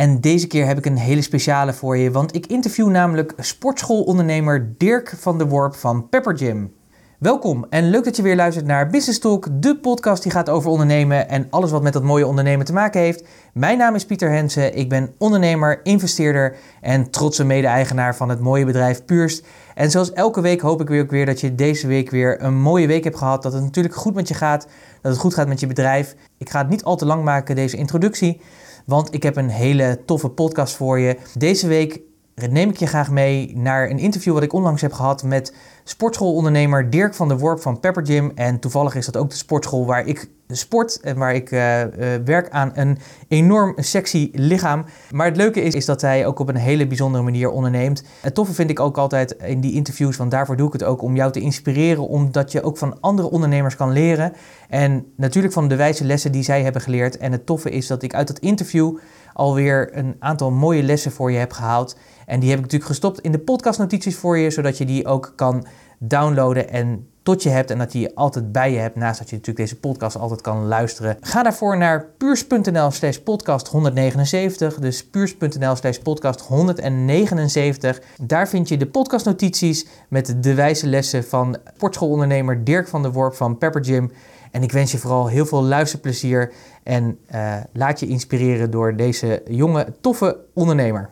En 0.00 0.20
deze 0.20 0.46
keer 0.46 0.66
heb 0.66 0.78
ik 0.78 0.86
een 0.86 0.96
hele 0.96 1.22
speciale 1.22 1.72
voor 1.72 1.96
je, 1.96 2.10
want 2.10 2.34
ik 2.34 2.46
interview 2.46 2.88
namelijk 2.88 3.32
sportschoolondernemer 3.38 4.74
Dirk 4.78 5.14
van 5.18 5.38
der 5.38 5.48
Worp 5.48 5.74
van 5.74 6.08
Pepper 6.08 6.38
Gym. 6.38 6.72
Welkom 7.18 7.66
en 7.70 7.90
leuk 7.90 8.04
dat 8.04 8.16
je 8.16 8.22
weer 8.22 8.36
luistert 8.36 8.66
naar 8.66 8.90
Business 8.90 9.18
Talk, 9.18 9.46
de 9.50 9.76
podcast 9.76 10.22
die 10.22 10.32
gaat 10.32 10.48
over 10.48 10.70
ondernemen 10.70 11.28
en 11.28 11.46
alles 11.50 11.70
wat 11.70 11.82
met 11.82 11.92
dat 11.92 12.02
mooie 12.02 12.26
ondernemen 12.26 12.66
te 12.66 12.72
maken 12.72 13.00
heeft. 13.00 13.24
Mijn 13.52 13.78
naam 13.78 13.94
is 13.94 14.06
Pieter 14.06 14.30
Hensen, 14.30 14.76
ik 14.76 14.88
ben 14.88 15.14
ondernemer, 15.18 15.80
investeerder 15.82 16.56
en 16.80 17.10
trotse 17.10 17.44
mede-eigenaar 17.44 18.16
van 18.16 18.28
het 18.28 18.40
mooie 18.40 18.64
bedrijf 18.64 19.04
Puurst. 19.04 19.46
En 19.74 19.90
zoals 19.90 20.12
elke 20.12 20.40
week 20.40 20.60
hoop 20.60 20.80
ik 20.80 20.88
weer 20.88 21.02
ook 21.02 21.10
weer 21.10 21.26
dat 21.26 21.40
je 21.40 21.54
deze 21.54 21.86
week 21.86 22.10
weer 22.10 22.42
een 22.42 22.60
mooie 22.60 22.86
week 22.86 23.04
hebt 23.04 23.18
gehad, 23.18 23.42
dat 23.42 23.52
het 23.52 23.62
natuurlijk 23.62 23.94
goed 23.94 24.14
met 24.14 24.28
je 24.28 24.34
gaat, 24.34 24.66
dat 25.02 25.12
het 25.12 25.20
goed 25.20 25.34
gaat 25.34 25.48
met 25.48 25.60
je 25.60 25.66
bedrijf. 25.66 26.14
Ik 26.38 26.50
ga 26.50 26.58
het 26.58 26.68
niet 26.68 26.84
al 26.84 26.96
te 26.96 27.06
lang 27.06 27.24
maken, 27.24 27.54
deze 27.54 27.76
introductie, 27.76 28.40
want 28.86 29.14
ik 29.14 29.22
heb 29.22 29.36
een 29.36 29.48
hele 29.48 30.02
toffe 30.06 30.28
podcast 30.28 30.76
voor 30.76 30.98
je. 30.98 31.16
Deze 31.34 31.66
week 31.68 32.00
neem 32.34 32.68
ik 32.68 32.76
je 32.76 32.86
graag 32.86 33.10
mee 33.10 33.56
naar 33.56 33.90
een 33.90 33.98
interview 33.98 34.32
wat 34.34 34.42
ik 34.42 34.52
onlangs 34.52 34.82
heb 34.82 34.92
gehad 34.92 35.22
met 35.22 35.54
sportschoolondernemer 35.84 36.90
Dirk 36.90 37.14
van 37.14 37.28
der 37.28 37.38
Worp 37.38 37.60
van 37.60 37.80
Pepper 37.80 38.06
Gym. 38.06 38.32
En 38.34 38.58
toevallig 38.58 38.94
is 38.94 39.06
dat 39.06 39.16
ook 39.16 39.30
de 39.30 39.36
sportschool 39.36 39.86
waar 39.86 40.06
ik 40.06 40.28
sport 40.56 41.00
en 41.00 41.16
waar 41.16 41.34
ik 41.34 41.50
uh, 41.50 41.80
uh, 41.80 41.88
werk 42.24 42.50
aan 42.50 42.70
een 42.74 42.98
enorm 43.28 43.72
sexy 43.76 44.30
lichaam. 44.32 44.84
Maar 45.10 45.26
het 45.26 45.36
leuke 45.36 45.62
is, 45.62 45.74
is 45.74 45.84
dat 45.84 46.00
hij 46.00 46.26
ook 46.26 46.38
op 46.38 46.48
een 46.48 46.56
hele 46.56 46.86
bijzondere 46.86 47.24
manier 47.24 47.50
onderneemt. 47.50 48.02
Het 48.20 48.34
toffe 48.34 48.54
vind 48.54 48.70
ik 48.70 48.80
ook 48.80 48.98
altijd 48.98 49.32
in 49.32 49.60
die 49.60 49.72
interviews, 49.72 50.16
want 50.16 50.30
daarvoor 50.30 50.56
doe 50.56 50.66
ik 50.66 50.72
het 50.72 50.84
ook 50.84 51.02
om 51.02 51.16
jou 51.16 51.32
te 51.32 51.40
inspireren, 51.40 52.08
omdat 52.08 52.52
je 52.52 52.62
ook 52.62 52.78
van 52.78 53.00
andere 53.00 53.30
ondernemers 53.30 53.76
kan 53.76 53.92
leren. 53.92 54.32
En 54.68 55.06
natuurlijk 55.16 55.54
van 55.54 55.68
de 55.68 55.76
wijze 55.76 56.04
lessen 56.04 56.32
die 56.32 56.42
zij 56.42 56.62
hebben 56.62 56.82
geleerd. 56.82 57.16
En 57.16 57.32
het 57.32 57.46
toffe 57.46 57.70
is 57.70 57.86
dat 57.86 58.02
ik 58.02 58.14
uit 58.14 58.26
dat 58.26 58.38
interview 58.38 58.96
alweer 59.32 59.96
een 59.96 60.16
aantal 60.18 60.50
mooie 60.50 60.82
lessen 60.82 61.12
voor 61.12 61.32
je 61.32 61.38
heb 61.38 61.52
gehaald. 61.52 61.96
En 62.26 62.40
die 62.40 62.48
heb 62.48 62.58
ik 62.58 62.64
natuurlijk 62.64 62.90
gestopt 62.90 63.20
in 63.20 63.32
de 63.32 63.38
podcastnotities 63.38 64.16
voor 64.16 64.38
je, 64.38 64.50
zodat 64.50 64.78
je 64.78 64.84
die 64.84 65.06
ook 65.06 65.32
kan 65.36 65.66
downloaden 65.98 66.70
en 66.70 67.09
tot 67.22 67.42
je 67.42 67.48
hebt 67.48 67.70
en 67.70 67.78
dat 67.78 67.92
je 67.92 68.00
je 68.00 68.14
altijd 68.14 68.52
bij 68.52 68.72
je 68.72 68.78
hebt, 68.78 68.96
naast 68.96 69.18
dat 69.18 69.30
je 69.30 69.36
natuurlijk 69.36 69.68
deze 69.68 69.80
podcast 69.80 70.16
altijd 70.16 70.40
kan 70.40 70.66
luisteren. 70.66 71.16
Ga 71.20 71.42
daarvoor 71.42 71.76
naar 71.76 72.04
puurs.nl 72.18 72.90
slash 72.90 73.16
podcast 73.16 73.68
179, 73.68 74.74
dus 74.74 75.06
puurs.nl 75.06 75.76
slash 75.76 75.96
podcast 75.96 76.40
179. 76.40 78.00
Daar 78.20 78.48
vind 78.48 78.68
je 78.68 78.76
de 78.76 78.86
podcastnotities 78.86 79.86
met 80.08 80.42
de 80.42 80.54
wijze 80.54 80.86
lessen 80.86 81.24
van 81.24 81.56
sportschoolondernemer 81.74 82.64
Dirk 82.64 82.88
van 82.88 83.02
der 83.02 83.12
Worp 83.12 83.34
van 83.34 83.58
Pepper 83.58 83.84
Gym. 83.84 84.12
En 84.50 84.62
ik 84.62 84.72
wens 84.72 84.92
je 84.92 84.98
vooral 84.98 85.26
heel 85.26 85.46
veel 85.46 85.62
luisterplezier 85.62 86.52
en 86.82 87.18
uh, 87.34 87.54
laat 87.72 88.00
je 88.00 88.06
inspireren 88.06 88.70
door 88.70 88.96
deze 88.96 89.42
jonge, 89.48 89.86
toffe 90.00 90.36
ondernemer. 90.54 91.10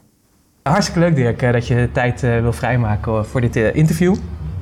Hartstikke 0.63 1.01
leuk 1.01 1.17
Dirk 1.17 1.53
dat 1.53 1.67
je 1.67 1.75
de 1.75 1.93
tijd 1.93 2.23
uh, 2.23 2.41
wil 2.41 2.53
vrijmaken 2.53 3.27
voor 3.27 3.41
dit 3.41 3.57
interview. 3.57 4.17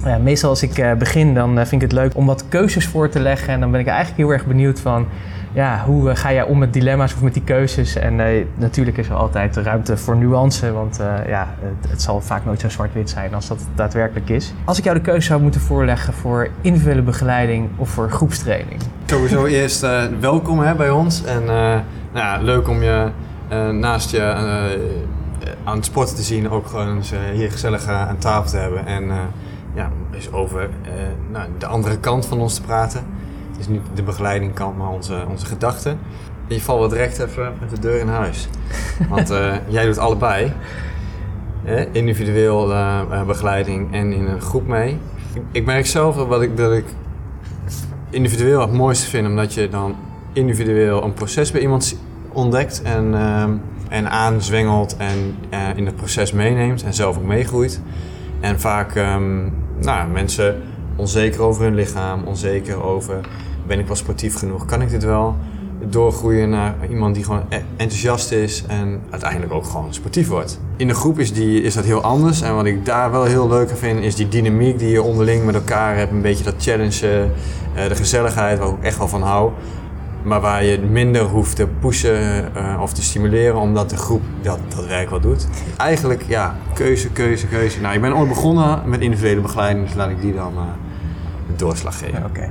Ja, 0.05 0.19
meestal 0.19 0.51
als 0.51 0.63
ik 0.63 0.79
uh, 0.79 0.93
begin, 0.93 1.35
dan 1.35 1.55
vind 1.55 1.73
ik 1.73 1.81
het 1.81 1.93
leuk 1.93 2.17
om 2.17 2.27
wat 2.27 2.49
keuzes 2.49 2.87
voor 2.87 3.09
te 3.09 3.21
leggen. 3.21 3.53
En 3.53 3.61
dan 3.61 3.71
ben 3.71 3.81
ik 3.81 3.87
eigenlijk 3.87 4.17
heel 4.17 4.31
erg 4.31 4.47
benieuwd 4.47 4.81
van, 4.81 5.07
ja, 5.53 5.83
hoe 5.87 6.15
ga 6.15 6.33
jij 6.33 6.43
om 6.43 6.59
met 6.59 6.73
dilemma's 6.73 7.15
of 7.15 7.23
met 7.23 7.35
die 7.35 7.43
keuzes? 7.43 7.97
En 7.97 8.17
natuurlijk 8.55 8.97
is 8.97 9.09
er 9.09 9.15
altijd 9.15 9.57
ruimte 9.57 9.97
voor 9.97 10.17
nuance, 10.17 10.73
want 10.73 11.01
ja, 11.27 11.55
het, 11.61 11.91
het, 11.91 12.03
zal 12.03 12.21
vaak 12.21 12.45
nooit 12.45 12.61
zo 12.61 12.69
zwart-wit 12.69 13.11
zijn 13.11 13.35
als 13.35 13.49
dat 13.49 13.67
daadwerkelijk 13.75 14.29
is. 14.29 14.53
Als 14.65 14.79
ik 14.79 14.85
jou 14.85 14.97
de 14.97 15.03
keuze 15.03 15.27
zou 15.27 15.43
moeten 15.43 15.61
voorleggen 15.61 16.13
voor 16.13 16.49
individuele 16.61 17.03
begeleiding 17.03 17.69
of 17.77 17.89
voor 17.89 18.11
groepstraining? 18.11 18.81
Sowieso 19.07 19.45
eerst 19.61 19.87
welkom 20.21 20.61
hè, 20.61 20.75
bij 20.75 20.91
ons. 20.91 21.25
En 21.25 21.45
nou 21.45 21.83
ja, 22.13 22.39
leuk 22.43 22.69
om 22.69 22.83
je 22.83 23.09
naast 23.73 24.11
je 24.11 24.23
aan 25.65 25.77
het 25.77 25.85
sporten 25.85 26.17
te 26.17 26.23
zien, 26.23 26.51
ook 26.51 26.67
gewoon 26.67 26.97
eens 26.97 27.13
hier 27.33 27.51
gezellig 27.51 27.89
aan 27.89 28.19
tafel 28.19 28.51
te 28.51 28.57
hebben. 28.57 28.87
En 28.87 29.11
ja, 29.77 29.91
eens 30.15 30.33
over 30.33 30.63
uh, 30.63 30.93
nou, 31.31 31.49
de 31.59 31.67
andere 31.67 31.99
kant 31.99 32.27
van 32.27 32.41
ons 32.41 32.55
te 32.55 32.63
praten. 32.63 33.05
Het 33.51 33.61
is 33.61 33.69
niet 33.69 33.83
de 33.95 34.03
begeleiding 34.03 34.55
kant, 34.55 34.77
maar 34.79 34.89
onze, 34.89 35.25
onze 35.29 35.47
gedachten. 35.47 35.99
Je 36.47 36.61
valt 36.61 36.79
wel 36.79 36.89
direct 36.89 37.19
even 37.19 37.53
met 37.61 37.71
de 37.71 37.79
deur 37.79 37.99
in 37.99 38.09
huis. 38.09 38.49
Want 39.11 39.31
uh, 39.31 39.55
jij 39.69 39.85
doet 39.85 39.99
allebei. 39.99 40.53
individueel 41.93 42.73
begeleiding 43.27 43.95
en 43.95 44.13
in 44.13 44.27
een 44.27 44.41
groep 44.41 44.67
mee. 44.67 44.99
Ik, 45.33 45.43
ik 45.53 45.65
merk 45.65 45.87
zelf 45.87 46.17
wat 46.17 46.43
ik, 46.43 46.57
dat 46.57 46.73
ik 46.73 46.85
individueel 48.11 48.61
het 48.61 48.73
mooiste 48.73 49.09
vind, 49.09 49.27
omdat 49.27 49.55
je 49.55 49.69
dan 49.69 49.97
individueel 50.33 51.05
een 51.05 51.15
proces 51.15 51.51
bij 51.51 51.61
iemand 51.61 51.99
ontdekt. 52.33 52.83
En 52.83 53.15
ehm, 53.15 53.53
en 53.89 54.11
aanzwengelt 54.11 54.97
en 54.97 55.35
in 55.77 55.87
het 55.87 55.97
proces 55.97 56.33
meeneemt 56.33 56.83
en 56.83 56.95
zelf 56.95 57.17
ook 57.17 57.25
meegroeit. 57.25 57.81
En 58.41 58.61
vaak 58.61 58.95
um, 58.95 59.53
nou, 59.81 60.09
mensen 60.11 60.63
onzeker 60.97 61.41
over 61.41 61.63
hun 61.63 61.75
lichaam, 61.75 62.23
onzeker 62.25 62.83
over 62.83 63.21
ben 63.67 63.79
ik 63.79 63.87
wel 63.87 63.97
sportief 63.97 64.37
genoeg, 64.37 64.65
kan 64.65 64.83
ik 64.83 64.91
dit 64.91 65.05
wel? 65.05 65.37
Doorgroeien 65.89 66.51
naar 66.51 66.75
iemand 66.91 67.15
die 67.15 67.25
gewoon 67.25 67.43
e-, 67.49 67.61
enthousiast 67.77 68.33
is 68.33 68.65
en 68.67 69.03
uiteindelijk 69.11 69.53
ook 69.53 69.65
gewoon 69.65 69.95
sportief 69.95 70.29
wordt. 70.29 70.61
In 70.77 70.89
de 70.89 70.95
groep 70.95 71.19
is, 71.19 71.33
die, 71.33 71.63
is 71.63 71.75
dat 71.75 71.85
heel 71.85 72.01
anders 72.01 72.41
en 72.41 72.55
wat 72.55 72.65
ik 72.65 72.85
daar 72.85 73.11
wel 73.11 73.25
heel 73.25 73.49
leuk 73.49 73.71
aan 73.71 73.77
vind 73.77 74.03
is 74.03 74.15
die 74.15 74.29
dynamiek 74.29 74.79
die 74.79 74.91
je 74.91 75.03
onderling 75.03 75.45
met 75.45 75.55
elkaar 75.55 75.97
hebt. 75.97 76.13
Een 76.13 76.23
beetje 76.23 76.45
dat 76.45 76.55
challenge, 76.59 77.29
uh, 77.77 77.89
de 77.89 77.95
gezelligheid 77.95 78.59
waar 78.59 78.69
ik 78.69 78.83
echt 78.83 78.99
wel 78.99 79.09
van 79.09 79.23
hou 79.23 79.51
maar 80.27 80.41
waar 80.41 80.65
je 80.65 80.79
minder 80.79 81.23
hoeft 81.23 81.57
te 81.57 81.67
pushen 81.81 82.51
uh, 82.57 82.81
of 82.83 82.93
te 82.93 83.03
stimuleren, 83.03 83.57
omdat 83.57 83.91
de 83.91 83.97
groep 83.97 84.23
dat, 84.43 84.59
dat 84.75 84.87
werk 84.87 85.11
wel 85.11 85.21
doet. 85.21 85.49
Eigenlijk, 85.77 86.25
ja, 86.29 86.57
keuze, 86.75 87.11
keuze, 87.11 87.47
keuze. 87.47 87.81
Nou, 87.81 87.95
ik 87.95 88.01
ben 88.01 88.17
ooit 88.17 88.29
begonnen 88.29 88.83
met 88.85 89.01
individuele 89.01 89.41
begeleiding, 89.41 89.87
dus 89.87 89.95
laat 89.95 90.11
ik 90.11 90.21
die 90.21 90.35
dan 90.35 90.53
uh, 90.55 90.63
de 91.47 91.57
doorslag 91.57 91.99
geven. 91.99 92.19
Oké. 92.19 92.27
Okay. 92.27 92.51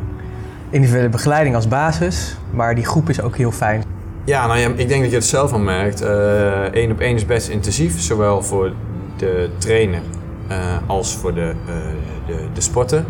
Individuele 0.69 1.09
begeleiding 1.09 1.55
als 1.55 1.67
basis, 1.67 2.37
maar 2.51 2.75
die 2.75 2.85
groep 2.85 3.09
is 3.09 3.21
ook 3.21 3.37
heel 3.37 3.51
fijn. 3.51 3.83
Ja, 4.23 4.47
nou 4.47 4.59
ja, 4.59 4.67
ik 4.67 4.87
denk 4.87 5.01
dat 5.01 5.09
je 5.09 5.15
het 5.15 5.25
zelf 5.25 5.51
al 5.51 5.59
merkt. 5.59 6.01
Eén 6.01 6.85
uh, 6.85 6.91
op 6.91 6.99
één 6.99 7.15
is 7.15 7.25
best 7.25 7.47
intensief, 7.47 8.01
zowel 8.01 8.43
voor 8.43 8.73
de 9.17 9.49
trainer 9.57 10.01
als 10.85 11.15
voor 11.15 11.33
de, 11.33 11.53
de, 12.27 12.45
de 12.53 12.61
sporter 12.61 13.05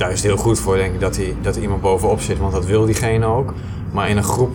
daar 0.00 0.10
is 0.10 0.22
het 0.22 0.32
heel 0.32 0.42
goed 0.42 0.58
voor, 0.58 0.76
denk 0.76 0.94
ik, 0.94 1.00
dat, 1.00 1.16
hij, 1.16 1.34
dat 1.42 1.56
iemand 1.56 1.80
bovenop 1.80 2.20
zit, 2.20 2.38
want 2.38 2.52
dat 2.52 2.66
wil 2.66 2.84
diegene 2.84 3.26
ook. 3.26 3.54
Maar 3.92 4.08
in 4.08 4.16
een 4.16 4.22
groep 4.22 4.54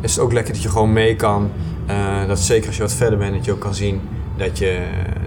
is 0.00 0.14
het 0.14 0.24
ook 0.24 0.32
lekker 0.32 0.52
dat 0.52 0.62
je 0.62 0.68
gewoon 0.68 0.92
mee 0.92 1.16
kan. 1.16 1.50
Uh, 1.90 2.26
dat 2.26 2.38
zeker 2.38 2.66
als 2.66 2.76
je 2.76 2.82
wat 2.82 2.92
verder 2.92 3.18
bent, 3.18 3.34
dat 3.34 3.44
je 3.44 3.52
ook 3.52 3.60
kan 3.60 3.74
zien 3.74 4.00
dat 4.36 4.58
je, 4.58 4.82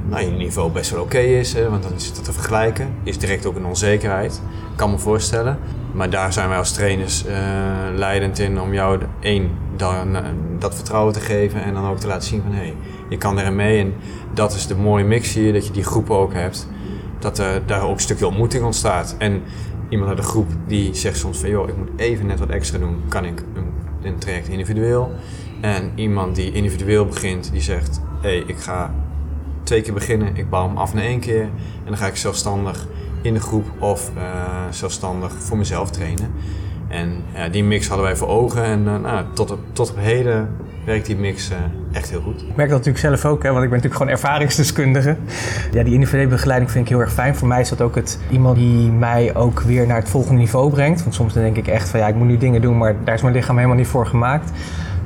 nou, 0.10 0.26
je 0.26 0.32
niveau 0.32 0.72
best 0.72 0.92
wel 0.92 1.02
oké 1.02 1.18
is. 1.18 1.54
Hè, 1.54 1.70
want 1.70 1.84
dan 1.84 1.92
is 1.96 2.06
het 2.06 2.24
te 2.24 2.34
vergelijken. 2.34 2.94
Is 3.04 3.18
direct 3.18 3.46
ook 3.46 3.56
een 3.56 3.66
onzekerheid, 3.66 4.42
kan 4.76 4.92
me 4.92 4.98
voorstellen. 4.98 5.58
Maar 5.92 6.10
daar 6.10 6.34
zijn 6.34 6.50
wij 6.50 6.58
als 6.58 6.72
trainers 6.72 7.26
uh, 7.26 7.34
leidend 7.96 8.40
in 8.40 8.60
om 8.60 8.74
jou 8.74 9.00
één, 9.20 9.50
dan, 9.76 10.18
dat 10.60 10.76
vertrouwen 10.76 11.14
te 11.14 11.20
geven 11.20 11.64
en 11.64 11.74
dan 11.74 11.88
ook 11.90 12.00
te 12.00 12.08
laten 12.08 12.28
zien 12.28 12.42
van 12.42 12.52
hé, 12.52 12.62
hey, 12.62 12.76
je 13.10 13.18
kan 13.18 13.40
erin 13.40 13.56
mee. 13.56 13.80
En 13.80 13.94
dat 14.34 14.54
is 14.54 14.68
de 14.68 14.76
mooie 14.76 15.06
mix 15.06 15.34
hier, 15.34 15.54
dat 15.54 15.68
je 15.68 15.74
die 15.74 15.84
groepen 15.84 16.16
ook 16.16 16.34
hebt 16.34 16.68
dat 17.24 17.38
er 17.38 17.66
daar 17.66 17.84
ook 17.84 17.94
een 17.94 18.00
stukje 18.00 18.28
ontmoeting 18.28 18.64
ontstaat. 18.64 19.16
En 19.18 19.42
iemand 19.90 20.10
uit 20.10 20.20
de 20.20 20.24
groep 20.24 20.48
die 20.68 20.94
zegt 20.94 21.18
soms 21.18 21.38
van 21.38 21.50
joh, 21.50 21.70
ik 21.70 21.78
moet 21.78 21.90
even 21.96 22.26
net 22.26 22.40
wat 22.40 22.50
extra 22.50 22.78
doen, 22.78 23.02
kan 23.08 23.26
ik 23.26 23.44
een, 23.54 23.74
een 24.02 24.18
traject 24.18 24.48
individueel. 24.48 25.12
En 25.62 25.92
iemand 25.96 26.36
die 26.36 26.52
individueel 26.52 27.06
begint, 27.06 27.52
die 27.52 27.62
zegt 27.62 28.02
hé, 28.22 28.30
hey, 28.30 28.44
ik 28.48 28.58
ga 28.58 28.94
twee 29.64 29.82
keer 29.82 29.94
beginnen, 29.94 30.36
ik 30.36 30.50
bouw 30.50 30.68
hem 30.68 30.78
af 30.78 30.94
na 30.94 31.02
één 31.02 31.20
keer. 31.20 31.42
En 31.44 31.86
dan 31.86 31.98
ga 31.98 32.08
ik 32.08 32.16
zelfstandig 32.16 32.88
in 33.22 33.34
de 33.34 33.40
groep 33.40 33.66
of 33.80 34.12
uh, 34.18 34.24
zelfstandig 34.70 35.34
voor 35.34 35.58
mezelf 35.58 35.92
trainen. 35.92 36.32
En 36.88 37.24
ja, 37.34 37.50
die 37.50 37.64
mix 37.64 37.88
hadden 37.88 38.06
wij 38.06 38.16
voor 38.16 38.28
ogen 38.28 38.64
en 38.64 38.80
uh, 38.86 39.00
nou, 39.00 39.26
tot, 39.34 39.52
op, 39.52 39.60
tot 39.72 39.90
op 39.90 39.98
heden 39.98 40.56
werkt 40.86 41.06
die 41.06 41.16
mix 41.16 41.52
uh, 41.52 41.58
echt 41.92 42.10
heel 42.10 42.22
goed. 42.22 42.42
Ik 42.42 42.56
merk 42.56 42.70
dat 42.70 42.86
natuurlijk 42.86 42.98
zelf 42.98 43.26
ook, 43.34 43.44
hè, 43.44 43.52
want 43.52 43.64
ik 43.64 43.70
ben 43.70 43.80
natuurlijk 43.80 43.96
gewoon 43.96 44.12
ervaringsdeskundige. 44.12 45.16
Ja, 45.72 45.84
die 45.84 45.94
individuele 45.94 46.30
begeleiding 46.30 46.72
vind 46.72 46.86
ik 46.86 46.92
heel 46.92 47.00
erg 47.00 47.14
fijn. 47.14 47.36
Voor 47.36 47.48
mij 47.48 47.62
is 47.62 47.70
dat 47.70 47.82
ook 47.82 47.96
het 47.96 48.20
iemand 48.30 48.56
die 48.56 48.92
mij 48.92 49.36
ook 49.36 49.60
weer 49.60 49.88
naar 49.88 49.98
het 49.98 50.10
volgende 50.10 50.40
niveau 50.40 50.70
brengt. 50.70 51.04
Want 51.04 51.16
soms 51.16 51.34
denk 51.34 51.58
ik 51.58 51.68
echt 51.68 51.90
van 51.90 52.00
ja, 52.00 52.08
ik 52.08 52.16
moet 52.16 52.28
nu 52.28 52.38
dingen 52.38 52.62
doen, 52.62 52.78
maar 52.78 52.96
daar 53.04 53.16
is 53.16 53.22
mijn 53.22 53.34
lichaam 53.34 53.56
helemaal 53.56 53.78
niet 53.78 53.88
voor 53.88 54.08
gemaakt. 54.08 54.52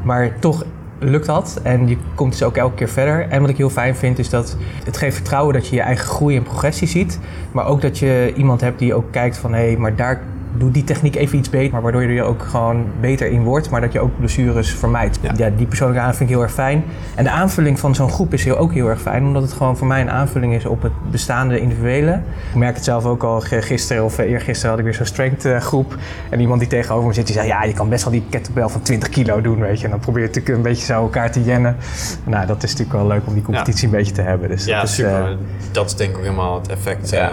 Maar 0.03 0.39
toch 0.39 0.65
lukt 0.99 1.25
dat. 1.25 1.59
En 1.63 1.87
je 1.87 1.97
komt 2.15 2.31
dus 2.31 2.43
ook 2.43 2.57
elke 2.57 2.75
keer 2.75 2.89
verder. 2.89 3.27
En 3.29 3.41
wat 3.41 3.49
ik 3.49 3.57
heel 3.57 3.69
fijn 3.69 3.95
vind 3.95 4.19
is 4.19 4.29
dat 4.29 4.57
het 4.83 4.97
geeft 4.97 5.15
vertrouwen 5.15 5.53
dat 5.53 5.67
je 5.67 5.75
je 5.75 5.81
eigen 5.81 6.05
groei 6.05 6.35
en 6.35 6.43
progressie 6.43 6.87
ziet. 6.87 7.19
Maar 7.51 7.65
ook 7.65 7.81
dat 7.81 7.99
je 7.99 8.33
iemand 8.35 8.61
hebt 8.61 8.79
die 8.79 8.93
ook 8.93 9.11
kijkt 9.11 9.37
van 9.37 9.53
hé, 9.53 9.65
hey, 9.65 9.77
maar 9.77 9.95
daar 9.95 10.21
doe 10.57 10.71
die 10.71 10.83
techniek 10.83 11.15
even 11.15 11.37
iets 11.37 11.49
beter, 11.49 11.71
maar 11.71 11.81
waardoor 11.81 12.03
je 12.03 12.19
er 12.19 12.25
ook 12.25 12.43
gewoon 12.43 12.85
beter 12.99 13.27
in 13.27 13.43
wordt, 13.43 13.69
maar 13.69 13.81
dat 13.81 13.91
je 13.91 13.99
ook 13.99 14.17
blessures 14.17 14.71
vermijdt. 14.71 15.19
Ja. 15.21 15.49
die 15.49 15.67
persoonlijke 15.67 16.03
aanvulling 16.03 16.15
vind 16.17 16.29
ik 16.29 16.35
heel 16.35 16.41
erg 16.41 16.53
fijn. 16.53 16.83
En 17.15 17.23
de 17.23 17.29
aanvulling 17.29 17.79
van 17.79 17.95
zo'n 17.95 18.09
groep 18.09 18.33
is 18.33 18.43
heel, 18.43 18.57
ook 18.57 18.73
heel 18.73 18.87
erg 18.87 19.01
fijn, 19.01 19.23
omdat 19.23 19.41
het 19.41 19.53
gewoon 19.53 19.77
voor 19.77 19.87
mij 19.87 20.01
een 20.01 20.11
aanvulling 20.11 20.53
is 20.53 20.65
op 20.65 20.81
het 20.81 20.91
bestaande 21.11 21.59
individuele. 21.59 22.11
Ik 22.49 22.55
merk 22.55 22.75
het 22.75 22.83
zelf 22.83 23.05
ook 23.05 23.23
al 23.23 23.39
gisteren 23.39 24.03
of 24.03 24.17
eergisteren 24.17 24.69
had 24.69 24.79
ik 24.79 24.85
weer 24.85 24.93
zo'n 24.93 25.05
strength 25.05 25.45
eh, 25.45 25.59
groep 25.59 25.95
en 26.29 26.39
iemand 26.39 26.59
die 26.59 26.69
tegenover 26.69 27.07
me 27.07 27.13
zit, 27.13 27.25
die 27.25 27.35
zei 27.35 27.47
ja, 27.47 27.63
je 27.63 27.73
kan 27.73 27.89
best 27.89 28.03
wel 28.03 28.13
die 28.13 28.23
kettlebell 28.29 28.67
van 28.67 28.81
20 28.81 29.09
kilo 29.09 29.41
doen, 29.41 29.59
weet 29.59 29.79
je. 29.79 29.85
En 29.85 29.91
dan 29.91 29.99
probeer 29.99 30.21
je 30.21 30.27
natuurlijk 30.27 30.55
een 30.55 30.63
beetje 30.63 30.85
zo 30.85 31.01
elkaar 31.01 31.31
te 31.31 31.43
jennen. 31.43 31.75
Nou, 32.23 32.45
dat 32.45 32.63
is 32.63 32.71
natuurlijk 32.71 32.97
wel 32.97 33.07
leuk 33.07 33.27
om 33.27 33.33
die 33.33 33.43
competitie 33.43 33.85
een 33.85 33.93
beetje 33.93 34.13
te 34.13 34.21
hebben. 34.21 34.49
Dus 34.49 34.65
ja, 34.65 34.79
dat 34.79 34.89
is, 34.89 34.95
super. 34.95 35.31
Uh, 35.31 35.37
dat 35.71 35.85
is 35.85 35.95
denk 35.95 36.09
ik 36.09 36.17
ook 36.17 36.23
helemaal 36.23 36.59
het 36.59 36.67
effect 36.67 37.13
uh, 37.13 37.27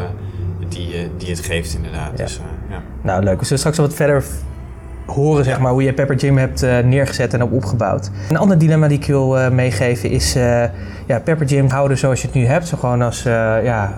die, 0.69 1.11
die 1.16 1.31
het 1.31 1.40
geeft 1.40 1.75
inderdaad. 1.75 2.16
Dus, 2.16 2.40
ja. 2.69 2.82
Nou, 3.02 3.22
leuk. 3.22 3.38
We 3.38 3.44
zullen 3.44 3.58
straks 3.58 3.78
wat 3.78 3.94
verder 3.94 4.25
horen 5.06 5.44
zeg 5.44 5.61
maar, 5.61 5.72
hoe 5.72 5.82
je 5.82 5.93
Pepper 5.93 6.19
Gym 6.19 6.38
hebt 6.38 6.62
uh, 6.62 6.78
neergezet 6.78 7.34
en 7.34 7.43
op 7.43 7.52
opgebouwd. 7.52 8.11
Een 8.28 8.37
ander 8.37 8.58
dilemma 8.58 8.88
die 8.88 8.99
ik 8.99 9.06
wil 9.06 9.38
uh, 9.38 9.49
meegeven 9.49 10.11
is 10.11 10.37
uh, 10.37 10.64
ja, 11.06 11.19
Pepper 11.25 11.49
Gym 11.49 11.69
houden 11.69 11.99
zoals 11.99 12.20
je 12.20 12.26
het 12.26 12.37
nu 12.37 12.44
hebt. 12.44 12.69
Zo 12.69 12.76
gewoon 12.76 13.02
als 13.02 13.22
ja, 13.22 13.94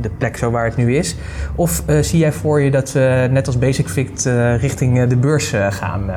de 0.00 0.10
plek 0.18 0.36
zo 0.36 0.50
waar 0.50 0.64
het 0.64 0.76
nu 0.76 0.96
is. 0.96 1.16
Of 1.54 1.82
zie 2.00 2.18
jij 2.18 2.32
voor 2.32 2.60
je 2.60 2.70
dat 2.70 2.92
we 2.92 3.28
net 3.30 3.46
als 3.46 3.58
Basic 3.58 3.88
Fit 3.88 4.30
richting 4.60 5.06
de 5.06 5.16
beurs 5.16 5.52
gaan? 5.70 6.10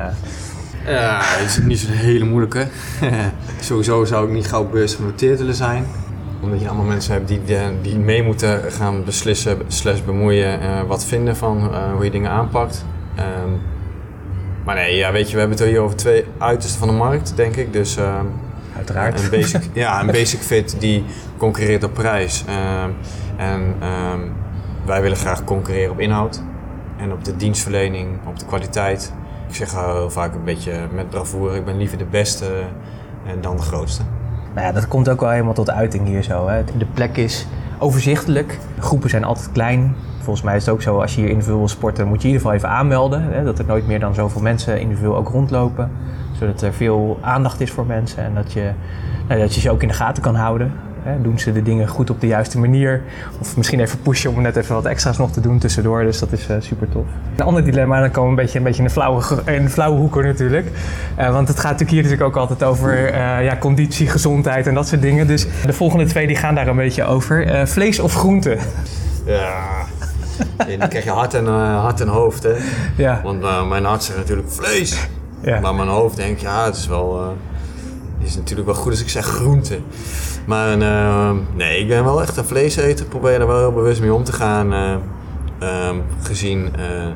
Ja, 0.86 1.18
dat 1.18 1.46
is 1.46 1.58
niet 1.58 1.78
zo'n 1.78 1.92
hele 1.92 2.24
moeilijke. 2.24 2.66
Sowieso 3.60 4.04
zou 4.04 4.26
ik 4.26 4.32
niet 4.32 4.46
gauw 4.46 4.68
beursgenoteerd 4.68 5.38
willen 5.38 5.54
zijn 5.54 5.84
omdat 6.40 6.60
je 6.60 6.68
allemaal 6.68 6.86
mensen 6.86 7.12
hebt 7.12 7.28
die, 7.28 7.40
die 7.82 7.98
mee 7.98 8.22
moeten 8.22 8.72
gaan 8.72 9.04
beslissen, 9.04 9.58
slash 9.66 10.00
bemoeien, 10.00 10.62
uh, 10.62 10.82
wat 10.82 11.04
vinden 11.04 11.36
van 11.36 11.70
uh, 11.70 11.92
hoe 11.92 12.04
je 12.04 12.10
dingen 12.10 12.30
aanpakt. 12.30 12.84
Um, 13.18 13.60
maar 14.64 14.74
nee, 14.74 14.96
ja, 14.96 15.12
weet 15.12 15.26
je, 15.26 15.32
we 15.32 15.38
hebben 15.38 15.58
het 15.58 15.66
hier 15.66 15.80
over 15.80 15.96
twee 15.96 16.24
uitersten 16.38 16.78
van 16.78 16.88
de 16.88 16.94
markt, 16.94 17.32
denk 17.36 17.56
ik. 17.56 17.72
Dus, 17.72 17.96
uh, 17.96 18.20
Uiteraard. 18.76 19.22
Een 19.22 19.30
basic, 19.30 19.62
ja, 19.72 20.00
een 20.00 20.06
basic 20.06 20.40
fit 20.40 20.76
die 20.78 21.04
concurreert 21.36 21.84
op 21.84 21.94
prijs. 21.94 22.44
Ehm, 22.46 22.90
en 23.36 23.74
wij 24.84 25.02
willen 25.02 25.16
graag 25.16 25.44
concurreren 25.44 25.90
op 25.90 26.00
inhoud 26.00 26.42
en 26.96 27.12
op 27.12 27.24
de 27.24 27.36
dienstverlening, 27.36 28.08
op 28.26 28.38
de 28.38 28.46
kwaliteit. 28.46 29.12
Ik 29.48 29.54
zeg 29.54 29.74
heel 29.74 30.10
vaak 30.10 30.34
een 30.34 30.44
beetje 30.44 30.72
met 30.94 31.10
bravoure, 31.10 31.56
ik 31.56 31.64
ben 31.64 31.76
liever 31.76 31.98
de 31.98 32.04
beste 32.04 32.46
en 33.26 33.40
dan 33.40 33.56
de 33.56 33.62
grootste. 33.62 34.02
Nou 34.54 34.66
ja, 34.66 34.72
dat 34.72 34.88
komt 34.88 35.08
ook 35.08 35.20
wel 35.20 35.30
helemaal 35.30 35.54
tot 35.54 35.70
uiting 35.70 36.06
hier 36.06 36.22
zo. 36.22 36.48
Hè. 36.48 36.64
De 36.78 36.86
plek 36.94 37.16
is 37.16 37.46
overzichtelijk. 37.78 38.58
Groepen 38.78 39.10
zijn 39.10 39.24
altijd 39.24 39.52
klein. 39.52 39.94
Volgens 40.18 40.44
mij 40.44 40.56
is 40.56 40.64
het 40.64 40.74
ook 40.74 40.82
zo, 40.82 41.00
als 41.00 41.14
je 41.14 41.20
hier 41.20 41.28
individueel 41.28 41.58
wil 41.58 41.68
sporten, 41.68 42.06
moet 42.06 42.22
je 42.22 42.28
in 42.28 42.34
ieder 42.34 42.40
geval 42.40 42.56
even 42.56 42.76
aanmelden. 42.78 43.22
Hè, 43.22 43.44
dat 43.44 43.58
er 43.58 43.64
nooit 43.64 43.86
meer 43.86 44.00
dan 44.00 44.14
zoveel 44.14 44.40
mensen 44.40 44.80
individueel 44.80 45.16
ook 45.16 45.28
rondlopen. 45.28 45.90
Zodat 46.38 46.62
er 46.62 46.72
veel 46.72 47.18
aandacht 47.20 47.60
is 47.60 47.70
voor 47.70 47.86
mensen 47.86 48.24
en 48.24 48.34
dat 48.34 48.52
je, 48.52 48.70
nou, 49.28 49.40
dat 49.40 49.54
je 49.54 49.60
ze 49.60 49.70
ook 49.70 49.82
in 49.82 49.88
de 49.88 49.94
gaten 49.94 50.22
kan 50.22 50.34
houden. 50.34 50.72
Hè, 51.02 51.22
doen 51.22 51.38
ze 51.38 51.52
de 51.52 51.62
dingen 51.62 51.88
goed 51.88 52.10
op 52.10 52.20
de 52.20 52.26
juiste 52.26 52.58
manier? 52.58 53.02
Of 53.40 53.56
misschien 53.56 53.80
even 53.80 54.00
pushen 54.00 54.30
om 54.30 54.42
net 54.42 54.56
even 54.56 54.74
wat 54.74 54.84
extra's 54.84 55.18
nog 55.18 55.32
te 55.32 55.40
doen 55.40 55.58
tussendoor. 55.58 56.02
Dus 56.02 56.18
dat 56.18 56.32
is 56.32 56.48
uh, 56.48 56.56
super 56.58 56.88
tof. 56.88 57.04
Een 57.36 57.44
ander 57.44 57.64
dilemma, 57.64 58.00
dan 58.00 58.10
komen 58.10 58.34
we 58.34 58.40
een 58.40 58.44
beetje, 58.44 58.58
een 58.58 58.64
beetje 58.64 58.82
in, 58.82 58.86
de 58.86 58.92
flauwe, 58.92 59.22
in 59.44 59.62
de 59.64 59.70
flauwe 59.70 59.98
hoeken 59.98 60.24
natuurlijk. 60.24 60.66
Uh, 61.18 61.32
want 61.32 61.48
het 61.48 61.56
gaat 61.56 61.70
natuurlijk 61.70 61.90
hier 61.90 62.02
natuurlijk 62.02 62.28
ook 62.28 62.36
altijd 62.36 62.62
over 62.62 63.08
uh, 63.08 63.44
ja, 63.44 63.56
conditie, 63.56 64.08
gezondheid 64.08 64.66
en 64.66 64.74
dat 64.74 64.88
soort 64.88 65.02
dingen. 65.02 65.26
Dus 65.26 65.46
de 65.66 65.72
volgende 65.72 66.04
twee 66.04 66.26
die 66.26 66.36
gaan 66.36 66.54
daar 66.54 66.68
een 66.68 66.76
beetje 66.76 67.04
over. 67.04 67.68
vlees 67.68 68.00
of 68.00 68.14
groente? 68.14 68.58
Ja, 69.24 69.64
dan 70.78 70.88
krijg 70.88 71.04
je 71.04 71.10
hart 71.10 71.34
en, 71.34 71.46
hart 71.74 72.00
en 72.00 72.08
hoofd. 72.08 72.42
Hè? 72.42 72.54
Ja. 72.96 73.20
Want 73.22 73.68
mijn 73.68 73.84
hart 73.84 74.02
zegt 74.02 74.18
natuurlijk 74.18 74.50
vlees. 74.50 75.08
Ja. 75.40 75.60
Maar 75.60 75.74
mijn 75.74 75.88
hoofd 75.88 76.16
denkt, 76.16 76.40
ja, 76.40 76.64
het 76.64 76.76
is 76.76 76.86
wel... 76.86 77.36
Het 78.20 78.28
is 78.28 78.36
natuurlijk 78.36 78.66
wel 78.66 78.76
goed 78.76 78.90
als 78.90 79.00
ik 79.00 79.08
zeg 79.08 79.24
groente. 79.24 79.78
Maar 80.46 80.78
uh, 80.78 81.30
nee, 81.54 81.80
ik 81.80 81.88
ben 81.88 82.04
wel 82.04 82.22
echt 82.22 82.36
een 82.36 82.44
vleeseter. 82.44 83.06
Probeer 83.06 83.40
er 83.40 83.46
wel 83.46 83.58
heel 83.58 83.72
bewust 83.72 84.00
mee 84.00 84.14
om 84.14 84.24
te 84.24 84.32
gaan. 84.32 84.72
Uh, 84.72 85.88
um, 85.88 86.02
gezien 86.22 86.72
uh, 86.78 87.06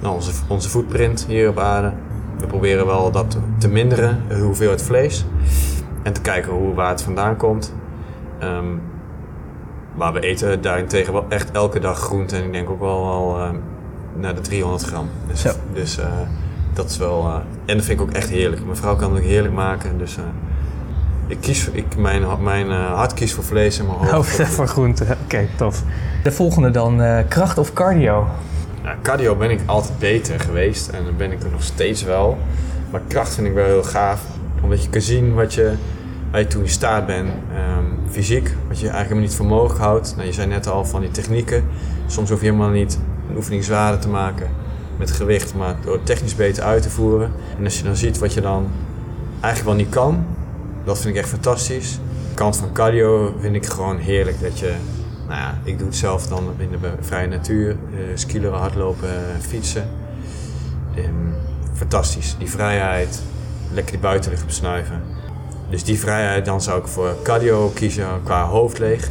nou, 0.00 0.14
onze, 0.14 0.30
onze 0.46 0.68
footprint 0.68 1.24
hier 1.28 1.48
op 1.48 1.58
aarde. 1.58 1.92
We 2.38 2.46
proberen 2.46 2.86
wel 2.86 3.10
dat 3.10 3.38
te 3.58 3.68
minderen, 3.68 4.22
de 4.28 4.38
hoeveelheid 4.38 4.82
vlees. 4.82 5.24
En 6.02 6.12
te 6.12 6.20
kijken 6.20 6.52
hoe, 6.52 6.74
waar 6.74 6.88
het 6.88 7.02
vandaan 7.02 7.36
komt. 7.36 7.74
Um, 8.42 8.80
maar 9.94 10.12
we 10.12 10.20
eten 10.20 10.62
daarentegen 10.62 11.12
wel 11.12 11.26
echt 11.28 11.50
elke 11.50 11.78
dag 11.78 11.98
groente. 11.98 12.36
En 12.36 12.44
ik 12.44 12.52
denk 12.52 12.70
ook 12.70 12.80
wel 12.80 13.06
al 13.06 13.38
uh, 13.38 13.50
naar 14.14 14.34
de 14.34 14.40
300 14.40 14.82
gram. 14.82 15.08
Dus, 15.26 15.44
dus 15.72 15.98
dat 16.72 16.90
is 16.90 16.96
wel... 16.96 17.42
en 17.64 17.76
dat 17.76 17.84
vind 17.84 18.00
ik 18.00 18.06
ook 18.06 18.12
echt 18.12 18.28
heerlijk. 18.28 18.64
Mijn 18.64 18.76
vrouw 18.76 18.96
kan 18.96 19.10
het 19.10 19.22
ook 19.22 19.28
heerlijk 19.28 19.54
maken. 19.54 19.98
Dus 19.98 20.16
ik 21.26 21.40
kies, 21.40 21.68
ik, 21.68 21.96
mijn, 21.96 22.42
mijn 22.42 22.66
uh, 22.66 22.94
hart 22.94 23.14
kiest 23.14 23.34
voor 23.34 23.44
vlees 23.44 23.78
en 23.78 23.86
mijn 23.86 23.98
hoofd 23.98 24.12
oh, 24.12 24.24
voor, 24.36 24.46
voor 24.46 24.66
groente. 24.66 25.04
Oké, 25.24 25.46
tof. 25.56 25.82
De 26.22 26.32
volgende 26.32 26.70
dan, 26.70 27.00
uh, 27.00 27.18
kracht 27.28 27.58
of 27.58 27.72
cardio? 27.72 28.26
Nou, 28.82 28.96
cardio 29.02 29.36
ben 29.36 29.50
ik 29.50 29.60
altijd 29.66 29.98
beter 29.98 30.40
geweest 30.40 30.88
en 30.88 31.04
dan 31.04 31.16
ben 31.16 31.32
ik 31.32 31.42
er 31.42 31.50
nog 31.50 31.62
steeds 31.62 32.02
wel. 32.02 32.38
Maar 32.90 33.00
kracht 33.08 33.34
vind 33.34 33.46
ik 33.46 33.52
wel 33.52 33.64
heel 33.64 33.82
gaaf, 33.82 34.20
omdat 34.62 34.82
je 34.82 34.88
kan 34.88 35.00
zien 35.00 35.34
wat 35.34 35.54
je, 35.54 35.74
waar 36.30 36.40
je 36.40 36.46
toen 36.46 36.62
in 36.62 36.68
staat 36.68 37.06
bent. 37.06 37.28
Um, 37.28 37.98
fysiek, 38.10 38.54
wat 38.68 38.80
je 38.80 38.88
eigenlijk 38.88 39.20
niet 39.20 39.34
voor 39.34 39.46
mogelijk 39.46 39.80
houdt. 39.80 40.12
Nou, 40.16 40.26
je 40.26 40.32
zei 40.32 40.46
net 40.46 40.68
al 40.68 40.84
van 40.84 41.00
die 41.00 41.10
technieken. 41.10 41.64
Soms 42.06 42.30
hoef 42.30 42.40
je 42.40 42.46
helemaal 42.46 42.70
niet 42.70 42.98
een 43.30 43.36
oefening 43.36 43.64
zwaarder 43.64 44.00
te 44.00 44.08
maken 44.08 44.48
met 44.96 45.10
gewicht, 45.10 45.54
maar 45.54 45.74
door 45.84 46.02
technisch 46.02 46.34
beter 46.34 46.62
uit 46.62 46.82
te 46.82 46.90
voeren. 46.90 47.32
En 47.58 47.64
als 47.64 47.78
je 47.78 47.84
dan 47.84 47.96
ziet 47.96 48.18
wat 48.18 48.34
je 48.34 48.40
dan 48.40 48.66
eigenlijk 49.40 49.64
wel 49.76 49.84
niet 49.84 49.94
kan, 49.94 50.26
dat 50.86 50.98
vind 50.98 51.14
ik 51.14 51.20
echt 51.20 51.30
fantastisch. 51.30 51.98
De 52.28 52.34
kant 52.34 52.56
van 52.56 52.72
cardio 52.72 53.34
vind 53.40 53.54
ik 53.54 53.66
gewoon 53.66 53.98
heerlijk. 53.98 54.40
Dat 54.40 54.58
je, 54.58 54.74
nou 55.28 55.40
ja, 55.40 55.58
ik 55.64 55.78
doe 55.78 55.86
het 55.86 55.96
zelf 55.96 56.26
dan 56.26 56.54
in 56.56 56.70
de 56.70 56.78
vrije 57.00 57.26
natuur. 57.26 57.70
Uh, 57.70 57.98
skileren, 58.14 58.58
hardlopen, 58.58 59.08
fietsen. 59.40 59.88
Um, 60.98 61.34
fantastisch. 61.74 62.36
Die 62.38 62.50
vrijheid. 62.50 63.22
Lekker 63.72 63.92
die 63.92 64.00
buitenlucht 64.00 64.46
besnuiven. 64.46 65.02
Dus 65.70 65.84
die 65.84 65.98
vrijheid, 65.98 66.44
dan 66.44 66.60
zou 66.60 66.80
ik 66.80 66.86
voor 66.86 67.14
cardio 67.22 67.68
kiezen 67.68 68.06
qua 68.24 68.44
hoofd 68.44 68.78
leeg. 68.78 69.08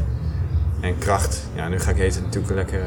En 0.80 0.98
kracht, 0.98 1.48
ja, 1.56 1.68
nu 1.68 1.80
ga 1.80 1.92
ik 1.92 2.00
eten 2.00 2.24
natuurlijk 2.24 2.54
lekker. 2.54 2.82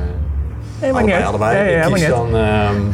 Nee, 0.81 0.93
allebei, 0.93 1.25
allebei. 1.25 1.87
Ik 1.87 1.93
kies 1.93 2.07
dan 2.07 2.35
um, 2.35 2.93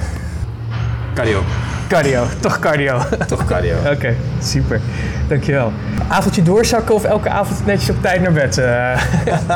cardio. 1.14 1.40
Cardio, 1.88 2.24
toch 2.40 2.58
cardio. 2.58 2.98
Toch 3.26 3.44
cardio. 3.44 3.76
Oké, 3.94 4.14
super. 4.42 4.80
Dankjewel. 5.28 5.72
Avondje 6.08 6.42
doorzakken 6.42 6.94
of 6.94 7.04
elke 7.04 7.28
avond 7.28 7.66
netjes 7.66 7.90
op 7.90 8.02
tijd 8.02 8.20
naar 8.20 8.32
bed? 8.32 8.58
Uh. 8.58 9.00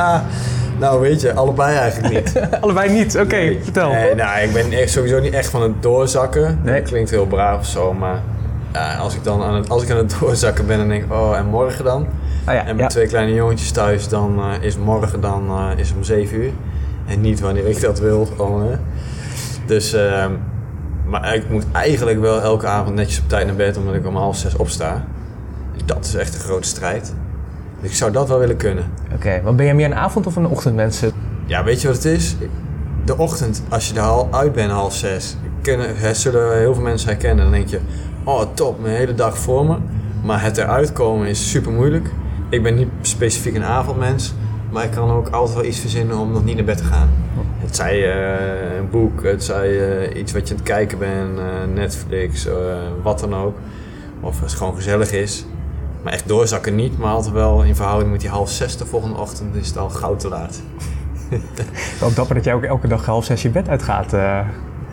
nou, 0.81 1.01
weet 1.01 1.21
je, 1.21 1.35
allebei 1.35 1.77
eigenlijk 1.77 2.15
niet. 2.15 2.43
allebei 2.61 2.91
niet? 2.91 3.19
Oké, 3.19 3.57
vertel. 3.63 3.91
Nee, 3.91 4.15
nou, 4.15 4.41
ik 4.41 4.53
ben 4.53 4.73
echt 4.73 4.91
sowieso 4.91 5.21
niet 5.21 5.33
echt 5.33 5.51
van 5.51 5.63
het 5.63 5.83
doorzakken. 5.83 6.61
Nee. 6.63 6.81
Dat 6.81 6.89
klinkt 6.89 7.11
heel 7.11 7.27
braaf 7.27 7.59
of 7.59 7.67
zo, 7.67 7.93
maar 7.93 8.21
als 9.01 9.15
ik 9.15 9.25
dan 9.25 9.43
aan 9.43 9.55
het, 9.55 9.69
als 9.69 9.83
ik 9.83 9.91
aan 9.91 9.97
het 9.97 10.17
doorzakken 10.21 10.67
ben, 10.67 10.79
dan 10.79 10.89
denk 10.89 11.05
ik, 11.05 11.13
oh, 11.13 11.37
en 11.37 11.47
morgen 11.47 11.85
dan? 11.85 12.07
Ja, 12.47 12.67
en 12.67 12.77
met 12.77 12.91
twee 12.91 13.07
kleine 13.07 13.35
jongetjes 13.35 13.71
thuis, 13.71 14.09
dan 14.09 14.39
uh, 14.39 14.63
is 14.63 14.77
morgen 14.77 15.21
dan, 15.21 15.51
uh, 15.51 15.79
is 15.79 15.93
om 15.93 16.05
7 16.05 16.37
uur. 16.37 16.53
En 17.07 17.21
niet 17.21 17.41
wanneer 17.41 17.69
ik 17.69 17.81
dat 17.81 17.99
wil. 17.99 18.27
Gewoon, 18.37 18.79
Dus... 19.67 19.97
Maar 21.09 21.35
ik 21.35 21.51
moet 21.51 21.65
eigenlijk 21.73 22.21
wel 22.21 22.41
elke 22.41 22.67
avond 22.67 22.95
netjes 22.95 23.21
op 23.21 23.29
tijd 23.29 23.47
naar 23.47 23.55
bed, 23.55 23.77
omdat 23.77 23.95
ik 23.95 24.07
om 24.07 24.17
half 24.17 24.37
zes 24.37 24.57
opsta. 24.57 25.05
Dat 25.85 26.05
is 26.05 26.15
echt 26.15 26.35
een 26.35 26.41
grote 26.41 26.69
strijd. 26.69 27.15
ik 27.81 27.95
zou 27.95 28.13
dat 28.13 28.29
wel 28.29 28.39
willen 28.39 28.57
kunnen. 28.57 28.85
Oké, 29.15 29.41
okay, 29.41 29.55
ben 29.55 29.67
je 29.67 29.75
meer 29.75 29.87
een 29.87 29.95
avond- 29.95 30.27
of 30.27 30.37
een 30.37 30.47
ochtendmens? 30.47 31.03
Ja, 31.47 31.65
weet 31.65 31.81
je 31.81 31.87
wat 31.87 31.97
het 31.97 32.05
is? 32.05 32.37
De 33.05 33.19
ochtend, 33.19 33.63
als 33.69 33.89
je 33.89 33.95
er 33.95 34.03
al 34.03 34.29
uit 34.31 34.53
bent 34.53 34.71
half 34.71 34.95
zes, 34.95 35.37
kunnen, 35.63 36.17
zullen 36.17 36.59
heel 36.59 36.75
veel 36.75 36.83
mensen 36.83 37.09
herkennen. 37.09 37.45
Dan 37.45 37.53
denk 37.53 37.69
je, 37.69 37.81
oh 38.25 38.43
top, 38.55 38.81
mijn 38.81 38.95
hele 38.95 39.15
dag 39.15 39.39
voor 39.39 39.67
me. 39.67 39.77
Maar 40.23 40.43
het 40.43 40.57
eruit 40.57 40.93
komen 40.93 41.29
is 41.29 41.51
super 41.51 41.73
moeilijk. 41.73 42.11
Ik 42.49 42.63
ben 42.63 42.75
niet 42.75 42.89
specifiek 43.01 43.55
een 43.55 43.65
avondmens, 43.65 44.35
maar 44.71 44.85
ik 44.85 44.91
kan 44.91 45.11
ook 45.11 45.29
altijd 45.29 45.57
wel 45.57 45.67
iets 45.67 45.79
verzinnen 45.79 46.19
om 46.19 46.33
nog 46.33 46.45
niet 46.45 46.57
naar 46.57 46.65
bed 46.65 46.77
te 46.77 46.85
gaan. 46.85 47.09
Het 47.59 47.77
zij 47.77 47.99
uh, 47.99 48.77
een 48.77 48.91
boek, 48.91 49.23
het 49.23 49.45
zij 49.45 49.69
uh, 49.69 50.21
iets 50.21 50.33
wat 50.33 50.49
je 50.49 50.55
aan 50.55 50.61
het 50.61 50.69
kijken 50.69 50.99
bent, 50.99 51.39
uh, 51.39 51.45
Netflix, 51.75 52.49
wat 53.03 53.21
dan 53.21 53.35
ook. 53.35 53.57
Of 54.21 54.43
als 54.43 54.51
het 54.51 54.61
gewoon 54.61 54.75
gezellig 54.75 55.13
is. 55.13 55.47
Maar 56.03 56.13
echt 56.13 56.29
doorzakken 56.29 56.75
niet, 56.75 56.99
maar 56.99 57.13
altijd 57.13 57.35
wel 57.35 57.63
in 57.63 57.77
verhouding 57.77 58.11
met 58.11 58.21
die 58.21 58.31
half 58.31 58.51
zes 58.51 58.77
de 58.77 58.87
volgende 58.87 59.19
ochtend 59.19 59.55
is 59.55 59.67
het 59.67 59.77
al 59.77 59.91
gauw 59.91 60.17
te 60.17 60.29
laat. 60.29 60.61
Wel 62.01 62.15
dapper 62.15 62.35
dat 62.35 62.45
jij 62.45 62.55
ook 62.55 62.63
elke 62.63 62.89
dag 62.89 63.07
half 63.07 63.25
zes 63.25 63.43
je 63.43 63.51
bed 63.51 63.69
uitgaat. 63.69 64.13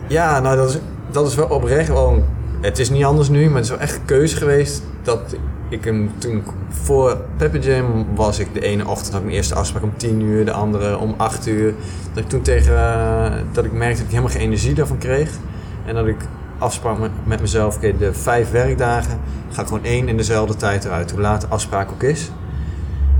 Ja, 0.08 0.40
nou 0.40 0.56
dat 0.56 0.68
is, 0.68 0.78
dat 1.10 1.26
is 1.26 1.34
wel 1.34 1.46
oprecht 1.46 1.88
wel 1.88 2.08
een 2.08 2.24
het 2.60 2.78
is 2.78 2.90
niet 2.90 3.04
anders 3.04 3.28
nu, 3.28 3.46
maar 3.46 3.54
het 3.54 3.64
is 3.64 3.70
wel 3.70 3.80
echt 3.80 3.94
een 3.94 4.04
keuze 4.04 4.36
geweest 4.36 4.82
dat 5.02 5.36
ik 5.68 5.84
hem 5.84 6.10
toen 6.18 6.42
voor 6.68 7.16
Pepper 7.36 7.84
was 8.14 8.38
ik 8.38 8.54
de 8.54 8.60
ene 8.60 8.88
ochtend 8.88 9.08
had 9.08 9.16
ik 9.18 9.24
mijn 9.24 9.36
eerste 9.36 9.54
afspraak 9.54 9.82
om 9.82 9.96
10 9.96 10.20
uur, 10.20 10.44
de 10.44 10.52
andere 10.52 10.98
om 10.98 11.14
8 11.16 11.46
uur. 11.46 11.74
Dat 12.12 12.22
ik 12.22 12.28
toen 12.28 12.42
tegen 12.42 12.76
eh, 12.76 13.32
dat 13.52 13.64
ik 13.64 13.72
merkte 13.72 13.96
dat 13.96 14.04
ik 14.04 14.10
helemaal 14.10 14.30
geen 14.30 14.40
energie 14.40 14.74
daarvan 14.74 14.98
kreeg. 14.98 15.30
En 15.84 15.94
dat 15.94 16.06
ik 16.06 16.16
afsprak 16.58 16.98
met, 17.24 17.40
mezelf, 17.40 17.78
de 17.78 18.14
vijf 18.14 18.50
werkdagen 18.50 19.20
ga 19.50 19.60
ik 19.62 19.68
gewoon 19.68 19.84
één 19.84 20.08
in 20.08 20.16
dezelfde 20.16 20.56
tijd 20.56 20.84
eruit, 20.84 21.10
hoe 21.10 21.20
laat 21.20 21.40
de 21.40 21.46
afspraak 21.46 21.90
ook 21.90 22.02
is. 22.02 22.30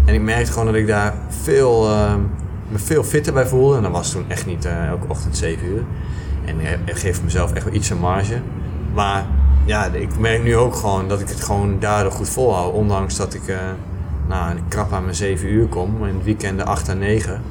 En 0.05 0.15
ik 0.15 0.21
merkte 0.21 0.53
gewoon 0.53 0.67
dat 0.67 0.75
ik 0.75 0.87
daar 0.87 1.15
veel, 1.29 1.89
eh, 1.89 2.15
me 2.69 2.79
veel 2.79 3.05
fitter 3.05 3.33
bij 3.33 3.47
voelde. 3.47 3.77
En 3.77 3.83
dat 3.83 3.93
was 3.93 4.11
toen 4.11 4.25
echt 4.29 4.47
niet 4.47 4.65
eh, 4.65 4.87
elke 4.87 5.09
ochtend 5.09 5.37
7 5.37 5.67
uur. 5.67 5.83
En 6.45 6.57
ik 6.85 6.97
geef 6.97 7.23
mezelf 7.23 7.53
echt 7.53 7.65
wel 7.65 7.75
iets 7.75 7.93
aan 7.93 7.99
marge. 7.99 8.41
Maar 8.97 9.25
ja, 9.65 9.85
ik 9.93 10.19
merk 10.19 10.43
nu 10.43 10.57
ook 10.57 10.75
gewoon 10.77 11.09
dat 11.09 11.21
ik 11.21 11.29
het 11.29 11.41
gewoon 11.45 11.77
daardoor 11.81 12.13
goed 12.13 12.29
volhoud. 12.29 12.73
Ondanks 12.73 13.17
dat 13.17 13.35
ik 13.35 13.49
uh, 13.49 13.57
nou, 14.29 14.55
krap 14.69 14.93
aan 14.93 15.03
mijn 15.03 15.15
7 15.15 15.49
uur 15.53 15.67
kom, 15.67 16.07
in 16.07 16.15
het 16.15 16.25
weekend 16.25 16.65
8 16.65 16.89
à 16.89 16.93
9. 16.95 17.43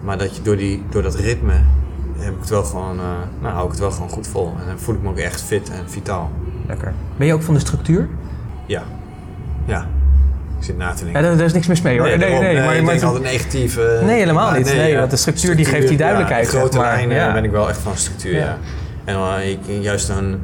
Maar 0.00 0.18
dat 0.18 0.36
je 0.36 0.42
door, 0.42 0.56
die, 0.56 0.82
door 0.90 1.02
dat 1.02 1.14
ritme 1.14 1.52
heb 2.18 2.32
ik 2.34 2.40
het 2.40 2.48
wel 2.50 2.64
gewoon, 2.64 2.96
uh, 2.96 3.04
nou, 3.40 3.52
hou 3.54 3.64
ik 3.64 3.70
het 3.70 3.80
wel 3.80 3.90
gewoon 3.90 4.08
goed 4.10 4.26
vol. 4.28 4.46
En 4.60 4.66
dan 4.66 4.78
voel 4.78 4.94
ik 4.94 5.02
me 5.02 5.08
ook 5.08 5.18
echt 5.18 5.42
fit 5.42 5.70
en 5.70 5.90
vitaal. 5.90 6.30
Lekker. 6.66 6.92
Ben 7.16 7.26
je 7.26 7.32
ook 7.34 7.42
van 7.42 7.54
de 7.54 7.60
structuur? 7.60 8.08
Ja. 8.66 8.82
Ja. 9.64 9.86
Ik 10.58 10.64
zit 10.64 10.76
na 10.76 10.92
te 10.92 11.04
denken. 11.04 11.22
Ja, 11.22 11.28
daar, 11.28 11.36
daar 11.36 11.46
is 11.46 11.52
niks 11.52 11.66
mis 11.66 11.82
mee 11.82 11.98
hoor. 11.98 12.06
Nee, 12.08 12.16
Nee, 12.16 12.30
nee, 12.30 12.40
nee, 12.54 12.64
maar, 12.64 12.76
ik 12.76 12.82
maar 12.82 12.92
denk 12.92 13.04
altijd 13.04 13.22
negatief. 13.32 13.76
eh, 13.76 14.02
Nee, 14.04 14.18
helemaal 14.18 14.50
maar 14.50 14.58
niet. 14.58 14.74
Nee, 14.74 14.92
ja, 14.92 14.98
want 14.98 15.10
de 15.10 15.16
structuur 15.16 15.56
die 15.56 15.64
geeft 15.64 15.88
die 15.88 15.96
duidelijkheid, 15.96 16.46
Ja, 16.46 16.52
in 16.52 16.58
grote 16.58 16.76
maar. 16.76 16.92
lijnen 16.94 17.16
Ja. 17.16 17.32
ben 17.32 17.44
ik 17.44 17.50
wel 17.50 17.68
echt 17.68 17.78
van 17.78 17.96
structuur, 17.96 18.34
Ja. 18.36 18.58
En 19.04 19.16
uh, 19.16 19.50
ik, 19.50 19.58
juist 19.80 20.08
een, 20.08 20.40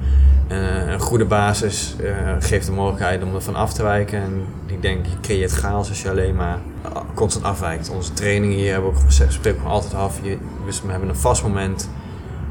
eh, 0.48 0.90
een 0.92 1.00
goede 1.00 1.24
basis 1.24 1.96
eh, 2.00 2.12
geeft 2.40 2.66
de 2.66 2.72
mogelijkheid 2.72 3.22
om 3.22 3.34
er 3.34 3.42
van 3.42 3.54
af 3.54 3.72
te 3.72 3.82
wijken. 3.82 4.22
En 4.22 4.42
ik 4.66 4.82
denk, 4.82 5.06
je 5.06 5.20
creëert 5.20 5.52
chaos 5.52 5.88
als 5.88 6.02
je 6.02 6.10
alleen 6.10 6.34
maar 6.36 6.58
constant 7.14 7.44
afwijkt. 7.44 7.90
Onze 7.90 8.12
trainingen 8.12 8.56
hier 8.56 8.72
hebben 8.72 8.90
we 8.90 8.96
ook 8.96 9.02
gezegd, 9.04 9.32
spreken 9.32 9.62
we 9.62 9.68
altijd 9.68 9.94
af. 9.94 10.18
Je, 10.22 10.36
dus 10.66 10.82
we 10.82 10.90
hebben 10.90 11.08
een 11.08 11.16
vast 11.16 11.42
moment 11.42 11.88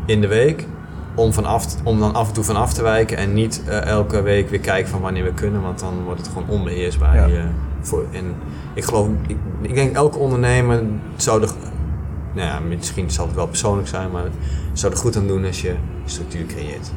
in 0.06 0.22
de 0.22 0.28
week 0.28 0.66
om, 1.16 1.34
van 1.34 1.46
af, 1.46 1.66
om 1.84 2.00
dan 2.00 2.16
af 2.16 2.28
en 2.28 2.34
toe 2.34 2.44
van 2.44 2.56
af 2.56 2.74
te 2.74 2.82
wijken 2.84 3.18
en 3.18 3.34
niet 3.34 3.62
eh, 3.68 3.82
elke 3.86 4.22
week 4.22 4.50
weer 4.50 4.60
kijken 4.60 4.90
van 4.90 5.02
wanneer 5.02 5.24
we 5.24 5.34
kunnen, 5.34 5.62
want 5.62 5.80
dan 5.80 6.04
wordt 6.04 6.20
het 6.22 6.30
gewoon 6.34 6.50
onbeheersbaar. 6.50 7.16
Ja. 7.16 7.26
Je- 7.26 7.48
voor, 7.82 8.06
en 8.12 8.36
ik 8.74 8.84
geloof, 8.84 9.08
ik, 9.28 9.38
ik 9.62 9.76
denk 9.76 9.96
elke 9.96 10.18
ondernemer 10.18 10.84
zou 11.16 11.42
er, 11.42 11.50
nou 12.34 12.48
ja, 12.48 12.60
misschien 12.60 13.12
zal 13.12 13.26
het 13.26 13.36
wel 13.36 13.48
persoonlijk 13.48 13.88
zijn, 13.88 14.12
maar 14.12 14.24
zou 14.74 14.94
er 14.94 15.00
goed 15.00 15.16
aan 15.18 15.28
doen 15.28 15.46
als 15.46 15.62
je 15.62 15.74
structuur 16.06 16.46
creëert. 16.46 16.92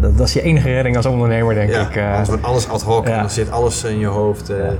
Dat, 0.00 0.18
dat 0.18 0.26
is 0.26 0.32
je 0.32 0.42
enige 0.42 0.68
redding 0.72 0.96
als 0.96 1.06
ondernemer, 1.06 1.54
denk 1.54 1.70
ja, 1.70 1.88
ik. 1.88 1.96
eh. 1.96 2.10
anders 2.10 2.28
wordt 2.28 2.42
alles 2.44 2.68
ad 2.68 2.82
hoc 2.82 3.06
ja. 3.06 3.12
en 3.14 3.20
dan 3.20 3.30
zit 3.30 3.50
alles 3.50 3.84
in 3.84 3.98
je 3.98 4.06
hoofd. 4.06 4.46
Ja. 4.46 4.74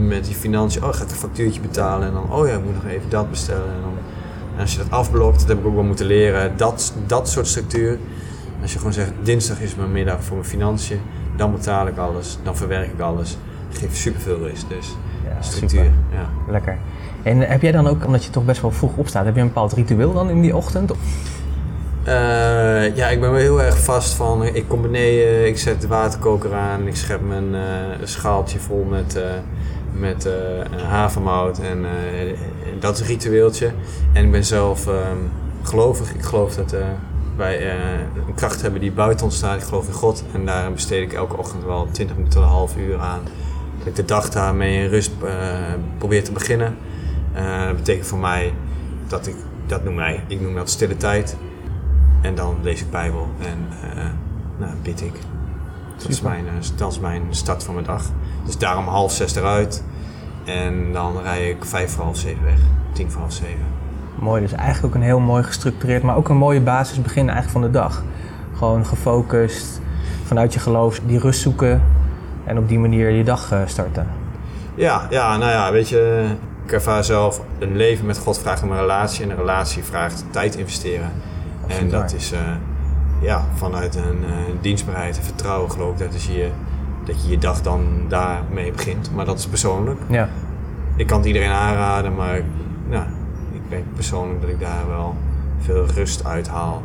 Met 0.00 0.24
die 0.24 0.34
financiën, 0.34 0.84
oh, 0.84 0.92
ga 0.92 1.02
ik 1.04 1.10
een 1.10 1.16
factuurtje 1.16 1.60
betalen 1.60 2.06
en 2.08 2.12
dan, 2.12 2.32
oh 2.32 2.46
ja, 2.46 2.54
ik 2.54 2.64
moet 2.64 2.74
nog 2.74 2.92
even 2.92 3.08
dat 3.08 3.30
bestellen. 3.30 3.66
En, 3.74 3.80
dan, 3.80 3.92
en 4.54 4.60
als 4.60 4.72
je 4.72 4.78
dat 4.78 4.90
afblokt, 4.90 5.38
dat 5.38 5.48
heb 5.48 5.58
ik 5.58 5.66
ook 5.66 5.74
wel 5.74 5.82
moeten 5.82 6.06
leren, 6.06 6.52
dat, 6.56 6.94
dat 7.06 7.28
soort 7.28 7.46
structuur. 7.46 7.98
Als 8.62 8.72
je 8.72 8.78
gewoon 8.78 8.92
zegt, 8.92 9.12
dinsdag 9.22 9.60
is 9.60 9.74
mijn 9.74 9.92
middag 9.92 10.24
voor 10.24 10.36
mijn 10.36 10.48
financiën, 10.48 11.00
dan 11.36 11.52
betaal 11.52 11.86
ik 11.86 11.96
alles, 11.98 12.38
dan 12.42 12.56
verwerk 12.56 12.92
ik 12.92 13.00
alles. 13.00 13.36
Dat 13.70 13.78
geeft 13.78 13.96
superveel 13.96 14.38
rust, 14.38 14.68
dus 14.68 14.96
Ja, 15.24 15.42
structuur. 15.42 15.68
super. 15.84 15.92
Ja. 16.12 16.52
Lekker. 16.52 16.78
En 17.24 17.40
heb 17.40 17.62
jij 17.62 17.72
dan 17.72 17.86
ook, 17.86 18.06
omdat 18.06 18.24
je 18.24 18.30
toch 18.30 18.44
best 18.44 18.60
wel 18.60 18.70
vroeg 18.70 18.96
opstaat, 18.96 19.24
heb 19.24 19.34
je 19.34 19.40
een 19.40 19.46
bepaald 19.46 19.72
ritueel 19.72 20.12
dan 20.12 20.30
in 20.30 20.40
die 20.40 20.56
ochtend? 20.56 20.92
Eh, 22.04 22.96
ja, 22.96 23.08
ik 23.08 23.20
ben 23.20 23.30
wel 23.30 23.40
heel 23.40 23.62
erg 23.62 23.78
vast 23.84 24.14
van. 24.14 24.44
Ik 24.44 24.64
kom 24.68 24.82
beneden, 24.82 25.46
ik 25.46 25.58
zet 25.58 25.80
de 25.80 25.86
waterkoker 25.86 26.54
aan, 26.54 26.86
ik 26.86 26.96
schep 26.96 27.20
mijn 27.20 27.54
eh, 27.54 27.60
schaaltje 28.02 28.58
vol 28.58 28.84
met, 28.84 29.16
eh, 29.16 29.22
met 29.92 30.28
havermout. 30.88 31.58
En 31.58 31.86
dat 32.80 32.98
is 32.98 33.06
ritueeltje. 33.06 33.70
En 34.12 34.24
ik 34.24 34.30
ben 34.30 34.44
zelf 34.44 34.86
ehm, 34.86 35.18
gelovig. 35.62 36.14
Ik 36.14 36.22
geloof 36.22 36.54
dat 36.54 36.74
wij 37.36 37.70
een 38.26 38.34
kracht 38.34 38.62
hebben 38.62 38.80
die 38.80 38.92
buiten 38.92 39.26
ons 39.26 39.36
staat. 39.36 39.60
Ik 39.60 39.66
geloof 39.66 39.86
in 39.86 39.92
God. 39.92 40.24
En 40.32 40.46
daar 40.46 40.72
besteed 40.72 41.02
ik 41.02 41.12
elke 41.12 41.36
ochtend 41.36 41.64
wel 41.64 41.88
20 41.90 42.16
minuten 42.16 42.40
een 42.40 42.46
half 42.46 42.76
uur 42.76 42.98
aan. 42.98 43.20
Dat 43.78 43.86
ik 43.86 43.96
de 43.96 44.04
dag 44.04 44.30
daarmee 44.30 44.82
in 44.82 44.88
rust 44.88 45.12
probeer 45.98 46.24
te 46.24 46.32
beginnen. 46.32 46.76
Eh, 47.34 47.66
dat 47.66 47.76
betekent 47.76 48.06
voor 48.06 48.18
mij 48.18 48.52
dat 49.06 49.26
ik, 49.26 49.34
dat 49.66 49.84
noem 49.84 49.94
mij, 49.94 50.20
ik 50.26 50.40
noem 50.40 50.54
dat 50.54 50.70
stille 50.70 50.96
tijd. 50.96 51.36
En 52.22 52.34
dan 52.34 52.56
lees 52.62 52.80
ik 52.80 52.90
Bijbel 52.90 53.28
en 53.40 53.68
eh 53.94 54.04
nou, 54.58 54.72
bid 54.82 55.00
ik. 55.00 55.12
Dat 55.96 56.08
is, 56.08 56.20
mijn, 56.20 56.46
eh, 56.46 56.52
dat 56.76 56.92
is 56.92 56.98
mijn 56.98 57.22
start 57.30 57.64
van 57.64 57.74
mijn 57.74 57.86
dag. 57.86 58.02
Dus 58.44 58.58
daarom 58.58 58.86
half 58.86 59.12
zes 59.12 59.34
eruit. 59.34 59.84
En 60.44 60.92
dan 60.92 61.22
rij 61.22 61.50
ik 61.50 61.64
vijf 61.64 61.90
voor 61.90 62.04
half 62.04 62.16
zeven 62.16 62.44
weg. 62.44 62.58
Tien 62.92 63.10
voor 63.10 63.20
half 63.20 63.32
zeven. 63.32 63.66
Mooi, 64.18 64.42
dus 64.42 64.52
eigenlijk 64.52 64.86
ook 64.86 64.94
een 64.94 65.06
heel 65.06 65.20
mooi 65.20 65.42
gestructureerd, 65.42 66.02
maar 66.02 66.16
ook 66.16 66.28
een 66.28 66.36
mooie 66.36 66.60
basisbegin 66.60 67.28
eigenlijk 67.28 67.50
van 67.50 67.62
de 67.62 67.70
dag. 67.70 68.02
Gewoon 68.56 68.86
gefocust, 68.86 69.80
vanuit 70.24 70.52
je 70.54 70.60
geloof 70.60 71.00
die 71.06 71.18
rust 71.18 71.40
zoeken 71.40 71.82
en 72.44 72.58
op 72.58 72.68
die 72.68 72.78
manier 72.78 73.10
je 73.10 73.24
dag 73.24 73.52
starten. 73.66 74.06
Ja, 74.74 75.06
ja, 75.10 75.36
nou 75.36 75.50
ja, 75.50 75.72
weet 75.72 75.88
je, 75.88 76.26
ik 76.64 76.72
ervaar 76.72 77.04
zelf 77.04 77.40
een 77.58 77.76
leven 77.76 78.06
met 78.06 78.18
God 78.18 78.38
vraagt 78.38 78.62
om 78.62 78.70
een 78.70 78.78
relatie 78.80 79.24
en 79.24 79.30
een 79.30 79.36
relatie 79.36 79.82
vraagt 79.82 80.24
tijd 80.30 80.56
investeren. 80.56 81.10
En 81.66 81.88
dat 81.90 82.14
is 82.14 82.32
eh, 82.32 82.40
ja, 83.20 83.44
vanuit 83.54 83.94
een 83.94 84.24
eh, 84.24 84.30
dienstbaarheid 84.60 85.16
en 85.16 85.22
vertrouwen 85.24 85.70
geloof 85.70 85.92
ik 85.92 85.98
dat, 85.98 86.14
is 86.14 86.26
je, 86.26 86.48
dat 87.04 87.24
je 87.24 87.30
je 87.30 87.38
dag 87.38 87.62
dan 87.62 87.86
daarmee 88.08 88.70
begint. 88.72 89.10
Maar 89.14 89.24
dat 89.24 89.38
is 89.38 89.46
persoonlijk. 89.46 90.00
Ja, 90.08 90.28
Ik 90.96 91.06
kan 91.06 91.18
het 91.18 91.26
iedereen 91.26 91.50
aanraden, 91.50 92.14
maar 92.14 92.40
nou, 92.88 93.04
ik 93.52 93.60
denk 93.68 93.84
persoonlijk 93.94 94.40
dat 94.40 94.50
ik 94.50 94.60
daar 94.60 94.88
wel 94.88 95.14
veel 95.60 95.86
rust 95.94 96.24
uit 96.24 96.48
haal. 96.48 96.82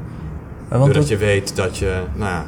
Doordat 0.70 0.94
dat- 0.94 1.08
je 1.08 1.18
weet 1.18 1.56
dat 1.56 1.78
je, 1.78 2.02
nou 2.14 2.32
ja, 2.32 2.46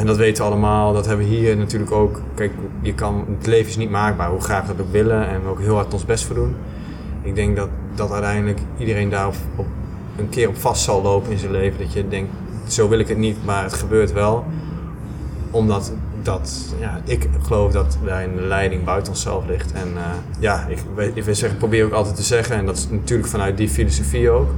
en 0.00 0.06
dat 0.06 0.16
weten 0.16 0.44
we 0.44 0.50
allemaal, 0.50 0.92
dat 0.92 1.06
hebben 1.06 1.26
we 1.26 1.32
hier 1.32 1.56
natuurlijk 1.56 1.92
ook. 1.92 2.20
Kijk, 2.34 2.52
je 2.80 2.94
kan, 2.94 3.24
het 3.38 3.46
leven 3.46 3.68
is 3.68 3.76
niet 3.76 3.90
maakbaar, 3.90 4.30
hoe 4.30 4.40
graag 4.40 4.66
we 4.66 4.72
het 4.72 4.80
ook 4.80 4.92
willen 4.92 5.28
en 5.28 5.42
we 5.42 5.48
ook 5.48 5.60
heel 5.60 5.74
hard 5.74 5.92
ons 5.92 6.04
best 6.04 6.24
voor 6.24 6.34
doen. 6.34 6.54
Ik 7.22 7.34
denk 7.34 7.56
dat, 7.56 7.68
dat 7.94 8.12
uiteindelijk 8.12 8.60
iedereen 8.78 9.10
daar 9.10 9.26
op, 9.56 9.66
een 10.16 10.28
keer 10.28 10.48
op 10.48 10.56
vast 10.56 10.82
zal 10.82 11.02
lopen 11.02 11.32
in 11.32 11.38
zijn 11.38 11.52
leven. 11.52 11.78
Dat 11.78 11.92
je 11.92 12.08
denkt, 12.08 12.32
zo 12.66 12.88
wil 12.88 12.98
ik 12.98 13.08
het 13.08 13.18
niet, 13.18 13.44
maar 13.44 13.62
het 13.62 13.72
gebeurt 13.72 14.12
wel. 14.12 14.44
Omdat 15.50 15.92
dat, 16.22 16.74
ja, 16.80 17.00
ik 17.04 17.28
geloof 17.42 17.72
dat 17.72 17.98
daar 18.04 18.24
een 18.24 18.46
leiding 18.46 18.84
buiten 18.84 19.12
onszelf 19.12 19.46
ligt. 19.46 19.72
En 19.72 19.88
eh, 19.96 20.02
ja, 20.38 20.66
ik, 20.68 20.78
ik 21.14 21.34
zeggen, 21.34 21.58
probeer 21.58 21.84
ook 21.84 21.92
altijd 21.92 22.16
te 22.16 22.22
zeggen, 22.22 22.56
en 22.56 22.66
dat 22.66 22.76
is 22.76 22.88
natuurlijk 22.90 23.28
vanuit 23.28 23.56
die 23.56 23.68
filosofie 23.68 24.30
ook. 24.30 24.50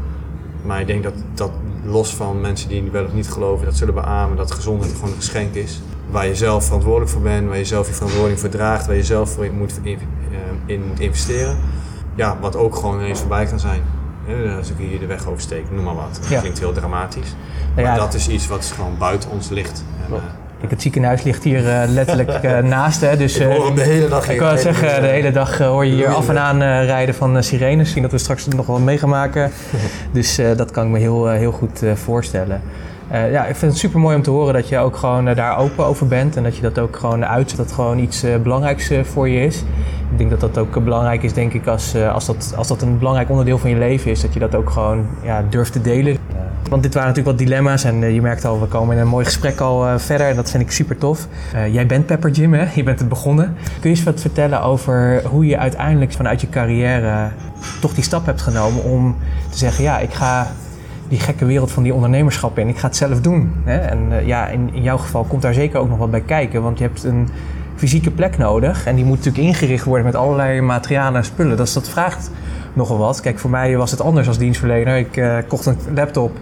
Maar 0.63 0.81
ik 0.81 0.87
denk 0.87 1.03
dat, 1.03 1.15
dat 1.35 1.51
los 1.85 2.15
van 2.15 2.41
mensen 2.41 2.69
die 2.69 2.91
wel 2.91 3.05
of 3.05 3.13
niet 3.13 3.29
geloven, 3.31 3.65
dat 3.65 3.77
zullen 3.77 3.95
beamen 3.95 4.37
dat 4.37 4.51
gezondheid 4.51 4.93
gewoon 4.93 5.09
een 5.11 5.17
geschenk 5.17 5.55
is. 5.55 5.81
Waar 6.11 6.27
je 6.27 6.35
zelf 6.37 6.65
verantwoordelijk 6.65 7.11
voor 7.11 7.21
bent, 7.23 7.49
waar 7.49 7.59
je 7.59 7.65
zelf 7.65 7.87
je 7.87 7.93
verantwoording 7.95 8.41
voor 8.41 8.49
draagt, 8.49 8.87
waar 8.87 8.97
je 8.97 9.05
zelf 9.05 9.31
voor 9.31 9.45
in 9.45 9.59
moet, 9.59 9.73
in, 9.83 9.99
eh, 10.31 10.39
in 10.67 10.83
moet 10.89 11.01
investeren. 11.01 11.57
Ja, 12.15 12.39
wat 12.41 12.57
ook 12.57 12.75
gewoon 12.77 12.99
ineens 12.99 13.19
voorbij 13.19 13.47
kan 13.47 13.61
zijn. 13.61 13.83
Als 14.59 14.71
ik 14.71 14.77
hier 14.77 14.99
de 15.01 15.07
weg 15.07 15.27
oversteek, 15.29 15.65
noem 15.71 15.85
maar 15.85 15.95
wat. 15.95 16.19
Dat 16.21 16.29
Ja. 16.29 16.41
klinkt 16.41 16.59
heel 16.59 16.73
dramatisch. 16.73 17.35
Nou 17.75 17.87
Maar 17.89 17.97
dat 17.99 18.15
is 18.15 18.29
iets 18.29 18.47
wat 18.47 18.73
gewoon 18.77 18.99
buiten 18.99 19.31
ons 19.31 19.49
ligt. 19.49 19.85
En, 20.09 20.21
het 20.71 20.83
ziekenhuis 20.83 21.23
ligt 21.23 21.45
hier 21.45 21.69
eh, 21.69 21.89
letterlijk 21.89 22.31
eh, 22.31 22.59
naast, 22.59 23.01
hè, 23.01 23.17
dus... 23.17 23.37
ik 23.37 23.49
eh, 23.49 23.57
hoor 23.57 23.67
hem 23.67 23.75
de 23.75 23.83
hele 23.83 24.09
dag 24.09 24.29
Ik 24.29 24.41
het 24.41 24.61
zeggen, 24.61 25.01
de 25.03 25.07
hele 25.07 25.31
dag 25.33 25.61
eh, 25.61 25.67
hoor 25.67 25.87
je 25.87 25.93
hier 25.93 26.09
af 26.09 26.29
en 26.29 26.39
aan 26.39 26.63
eh, 26.63 26.85
rijden 26.85 27.15
van 27.15 27.37
eh, 27.37 27.43
sirenes. 27.43 27.77
Misschien 27.77 28.03
dat 28.03 28.11
we 28.11 28.19
straks 28.19 28.47
nog 28.47 28.67
wel 28.67 28.79
mee 28.79 28.99
gaan 28.99 29.09
maken. 29.09 29.51
Dus 30.13 30.39
eh, 30.39 30.57
dat 30.57 30.71
kan 30.71 30.85
ik 30.85 30.91
me 30.91 30.99
heel, 30.99 31.31
eh, 31.31 31.37
heel 31.37 31.53
goed 31.53 31.83
eh, 31.83 31.93
voorstellen. 31.93 32.61
Eh, 33.09 33.31
ja, 33.31 33.47
ik 33.47 33.57
vind 33.57 33.71
het 33.73 33.81
super 33.81 34.01
mooi 34.01 34.17
om 34.17 34.23
te 34.23 34.31
horen 34.31 34.55
dat 34.55 34.69
je 34.69 34.79
ook 34.79 34.97
gewoon 34.97 35.29
eh, 35.29 35.37
daar 35.37 35.59
open 35.59 35.85
over 35.85 36.07
bent. 36.07 36.37
En 36.37 36.43
dat 36.43 36.57
je 36.57 36.63
dat 36.63 36.79
ook 36.79 36.97
gewoon 36.97 37.27
uitzet, 37.27 37.57
dat 37.57 37.67
het 37.67 37.75
gewoon 37.75 37.99
iets 37.99 38.23
eh, 38.23 38.37
belangrijks 38.37 38.91
eh, 38.91 39.05
voor 39.05 39.29
je 39.29 39.41
is. 39.45 39.57
Ik 40.11 40.19
denk 40.19 40.31
dat 40.31 40.41
dat 40.41 40.59
ook 40.59 40.77
eh, 40.77 40.83
belangrijk 40.83 41.23
is, 41.23 41.33
denk 41.33 41.53
ik, 41.53 41.67
als, 41.67 41.95
eh, 41.95 42.15
als, 42.15 42.27
dat, 42.27 42.55
als 42.57 42.69
dat 42.69 42.83
een 42.83 42.99
belangrijk 42.99 43.31
onderdeel 43.31 43.59
van 43.59 43.71
je 43.71 43.77
leven 43.77 44.11
is. 44.11 44.21
Dat 44.21 44.33
je 44.35 44.41
dat 44.41 44.55
ook 44.55 44.71
gewoon 44.71 45.07
ja, 45.23 45.45
durft 45.51 45.73
te 45.73 45.81
delen. 45.81 46.17
Want 46.69 46.83
dit 46.83 46.95
waren 46.95 47.09
natuurlijk 47.09 47.39
wat 47.39 47.47
dilemma's 47.47 47.85
en 47.85 48.03
eh, 48.03 48.15
je 48.15 48.23
merkt 48.23 48.45
al, 48.45 48.61
we 48.61 48.67
komen 48.67 48.97
in 48.97 49.03
een 49.03 49.09
mooi 49.09 49.25
gesprek 49.25 49.61
al 49.61 49.87
eh, 49.87 49.99
verder 49.99 50.29
en 50.29 50.37
dat 50.37 50.51
vind 50.51 50.63
ik 50.63 50.71
super 50.71 50.99
tof. 50.99 51.29
Eh, 51.55 51.75
jij 51.75 51.87
bent 51.87 52.07
Pepper 52.07 52.31
Jim, 52.31 52.55
hè? 52.55 52.67
Je 52.75 52.83
bent 52.83 52.99
het 52.99 53.09
begonnen. 53.09 53.57
Kun 53.81 53.91
je 53.91 53.97
eens 53.97 54.03
wat 54.05 54.21
vertellen 54.21 54.63
over 54.63 55.23
hoe 55.27 55.47
je 55.47 55.59
uiteindelijk 55.59 56.13
vanuit 56.13 56.41
je 56.41 56.49
carrière 56.49 57.29
toch 57.81 57.95
die 57.95 58.05
stap 58.05 58.27
hebt 58.27 58.43
genomen 58.43 58.85
om 58.85 59.17
te 59.51 59.59
zeggen, 59.59 59.85
ja, 59.85 59.99
ik 59.99 60.13
ga 60.13 60.47
die 61.09 61.21
gekke 61.21 61.45
wereld 61.45 61.71
van 61.71 61.83
die 61.83 61.95
ondernemerschap 61.95 62.59
in, 62.59 62.69
ik 62.69 62.79
ga 62.79 62.87
het 62.87 62.97
zelf 62.97 63.21
doen. 63.21 63.53
Hè? 63.65 63.77
En 63.77 64.27
ja, 64.27 64.49
in, 64.49 64.71
in 64.73 64.83
jouw 64.83 64.99
geval 64.99 65.25
komt 65.25 65.43
daar 65.43 65.55
zeker 65.55 65.79
ook 65.79 65.89
nog 65.89 65.99
wat 65.99 66.11
bij 66.11 66.21
kijken, 66.21 66.63
want 66.63 66.79
je 66.79 66.85
hebt 66.85 67.05
een 67.05 67.29
fysieke 67.77 68.11
plek 68.11 68.39
nodig 68.39 68.87
en 68.87 68.95
die 68.95 69.05
moet 69.05 69.17
natuurlijk 69.17 69.45
ingericht 69.45 69.85
worden 69.85 70.07
met 70.07 70.15
allerlei 70.15 70.61
materialen 70.61 71.17
en 71.17 71.25
spullen. 71.25 71.57
Dus 71.57 71.73
dat 71.73 71.89
vraagt 71.89 72.31
nogal 72.75 72.99
wat. 72.99 73.21
Kijk, 73.21 73.39
voor 73.39 73.51
mij 73.51 73.77
was 73.77 73.91
het 73.91 74.01
anders 74.01 74.29
als 74.29 74.39
dienstverlener. 74.39 74.97
Ik 74.97 75.17
eh, 75.17 75.39
kocht 75.49 75.67
een 75.67 75.79
laptop 75.95 76.33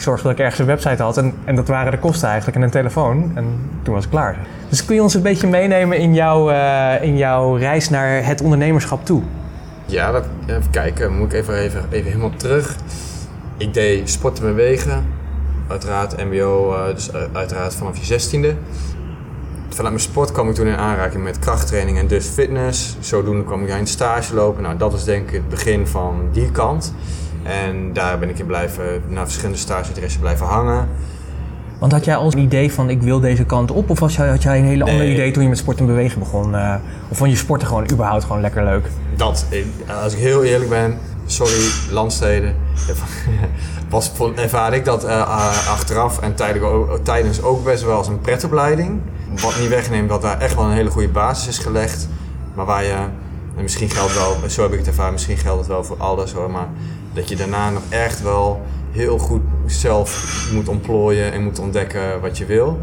ik 0.00 0.06
zorgde 0.06 0.22
dat 0.28 0.32
ik 0.32 0.38
ergens 0.38 0.58
een 0.58 0.66
website 0.66 1.02
had 1.02 1.16
en, 1.16 1.34
en 1.44 1.56
dat 1.56 1.68
waren 1.68 1.92
de 1.92 1.98
kosten 1.98 2.28
eigenlijk 2.28 2.56
en 2.56 2.62
een 2.62 2.70
telefoon. 2.70 3.32
En 3.34 3.44
toen 3.82 3.94
was 3.94 4.04
ik 4.04 4.10
klaar. 4.10 4.36
Dus 4.68 4.84
kun 4.84 4.94
je 4.94 5.02
ons 5.02 5.14
een 5.14 5.22
beetje 5.22 5.46
meenemen 5.46 5.98
in 5.98 6.14
jouw, 6.14 6.50
eh, 6.50 7.02
in 7.02 7.16
jouw 7.16 7.54
reis 7.54 7.88
naar 7.90 8.24
het 8.24 8.40
ondernemerschap 8.40 9.04
toe? 9.04 9.22
Ja, 9.86 10.10
dat, 10.10 10.24
even 10.46 10.70
kijken. 10.70 11.16
Moet 11.16 11.32
ik 11.32 11.40
even, 11.40 11.54
even, 11.54 11.84
even 11.90 12.06
helemaal 12.06 12.36
terug. 12.36 12.76
Ik 13.56 13.74
deed 13.74 14.10
sporten 14.10 14.44
bewegen. 14.44 15.04
Uiteraard 15.68 16.24
mbo, 16.24 16.74
uh, 16.74 16.94
dus 16.94 17.10
uiteraard 17.32 17.74
vanaf 17.74 17.98
je 17.98 18.04
zestiende. 18.04 18.54
Vanuit 19.74 19.94
mijn 19.94 20.08
sport 20.08 20.32
kwam 20.32 20.48
ik 20.48 20.54
toen 20.54 20.66
in 20.66 20.76
aanraking 20.76 21.22
met 21.22 21.38
krachttraining 21.38 21.98
en 21.98 22.06
dus 22.06 22.26
fitness. 22.26 22.96
Zodoende 23.00 23.44
kwam 23.44 23.64
ik 23.64 23.78
in 23.78 23.86
stage 23.86 24.34
lopen. 24.34 24.62
Nou, 24.62 24.76
dat 24.76 24.92
was 24.92 25.04
denk 25.04 25.28
ik 25.28 25.34
het 25.34 25.48
begin 25.48 25.86
van 25.86 26.28
die 26.32 26.50
kant. 26.50 26.94
En 27.42 27.92
daar 27.92 28.18
ben 28.18 28.28
ik 28.28 28.38
in 28.38 28.46
blijven, 28.46 29.02
naar 29.08 29.24
verschillende 29.24 29.58
stageinteressen 29.58 30.20
blijven 30.20 30.46
hangen. 30.46 30.88
Want 31.78 31.92
had 31.92 32.04
jij 32.04 32.16
al 32.16 32.32
een 32.32 32.38
idee 32.38 32.72
van 32.72 32.90
ik 32.90 33.02
wil 33.02 33.20
deze 33.20 33.44
kant 33.44 33.70
op? 33.70 33.90
Of 33.90 34.00
was 34.00 34.16
had 34.16 34.42
jij 34.42 34.58
een 34.58 34.64
hele 34.64 34.84
ander 34.84 35.10
idee 35.10 35.30
toen 35.30 35.42
je 35.42 35.48
met 35.48 35.58
sport 35.58 35.78
en 35.78 35.86
bewegen 35.86 36.18
begon? 36.18 36.54
Uh, 36.54 36.74
of 37.08 37.16
vond 37.16 37.30
je 37.30 37.36
sporten 37.36 37.68
gewoon 37.68 37.90
überhaupt 37.92 38.24
gewoon 38.24 38.40
lekker 38.40 38.64
leuk? 38.64 38.90
Dat, 39.16 39.46
als 40.02 40.12
ik 40.12 40.18
heel 40.18 40.44
eerlijk 40.44 40.70
ben, 40.70 40.98
sorry 41.30 41.70
landsteden, 41.90 42.56
was, 43.88 44.12
ervaar 44.34 44.74
ik 44.74 44.84
dat 44.84 45.04
uh, 45.04 45.68
achteraf 45.68 46.18
en 46.18 46.34
tijdens 47.02 47.42
ook 47.42 47.64
best 47.64 47.82
wel 47.84 47.96
als 47.96 48.08
een 48.08 48.20
pretopleiding. 48.20 49.00
Wat 49.42 49.58
niet 49.58 49.68
wegneemt 49.68 50.08
dat 50.08 50.22
daar 50.22 50.40
echt 50.40 50.54
wel 50.54 50.64
een 50.64 50.72
hele 50.72 50.90
goede 50.90 51.08
basis 51.08 51.48
is 51.48 51.58
gelegd. 51.58 52.08
Maar 52.54 52.66
waar 52.66 52.84
je, 52.84 52.94
en 53.56 53.62
misschien 53.62 53.90
geldt 53.90 54.14
wel, 54.14 54.36
zo 54.48 54.62
heb 54.62 54.72
ik 54.72 54.78
het 54.78 54.86
ervaren, 54.86 55.12
misschien 55.12 55.36
geldt 55.36 55.58
het 55.58 55.68
wel 55.68 55.84
voor 55.84 55.96
alles 55.98 56.32
hoor, 56.32 56.50
maar 56.50 56.68
dat 57.12 57.28
je 57.28 57.36
daarna 57.36 57.70
nog 57.70 57.82
echt 57.88 58.22
wel 58.22 58.60
heel 58.90 59.18
goed 59.18 59.42
zelf 59.66 60.48
moet 60.52 60.68
ontplooien 60.68 61.32
en 61.32 61.42
moet 61.42 61.58
ontdekken 61.58 62.20
wat 62.20 62.38
je 62.38 62.44
wil. 62.46 62.80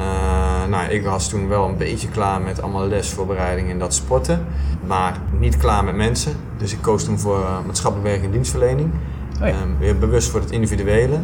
Uh, 0.00 0.64
nou, 0.68 0.88
ik 0.88 1.04
was 1.04 1.28
toen 1.28 1.48
wel 1.48 1.68
een 1.68 1.76
beetje 1.76 2.08
klaar 2.08 2.40
met 2.40 2.62
allemaal 2.62 2.86
lesvoorbereiding 2.86 3.68
in 3.68 3.78
dat 3.78 3.94
sporten, 3.94 4.46
maar 4.86 5.20
niet 5.38 5.56
klaar 5.56 5.84
met 5.84 5.96
mensen. 5.96 6.32
Dus 6.56 6.72
ik 6.72 6.78
koos 6.80 7.04
toen 7.04 7.18
voor 7.18 7.38
uh, 7.38 7.58
maatschappelijk 7.66 8.10
werk 8.10 8.24
en 8.24 8.30
dienstverlening. 8.30 8.90
Oh 9.40 9.48
ja. 9.48 9.62
um, 9.62 9.76
weer 9.78 9.98
bewust 9.98 10.30
voor 10.30 10.40
het 10.40 10.50
individuele. 10.50 11.18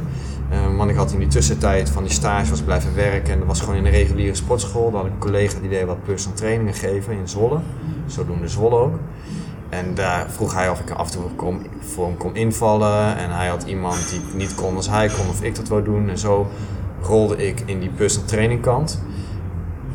Um, 0.52 0.76
want 0.76 0.90
ik 0.90 0.96
had 0.96 1.12
in 1.12 1.18
die 1.18 1.28
tussentijd 1.28 1.90
van 1.90 2.02
die 2.02 2.12
stage 2.12 2.50
was 2.50 2.60
blijven 2.60 2.94
werken 2.94 3.32
en 3.32 3.38
dat 3.38 3.48
was 3.48 3.60
gewoon 3.60 3.74
in 3.74 3.84
een 3.84 3.90
reguliere 3.90 4.34
sportschool. 4.34 4.90
Daar 4.90 5.00
had 5.00 5.06
ik 5.06 5.12
een 5.12 5.18
collega 5.18 5.60
die 5.60 5.68
deed 5.68 5.86
wat 5.86 6.04
personal 6.04 6.36
trainingen 6.36 6.74
geven 6.74 7.12
in 7.12 7.28
Zwolle. 7.28 7.58
Zodoende 8.06 8.48
Zwolle 8.48 8.76
ook. 8.76 8.98
En 9.68 9.94
daar 9.94 10.26
vroeg 10.30 10.54
hij 10.54 10.70
of 10.70 10.80
ik 10.80 10.90
af 10.90 11.06
en 11.06 11.12
toe 11.12 11.30
kon, 11.36 11.66
voor 11.80 12.06
hem 12.06 12.16
kon 12.16 12.36
invallen. 12.36 13.16
En 13.16 13.30
hij 13.30 13.48
had 13.48 13.62
iemand 13.62 14.08
die 14.10 14.20
niet 14.34 14.54
kon 14.54 14.76
als 14.76 14.88
hij 14.88 15.08
kon, 15.08 15.28
of 15.28 15.42
ik 15.42 15.54
dat 15.54 15.68
wou 15.68 15.84
doen. 15.84 16.08
En 16.08 16.18
zo 16.18 16.46
rolde 17.04 17.46
ik 17.46 17.62
in 17.66 17.80
die 17.80 17.90
personal 17.90 18.28
training 18.28 18.60
kant. 18.60 19.02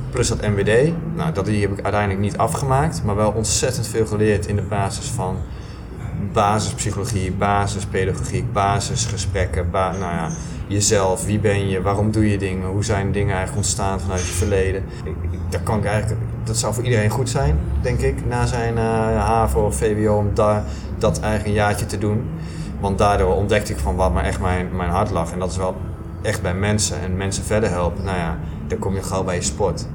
Plus 0.09 0.27
dat 0.27 0.41
MWD. 0.41 0.91
Nou, 1.15 1.33
dat 1.33 1.45
die 1.45 1.61
heb 1.61 1.71
ik 1.71 1.83
uiteindelijk 1.83 2.21
niet 2.21 2.37
afgemaakt. 2.37 3.03
Maar 3.03 3.15
wel 3.15 3.31
ontzettend 3.31 3.87
veel 3.87 4.05
geleerd 4.05 4.45
in 4.45 4.55
de 4.55 4.61
basis 4.61 5.05
van 5.05 5.37
basispsychologie, 6.33 7.31
basispedagogiek, 7.31 8.53
basisgesprekken. 8.53 9.71
Ba 9.71 9.91
nou 9.91 10.13
ja, 10.13 10.29
jezelf, 10.67 11.25
wie 11.25 11.39
ben 11.39 11.69
je, 11.69 11.81
waarom 11.81 12.11
doe 12.11 12.29
je 12.29 12.37
dingen, 12.37 12.67
hoe 12.67 12.83
zijn 12.83 13.11
dingen 13.11 13.35
eigenlijk 13.35 13.57
ontstaan 13.57 13.99
vanuit 13.99 14.25
je 14.25 14.33
verleden. 14.33 14.83
Dat 15.49 15.63
kan 15.63 15.77
ik 15.77 15.85
eigenlijk 15.85 16.21
dat 16.43 16.57
zou 16.57 16.73
voor 16.73 16.83
iedereen 16.83 17.09
goed 17.09 17.29
zijn, 17.29 17.59
denk 17.81 17.99
ik, 17.99 18.25
na 18.25 18.45
zijn 18.45 18.75
uh, 18.75 18.83
HAVO 19.25 19.65
of 19.65 19.75
VWO, 19.75 20.17
om 20.17 20.33
daar, 20.33 20.63
dat 20.97 21.21
een 21.23 21.51
jaartje 21.51 21.85
te 21.85 21.97
doen. 21.97 22.29
Want 22.79 22.97
daardoor 22.97 23.35
ontdekte 23.35 23.73
ik 23.73 23.79
van 23.79 23.95
wat 23.95 24.13
me 24.13 24.21
echt 24.21 24.39
mijn, 24.39 24.75
mijn 24.75 24.89
hart 24.89 25.11
lag. 25.11 25.31
En 25.31 25.39
dat 25.39 25.51
is 25.51 25.57
wel 25.57 25.75
echt 26.21 26.41
bij 26.41 26.53
mensen 26.53 26.99
en 26.99 27.17
mensen 27.17 27.43
verder 27.43 27.69
helpen. 27.69 28.03
Nou 28.03 28.17
ja, 28.17 28.37
dan 28.67 28.79
kom 28.79 28.95
je 28.95 29.03
gauw 29.03 29.23
bij 29.23 29.35
je 29.35 29.41
sport. 29.41 29.87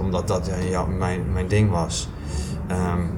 Omdat 0.00 0.28
dat 0.28 0.50
ja, 0.70 0.84
mijn, 0.84 1.32
mijn 1.32 1.48
ding 1.48 1.70
was. 1.70 2.08
Um, 2.70 3.10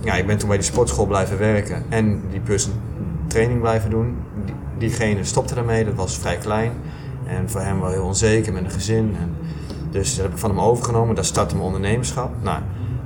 ja, 0.00 0.14
ik 0.14 0.26
ben 0.26 0.38
toen 0.38 0.48
bij 0.48 0.56
die 0.56 0.66
sportschool 0.66 1.06
blijven 1.06 1.38
werken 1.38 1.84
en 1.88 2.22
die 2.30 2.40
personal 2.40 2.78
training 3.26 3.60
blijven 3.60 3.90
doen. 3.90 4.16
Die, 4.44 4.54
diegene 4.78 5.24
stopte 5.24 5.54
daarmee, 5.54 5.84
dat 5.84 5.94
was 5.94 6.18
vrij 6.18 6.36
klein. 6.36 6.72
En 7.26 7.50
voor 7.50 7.60
hem 7.60 7.80
wel 7.80 7.90
heel 7.90 8.04
onzeker 8.04 8.52
met 8.52 8.64
een 8.64 8.70
gezin. 8.70 9.16
En 9.20 9.36
dus 9.90 10.14
dat 10.14 10.24
heb 10.24 10.32
ik 10.32 10.38
van 10.38 10.50
hem 10.50 10.60
overgenomen. 10.60 11.14
Daar 11.14 11.24
startte 11.24 11.54
mijn 11.54 11.66
ondernemerschap. 11.66 12.30
Nou, 12.42 12.58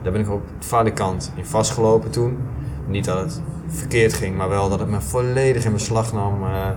daar 0.02 0.12
ben 0.12 0.20
ik 0.20 0.30
ook 0.30 0.42
de 0.58 0.66
falikant 0.66 1.32
in 1.36 1.44
vastgelopen 1.44 2.10
toen. 2.10 2.38
Niet 2.86 3.04
dat 3.04 3.18
het 3.18 3.40
verkeerd 3.68 4.12
ging, 4.12 4.36
maar 4.36 4.48
wel 4.48 4.68
dat 4.68 4.78
het 4.78 4.88
me 4.88 5.00
volledig 5.00 5.64
in 5.64 5.72
beslag 5.72 6.12
nam. 6.12 6.42
Uh, 6.42 6.68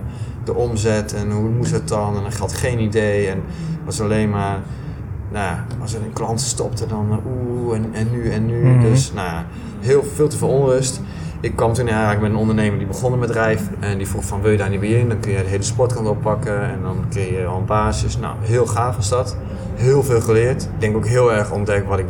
de 0.44 0.54
omzet 0.54 1.14
en 1.14 1.30
hoe 1.30 1.48
moest 1.48 1.72
het 1.72 1.88
dan? 1.88 2.16
En 2.16 2.24
ik 2.30 2.36
had 2.36 2.52
geen 2.52 2.80
idee. 2.80 3.28
En 3.28 3.42
was 3.84 4.00
alleen 4.00 4.30
maar, 4.30 4.58
nou 5.32 5.56
als 5.80 5.94
er 5.94 6.02
een 6.02 6.12
klant 6.12 6.40
stopte, 6.40 6.86
dan 6.86 7.06
uh, 7.10 7.16
oeh, 7.26 7.76
en, 7.76 7.90
en 7.92 8.08
nu 8.10 8.30
en 8.30 8.46
nu. 8.46 8.64
Mm 8.64 8.72
-hmm. 8.72 8.82
Dus, 8.82 9.12
nou 9.12 9.44
heel 9.80 10.02
veel 10.14 10.28
te 10.28 10.36
veel 10.36 10.48
onrust. 10.48 11.00
Ik 11.40 11.56
kwam 11.56 11.72
toen 11.72 11.88
eigenlijk 11.88 12.20
met 12.20 12.30
een 12.30 12.36
ondernemer 12.36 12.78
die 12.78 12.86
begon 12.86 13.12
een 13.12 13.20
bedrijf 13.20 13.62
en 13.80 13.98
die 13.98 14.08
vroeg 14.08 14.24
van 14.24 14.40
wil 14.40 14.50
je 14.50 14.56
daar 14.56 14.70
niet 14.70 14.80
meer 14.80 14.98
in? 14.98 15.08
Dan 15.08 15.20
kun 15.20 15.32
je 15.32 15.42
de 15.42 15.48
hele 15.48 15.62
sportkant 15.62 16.08
oppakken 16.08 16.62
en 16.62 16.78
dan 16.82 17.04
kun 17.10 17.32
je 17.32 17.46
al 17.46 17.58
een 17.58 17.64
basis. 17.64 18.18
Nou, 18.18 18.36
heel 18.40 18.66
gaaf 18.66 18.96
was 18.96 19.08
dat 19.08 19.36
heel 19.74 20.02
veel 20.02 20.20
geleerd. 20.20 20.62
Ik 20.62 20.80
denk 20.80 20.96
ook 20.96 21.06
heel 21.06 21.32
erg 21.32 21.52
ontdekt 21.52 21.86
wat 21.86 21.98
ik, 21.98 22.06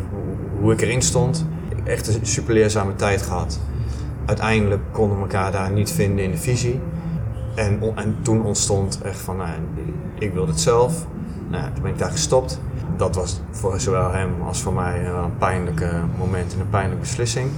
hoe 0.60 0.72
ik 0.72 0.80
erin 0.80 1.02
stond. 1.02 1.46
Echt 1.84 2.08
een 2.08 2.26
super 2.26 2.54
leerzame 2.54 2.94
tijd 2.96 3.22
gehad. 3.22 3.60
Uiteindelijk 4.24 4.82
konden 4.90 5.16
we 5.16 5.22
elkaar 5.22 5.52
daar 5.52 5.70
niet 5.70 5.90
vinden 5.90 6.24
in 6.24 6.30
de 6.30 6.36
visie. 6.36 6.80
En, 7.54 7.80
en 7.94 8.16
toen 8.22 8.44
ontstond 8.44 9.00
echt 9.02 9.18
van, 9.18 9.36
nou, 9.36 9.50
ik 10.18 10.32
wilde 10.32 10.50
het 10.50 10.60
zelf. 10.60 11.06
Nou, 11.48 11.64
toen 11.72 11.82
ben 11.82 11.92
ik 11.92 11.98
daar 11.98 12.10
gestopt. 12.10 12.60
Dat 12.96 13.14
was 13.14 13.40
voor 13.50 13.80
zowel 13.80 14.12
hem 14.12 14.30
als 14.46 14.60
voor 14.60 14.72
mij 14.72 15.06
een 15.06 15.38
pijnlijke 15.38 16.00
moment 16.18 16.52
en 16.52 16.60
een 16.60 16.70
pijnlijke 16.70 17.00
beslissing. 17.00 17.50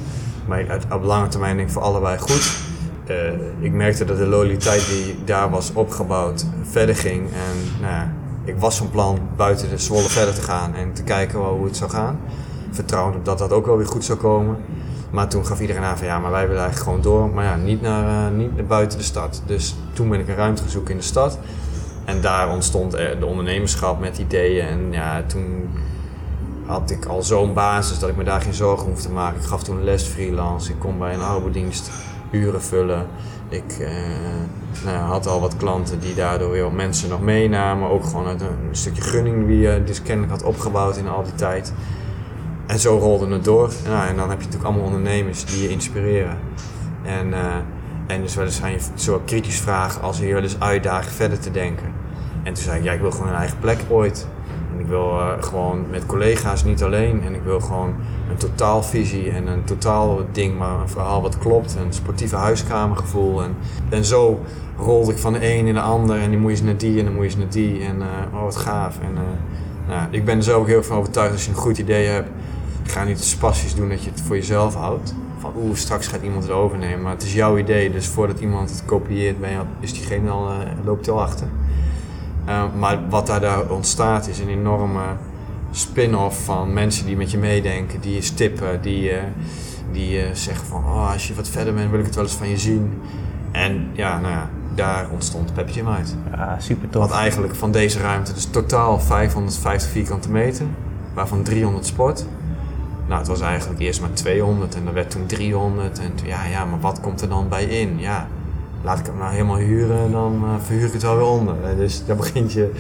Maar 0.47 0.79
op 0.93 1.03
lange 1.03 1.29
termijn 1.29 1.57
denk 1.57 1.69
ik 1.69 1.75
voor 1.75 1.83
allebei 1.83 2.19
goed. 2.19 2.65
Uh, 3.11 3.17
ik 3.59 3.73
merkte 3.73 4.05
dat 4.05 4.17
de 4.17 4.27
loyaliteit 4.27 4.87
die 4.89 5.25
daar 5.25 5.51
was 5.51 5.73
opgebouwd 5.73 6.47
verder 6.63 6.97
ging. 6.97 7.29
En 7.29 7.81
nou 7.81 7.93
ja, 7.93 8.13
ik 8.45 8.59
was 8.59 8.77
van 8.77 8.91
plan 8.91 9.19
buiten 9.37 9.69
de 9.69 9.79
Zwolle 9.79 10.09
verder 10.09 10.35
te 10.35 10.43
gaan 10.43 10.75
en 10.75 10.93
te 10.93 11.03
kijken 11.03 11.39
hoe 11.39 11.65
het 11.65 11.77
zou 11.77 11.91
gaan. 11.91 12.19
Vertrouwend 12.71 13.25
dat 13.25 13.39
dat 13.39 13.53
ook 13.53 13.67
wel 13.67 13.77
weer 13.77 13.87
goed 13.87 14.05
zou 14.05 14.19
komen. 14.19 14.57
Maar 15.11 15.29
toen 15.29 15.47
gaf 15.47 15.61
iedereen 15.61 15.83
aan 15.83 15.99
van 15.99 16.07
ja, 16.07 16.19
maar 16.19 16.31
wij 16.31 16.49
willen 16.49 16.63
eigenlijk 16.63 16.91
gewoon 16.91 17.03
door. 17.03 17.35
Maar 17.35 17.45
ja, 17.45 17.57
niet 17.57 17.83
naar, 17.83 18.31
uh, 18.33 18.39
niet 18.39 18.57
naar 18.57 18.65
buiten 18.65 18.99
de 18.99 19.05
stad. 19.05 19.43
Dus 19.47 19.75
toen 19.93 20.09
ben 20.09 20.21
ik 20.21 20.29
een 20.29 20.35
ruimte 20.35 20.63
gezocht 20.63 20.89
in 20.89 20.97
de 20.97 21.03
stad. 21.03 21.39
En 22.05 22.21
daar 22.21 22.51
ontstond 22.51 22.91
de 22.93 23.27
ondernemerschap 23.27 24.01
met 24.01 24.19
ideeën. 24.19 24.67
En 24.67 24.93
ja, 24.93 25.23
toen 25.27 25.69
had 26.67 26.91
ik 26.91 27.05
al 27.05 27.23
zo'n 27.23 27.55
basis 27.55 27.99
dat 27.99 28.09
ik 28.09 28.17
me 28.17 28.25
daar 28.25 28.41
geen 28.41 28.55
zorgen 28.55 28.87
hoefde 28.87 29.09
te 29.09 29.15
maken. 29.15 29.41
Ik 29.41 29.47
gaf 29.47 29.63
toen 29.63 29.85
les 29.85 30.03
freelance. 30.03 30.71
Ik 30.71 30.79
kon 30.79 30.99
bij 30.99 31.15
een 31.15 31.21
arbeidsdienst 31.21 31.91
uren 32.31 32.63
vullen. 32.63 33.07
Ik 33.49 33.79
uh, 33.81 33.89
nou, 34.85 34.99
had 34.99 35.27
al 35.27 35.41
wat 35.41 35.57
klanten 35.57 36.01
die 36.01 36.15
daardoor 36.15 36.51
weer 36.51 36.73
mensen 36.73 37.09
nog 37.09 37.21
meenamen. 37.21 37.89
Ook 37.89 38.05
gewoon 38.05 38.27
uit 38.27 38.41
een, 38.41 38.69
stukje 38.71 39.03
gunning 39.03 39.47
die 39.47 39.59
je 39.59 39.83
dus 39.85 40.03
kennelijk 40.03 40.33
had 40.33 40.43
opgebouwd 40.43 40.97
in 40.97 41.09
al 41.09 41.23
die 41.23 41.35
tijd. 41.35 41.73
En 42.67 42.79
zo 42.79 42.99
rolde 42.99 43.27
het 43.27 43.45
door. 43.45 43.71
Nou, 43.89 44.09
en 44.09 44.17
dan 44.17 44.29
heb 44.29 44.39
je 44.39 44.45
natuurlijk 44.45 44.65
allemaal 44.65 44.85
ondernemers 44.85 45.45
die 45.45 45.63
je 45.63 45.69
inspireren. 45.69 46.39
En, 47.03 47.29
uh, 47.29 47.55
en 48.07 48.23
dus 48.23 48.35
wel 48.35 48.45
eens 48.45 48.61
je 48.95 49.19
kritisch 49.25 49.61
vragen 49.61 50.03
als 50.03 50.19
je 50.19 50.33
wel 50.33 50.43
eens 50.43 50.61
uitdagen 50.61 51.13
verder 51.13 51.39
te 51.39 51.51
denken. 51.51 51.93
En 52.43 52.53
toen 52.53 52.63
zei 52.63 52.79
ik, 52.79 52.85
ja, 52.85 52.93
ik 52.93 53.01
wil 53.01 53.11
gewoon 53.11 53.29
een 53.29 53.35
eigen 53.35 53.59
plek 53.59 53.79
ooit. 53.89 54.27
En 54.73 54.81
ik 54.81 54.87
wil 54.87 55.11
uh, 55.11 55.33
gewoon 55.41 55.85
met 55.91 56.07
collega's 56.07 56.65
niet 56.65 56.83
alleen. 56.83 57.23
En 57.23 57.35
ik 57.35 57.43
wil 57.45 57.61
gewoon 57.61 57.95
een 58.31 58.37
totaalvisie 58.37 59.31
en 59.31 59.47
een 59.47 59.65
totaal 59.65 60.21
ding, 60.33 60.59
maar 60.59 60.81
een 60.81 60.89
verhaal 60.89 61.23
wat 61.23 61.39
klopt. 61.39 61.77
Een 61.85 61.93
sportieve 61.93 62.37
huiskamergevoel. 62.37 63.43
En, 63.43 63.57
en 63.89 64.05
zo 64.05 64.41
rolde 64.79 65.13
ik 65.13 65.19
van 65.19 65.33
de 65.33 65.53
een 65.53 65.67
in 65.67 65.75
de 65.75 65.81
ander. 65.81 66.21
En 66.21 66.31
die 66.31 66.39
moet 66.39 66.51
je 66.51 66.57
eens 66.57 66.67
naar 66.67 66.77
die 66.77 66.99
en 66.99 67.05
dan 67.05 67.15
moet 67.15 67.23
je 67.23 67.29
eens 67.29 67.39
naar 67.39 67.51
die. 67.51 67.85
En 67.85 67.97
uh, 67.97 68.35
oh, 68.35 68.43
wat 68.43 68.57
gaaf. 68.57 68.99
En 69.01 69.13
nou, 69.89 70.07
ik 70.11 70.25
ben 70.25 70.37
er 70.37 70.43
zelf 70.43 70.61
ook 70.61 70.67
heel 70.67 70.83
van 70.83 70.97
overtuigd 70.97 71.33
als 71.33 71.45
je 71.45 71.51
een 71.51 71.57
goed 71.57 71.79
idee 71.79 72.07
hebt. 72.07 72.29
Ga 72.87 73.05
niet 73.05 73.25
spassies 73.25 73.75
doen 73.75 73.89
dat 73.89 74.05
je 74.05 74.11
het 74.11 74.21
voor 74.21 74.37
jezelf 74.37 74.75
houdt. 74.75 75.15
Van 75.39 75.53
oeh, 75.57 75.77
straks 75.77 76.07
gaat 76.07 76.23
iemand 76.23 76.43
het 76.43 76.53
overnemen. 76.53 77.03
Maar 77.03 77.13
het 77.13 77.23
is 77.23 77.35
jouw 77.35 77.59
idee, 77.59 77.93
dus 77.93 78.07
voordat 78.07 78.41
iemand 78.41 78.71
het 78.71 78.85
kopieert, 78.85 79.41
ben 79.41 79.51
je, 79.51 79.59
is 79.81 79.93
diegene 79.93 80.31
al, 80.31 80.51
uh, 80.51 80.57
loopt 80.85 81.09
al 81.09 81.23
achter. 81.23 81.47
Uh, 82.49 82.63
maar 82.79 83.09
wat 83.09 83.27
daar, 83.27 83.41
daar 83.41 83.71
ontstaat 83.71 84.29
is 84.29 84.39
een 84.39 84.49
enorme 84.49 85.03
spin-off 85.71 86.45
van 86.45 86.73
mensen 86.73 87.07
die 87.07 87.17
met 87.17 87.31
je 87.31 87.39
meedenken, 87.39 88.01
die 88.01 88.15
je 88.15 88.23
stippen, 88.23 88.83
die, 88.83 89.11
uh, 89.11 89.19
die 89.93 90.19
uh, 90.19 90.25
zeggen 90.33 90.67
van 90.67 90.85
oh, 90.85 91.13
als 91.13 91.29
je 91.29 91.35
wat 91.35 91.49
verder 91.49 91.75
bent 91.75 91.91
wil 91.91 91.99
ik 91.99 92.07
het 92.07 92.15
wel 92.15 92.25
eens 92.25 92.35
van 92.35 92.49
je 92.49 92.59
zien. 92.59 92.93
En 93.53 93.89
ja, 93.93 94.21
nou 94.21 94.33
ja, 94.33 94.51
daar 94.75 95.09
ontstond 95.13 95.55
Pep 95.55 95.71
Gym 95.71 95.89
uit. 95.89 96.17
Ja, 96.31 96.57
super 96.59 96.89
tof. 96.89 97.09
Wat 97.09 97.19
eigenlijk 97.19 97.55
van 97.55 97.73
deze 97.73 97.99
ruimte, 97.99 98.33
dus 98.33 98.45
totaal 98.45 99.01
550 99.01 99.91
vierkante 99.91 100.31
meter, 100.31 100.67
waarvan 101.15 101.43
300 101.43 101.87
sport. 101.87 102.27
Nou, 103.07 103.19
het 103.19 103.29
was 103.29 103.41
eigenlijk 103.41 103.81
eerst 103.81 104.01
maar 104.01 104.13
200 104.13 104.75
en 104.75 104.85
dan 104.85 104.95
werd 104.95 105.11
toen 105.11 105.27
300. 105.27 105.99
En 105.99 106.13
ja, 106.25 106.45
ja, 106.45 106.65
maar 106.65 106.81
wat 106.81 107.01
komt 107.01 107.21
er 107.21 107.29
dan 107.29 107.49
bij 107.49 107.65
in? 107.65 107.99
Ja, 107.99 108.29
laat 108.83 108.99
ik 108.99 109.07
hem 109.07 109.19
nou 109.19 109.33
helemaal 109.33 109.57
huren 109.57 109.99
en 109.99 110.11
dan 110.11 110.43
uh, 110.45 110.51
verhuur 110.65 110.87
ik 110.87 110.93
het 110.93 111.03
wel 111.03 111.17
weer 111.17 111.27
onder. 111.27 111.55
Dus 111.77 112.05
daar 112.07 112.17
begint 112.17 112.53
je 112.53 112.73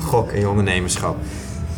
gok 0.00 0.32
in 0.32 0.40
je 0.40 0.48
ondernemerschap. 0.48 1.16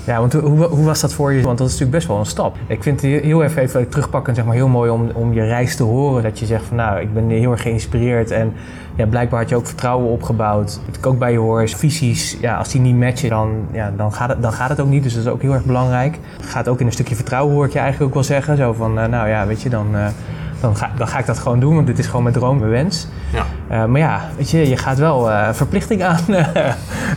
Ja, 0.07 0.19
want 0.19 0.33
hoe, 0.33 0.64
hoe, 0.64 0.85
was 0.85 1.01
dat 1.01 1.12
voor 1.12 1.33
je? 1.33 1.42
Want 1.42 1.59
dat 1.59 1.66
is 1.66 1.73
natuurlijk 1.73 1.99
best 1.99 2.09
wel 2.09 2.19
een 2.19 2.27
stap. 2.27 2.57
Ik 2.66 2.83
vind 2.83 3.01
het 3.01 3.23
heel 3.23 3.42
even, 3.42 3.62
even 3.62 3.88
terugpakken, 3.88 4.35
zeg 4.35 4.45
maar, 4.45 4.55
heel 4.55 4.69
mooi 4.69 4.90
om, 4.90 5.11
om 5.14 5.33
je 5.33 5.45
reis 5.45 5.77
te 5.77 5.83
horen. 5.83 6.23
Dat 6.23 6.38
je 6.38 6.47
zegt 6.47 6.64
van 6.64 6.77
nou, 6.77 7.01
ik 7.01 7.14
ben 7.14 7.29
heel 7.29 7.51
erg 7.51 7.62
geïnspireerd 7.62 8.31
en 8.31 8.53
ja, 8.97 9.07
blijkbaar 9.07 9.40
had 9.40 9.49
je 9.49 9.57
ook 9.57 9.66
vertrouwen 9.66 10.11
opgebouwd. 10.11 10.81
Wat 10.87 10.97
ik 10.97 11.07
ook 11.07 11.19
bij 11.19 11.33
je 11.33 11.38
hoor 11.38 11.62
is 11.62 11.75
visies, 11.75 12.37
ja, 12.40 12.57
als 12.57 12.69
die 12.69 12.81
niet 12.81 12.97
matchen, 12.97 13.29
dan, 13.29 13.66
ja, 13.73 13.92
dan, 13.97 14.12
gaat 14.12 14.29
het, 14.29 14.42
dan 14.42 14.53
gaat 14.53 14.69
het 14.69 14.81
ook 14.81 14.88
niet. 14.88 15.03
Dus 15.03 15.14
dat 15.14 15.25
is 15.25 15.31
ook 15.31 15.42
heel 15.42 15.53
erg 15.53 15.64
belangrijk. 15.64 16.19
Gaat 16.40 16.69
ook 16.69 16.81
in 16.81 16.87
een 16.87 16.92
stukje 16.92 17.14
vertrouwen, 17.14 17.55
hoor 17.55 17.66
ik 17.66 17.73
je 17.73 17.79
eigenlijk 17.79 18.09
ook 18.09 18.14
wel 18.14 18.25
zeggen. 18.25 18.57
Zo 18.57 18.73
van, 18.73 18.99
uh, 18.99 19.05
nou 19.05 19.29
ja, 19.29 19.47
weet 19.47 19.62
je, 19.62 19.69
dan... 19.69 19.87
Uh, 19.95 20.07
dan 20.61 20.77
ga, 20.77 20.90
dan 20.97 21.09
ga 21.09 21.19
ik 21.19 21.27
dat 21.27 21.38
gewoon 21.38 21.61
doen, 21.61 21.75
want 21.75 21.87
dit 21.87 21.99
is 21.99 22.07
gewoon 22.07 22.23
mijn 22.23 22.35
droom, 22.35 22.59
mijn 22.59 22.71
wens. 22.71 23.09
Ja. 23.33 23.47
Uh, 23.71 23.85
maar 23.85 24.01
ja, 24.01 24.29
weet 24.37 24.51
je, 24.51 24.69
je 24.69 24.77
gaat 24.77 24.99
wel 24.99 25.31
uh, 25.31 25.53
verplichting 25.53 26.03
aan, 26.03 26.21
uh, 26.29 26.47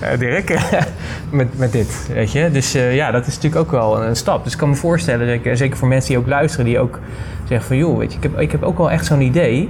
Dirk, 0.19 0.60
met, 1.30 1.58
met 1.58 1.71
dit, 1.71 2.10
weet 2.13 2.32
je. 2.32 2.49
Dus 2.52 2.71
ja, 2.71 3.12
dat 3.12 3.28
is 3.28 3.36
natuurlijk 3.36 3.62
ook 3.62 3.71
wel 3.71 4.04
een 4.04 4.15
stap. 4.15 4.43
Dus 4.43 4.54
ik 4.54 4.60
kan 4.60 4.69
me 4.69 4.75
voorstellen, 4.75 5.34
ik, 5.34 5.49
zeker 5.58 5.78
voor 5.78 5.88
mensen 5.88 6.10
die 6.10 6.19
ook 6.19 6.28
luisteren, 6.28 6.65
die 6.65 6.80
ook 6.80 6.99
zeggen 7.47 7.67
van... 7.67 7.78
joh, 7.78 7.97
weet 7.97 8.12
je, 8.12 8.17
ik 8.17 8.23
heb, 8.23 8.39
ik 8.39 8.52
heb 8.52 8.63
ook 8.63 8.78
wel 8.78 8.91
echt 8.91 9.06
zo'n 9.06 9.21
idee. 9.21 9.69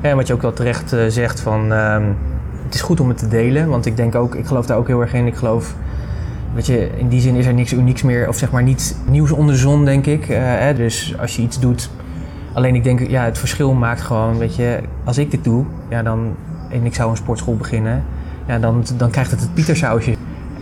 En 0.00 0.16
wat 0.16 0.26
je 0.26 0.32
ook 0.32 0.42
wel 0.42 0.52
terecht 0.52 0.94
zegt 1.08 1.40
van... 1.40 1.72
Ehm, 1.72 2.04
het 2.64 2.74
is 2.74 2.80
goed 2.80 3.00
om 3.00 3.08
het 3.08 3.18
te 3.18 3.28
delen, 3.28 3.68
want 3.68 3.86
ik 3.86 3.96
denk 3.96 4.14
ook, 4.14 4.34
ik 4.34 4.46
geloof 4.46 4.66
daar 4.66 4.76
ook 4.76 4.86
heel 4.86 5.00
erg 5.00 5.12
in. 5.14 5.26
Ik 5.26 5.36
geloof... 5.36 5.74
Weet 6.54 6.66
je, 6.66 6.90
in 6.96 7.08
die 7.08 7.20
zin 7.20 7.34
is 7.34 7.46
er 7.46 7.54
niks 7.54 7.72
unieks 7.72 8.02
meer, 8.02 8.28
of 8.28 8.36
zeg 8.36 8.50
maar 8.50 8.62
niets 8.62 8.94
nieuws 9.08 9.32
onder 9.32 9.54
de 9.54 9.60
zon, 9.60 9.84
denk 9.84 10.06
ik. 10.06 10.24
Hè? 10.28 10.74
Dus 10.74 11.14
als 11.20 11.36
je 11.36 11.42
iets 11.42 11.60
doet, 11.60 11.90
Alleen 12.52 12.74
ik 12.74 12.84
denk, 12.84 13.08
ja, 13.08 13.24
het 13.24 13.38
verschil 13.38 13.72
maakt 13.72 14.00
gewoon, 14.00 14.38
weet 14.38 14.56
je, 14.56 14.80
als 15.04 15.18
ik 15.18 15.30
dit 15.30 15.44
doe, 15.44 15.64
ja, 15.88 16.02
dan, 16.02 16.36
en 16.68 16.84
ik 16.84 16.94
zou 16.94 17.10
een 17.10 17.16
sportschool 17.16 17.56
beginnen, 17.56 18.04
ja, 18.46 18.58
dan, 18.58 18.84
dan 18.96 19.10
krijgt 19.10 19.30
het 19.30 19.40
het 19.40 19.54
pietersausje. 19.54 20.14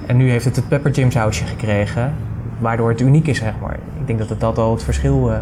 En 0.06 0.16
nu 0.16 0.30
heeft 0.30 0.44
het 0.44 0.56
het 0.56 0.68
pepper 0.68 0.94
gekregen, 1.30 2.14
waardoor 2.58 2.88
het 2.88 3.00
uniek 3.00 3.26
is, 3.26 3.38
zeg 3.38 3.52
maar. 3.60 3.78
Ik 4.00 4.06
denk 4.06 4.18
dat 4.18 4.28
het 4.28 4.40
dat 4.40 4.58
al 4.58 4.72
het 4.72 4.82
verschil, 4.82 5.30
uh, 5.30 5.36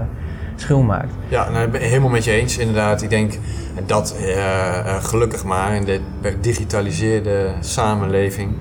verschil 0.52 0.82
maakt. 0.82 1.12
Ja, 1.28 1.50
nou, 1.50 1.64
ik 1.64 1.72
ben 1.72 1.80
helemaal 1.80 2.10
met 2.10 2.24
je 2.24 2.30
eens, 2.30 2.58
inderdaad. 2.58 3.02
Ik 3.02 3.10
denk 3.10 3.38
dat 3.86 4.16
uh, 4.20 4.36
uh, 4.36 5.04
gelukkig 5.04 5.44
maar 5.44 5.74
in 5.74 5.84
de 5.84 6.00
digitaliseerde 6.40 7.50
samenleving 7.60 8.52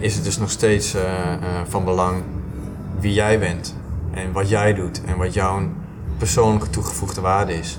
is 0.00 0.14
het 0.14 0.24
dus 0.24 0.38
nog 0.38 0.50
steeds 0.50 0.96
van 1.68 1.84
belang 1.84 2.22
wie 2.98 3.12
jij 3.12 3.38
bent 3.38 3.76
en 4.14 4.32
wat 4.32 4.48
jij 4.48 4.74
doet 4.74 5.04
en 5.04 5.16
wat 5.16 5.34
jouw 5.34 5.60
persoonlijke 6.20 6.70
toegevoegde 6.70 7.20
waarde 7.20 7.58
is. 7.58 7.78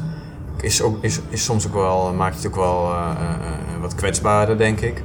Is, 0.62 0.82
ook, 0.82 1.04
is, 1.04 1.20
is 1.30 1.44
soms 1.44 1.68
ook 1.68 1.74
wel, 1.74 2.14
maakt 2.14 2.36
het 2.36 2.48
ook 2.48 2.56
wel 2.56 2.92
uh, 2.92 3.10
uh, 3.22 3.82
wat 3.82 3.96
kwetsbaarder, 3.96 4.58
denk 4.58 4.80
ik. 4.80 5.04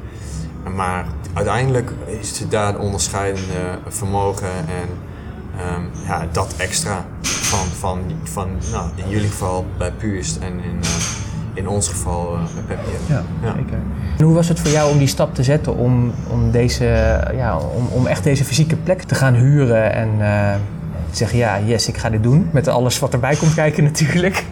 Maar 0.74 1.06
uiteindelijk 1.32 1.92
is 2.20 2.38
het 2.38 2.50
daar 2.50 2.78
onderscheidende 2.78 3.78
vermogen 3.88 4.48
en 4.48 4.88
um, 5.74 5.90
ja, 6.06 6.26
dat 6.32 6.54
extra 6.56 7.04
van, 7.22 7.66
van, 7.78 8.00
van 8.22 8.48
nou, 8.72 8.90
in 8.94 9.08
jullie 9.08 9.28
geval 9.28 9.66
bij 9.78 9.92
Puurst 9.92 10.36
en 10.36 10.52
in, 10.52 10.80
uh, 10.80 10.88
in 11.54 11.68
ons 11.68 11.88
geval 11.88 12.38
bij 12.54 12.76
Peppier. 12.76 13.00
Ja, 13.06 13.22
ja. 13.42 13.54
Zeker. 13.54 13.78
En 14.18 14.24
hoe 14.24 14.34
was 14.34 14.48
het 14.48 14.60
voor 14.60 14.70
jou 14.70 14.90
om 14.90 14.98
die 14.98 15.06
stap 15.06 15.34
te 15.34 15.42
zetten 15.42 15.76
om, 15.76 16.12
om, 16.30 16.50
deze, 16.50 16.84
ja, 17.34 17.58
om, 17.58 17.86
om 17.86 18.06
echt 18.06 18.24
deze 18.24 18.44
fysieke 18.44 18.76
plek 18.76 19.02
te 19.02 19.14
gaan 19.14 19.34
huren 19.34 19.92
en 19.92 20.08
zeggen, 21.16 21.38
ja, 21.38 21.60
yes, 21.60 21.88
ik 21.88 21.96
ga 21.96 22.10
dit 22.10 22.22
doen. 22.22 22.48
Met 22.52 22.68
alles 22.68 22.98
wat 22.98 23.12
erbij 23.12 23.36
komt 23.36 23.54
kijken 23.54 23.84
natuurlijk. 23.84 24.44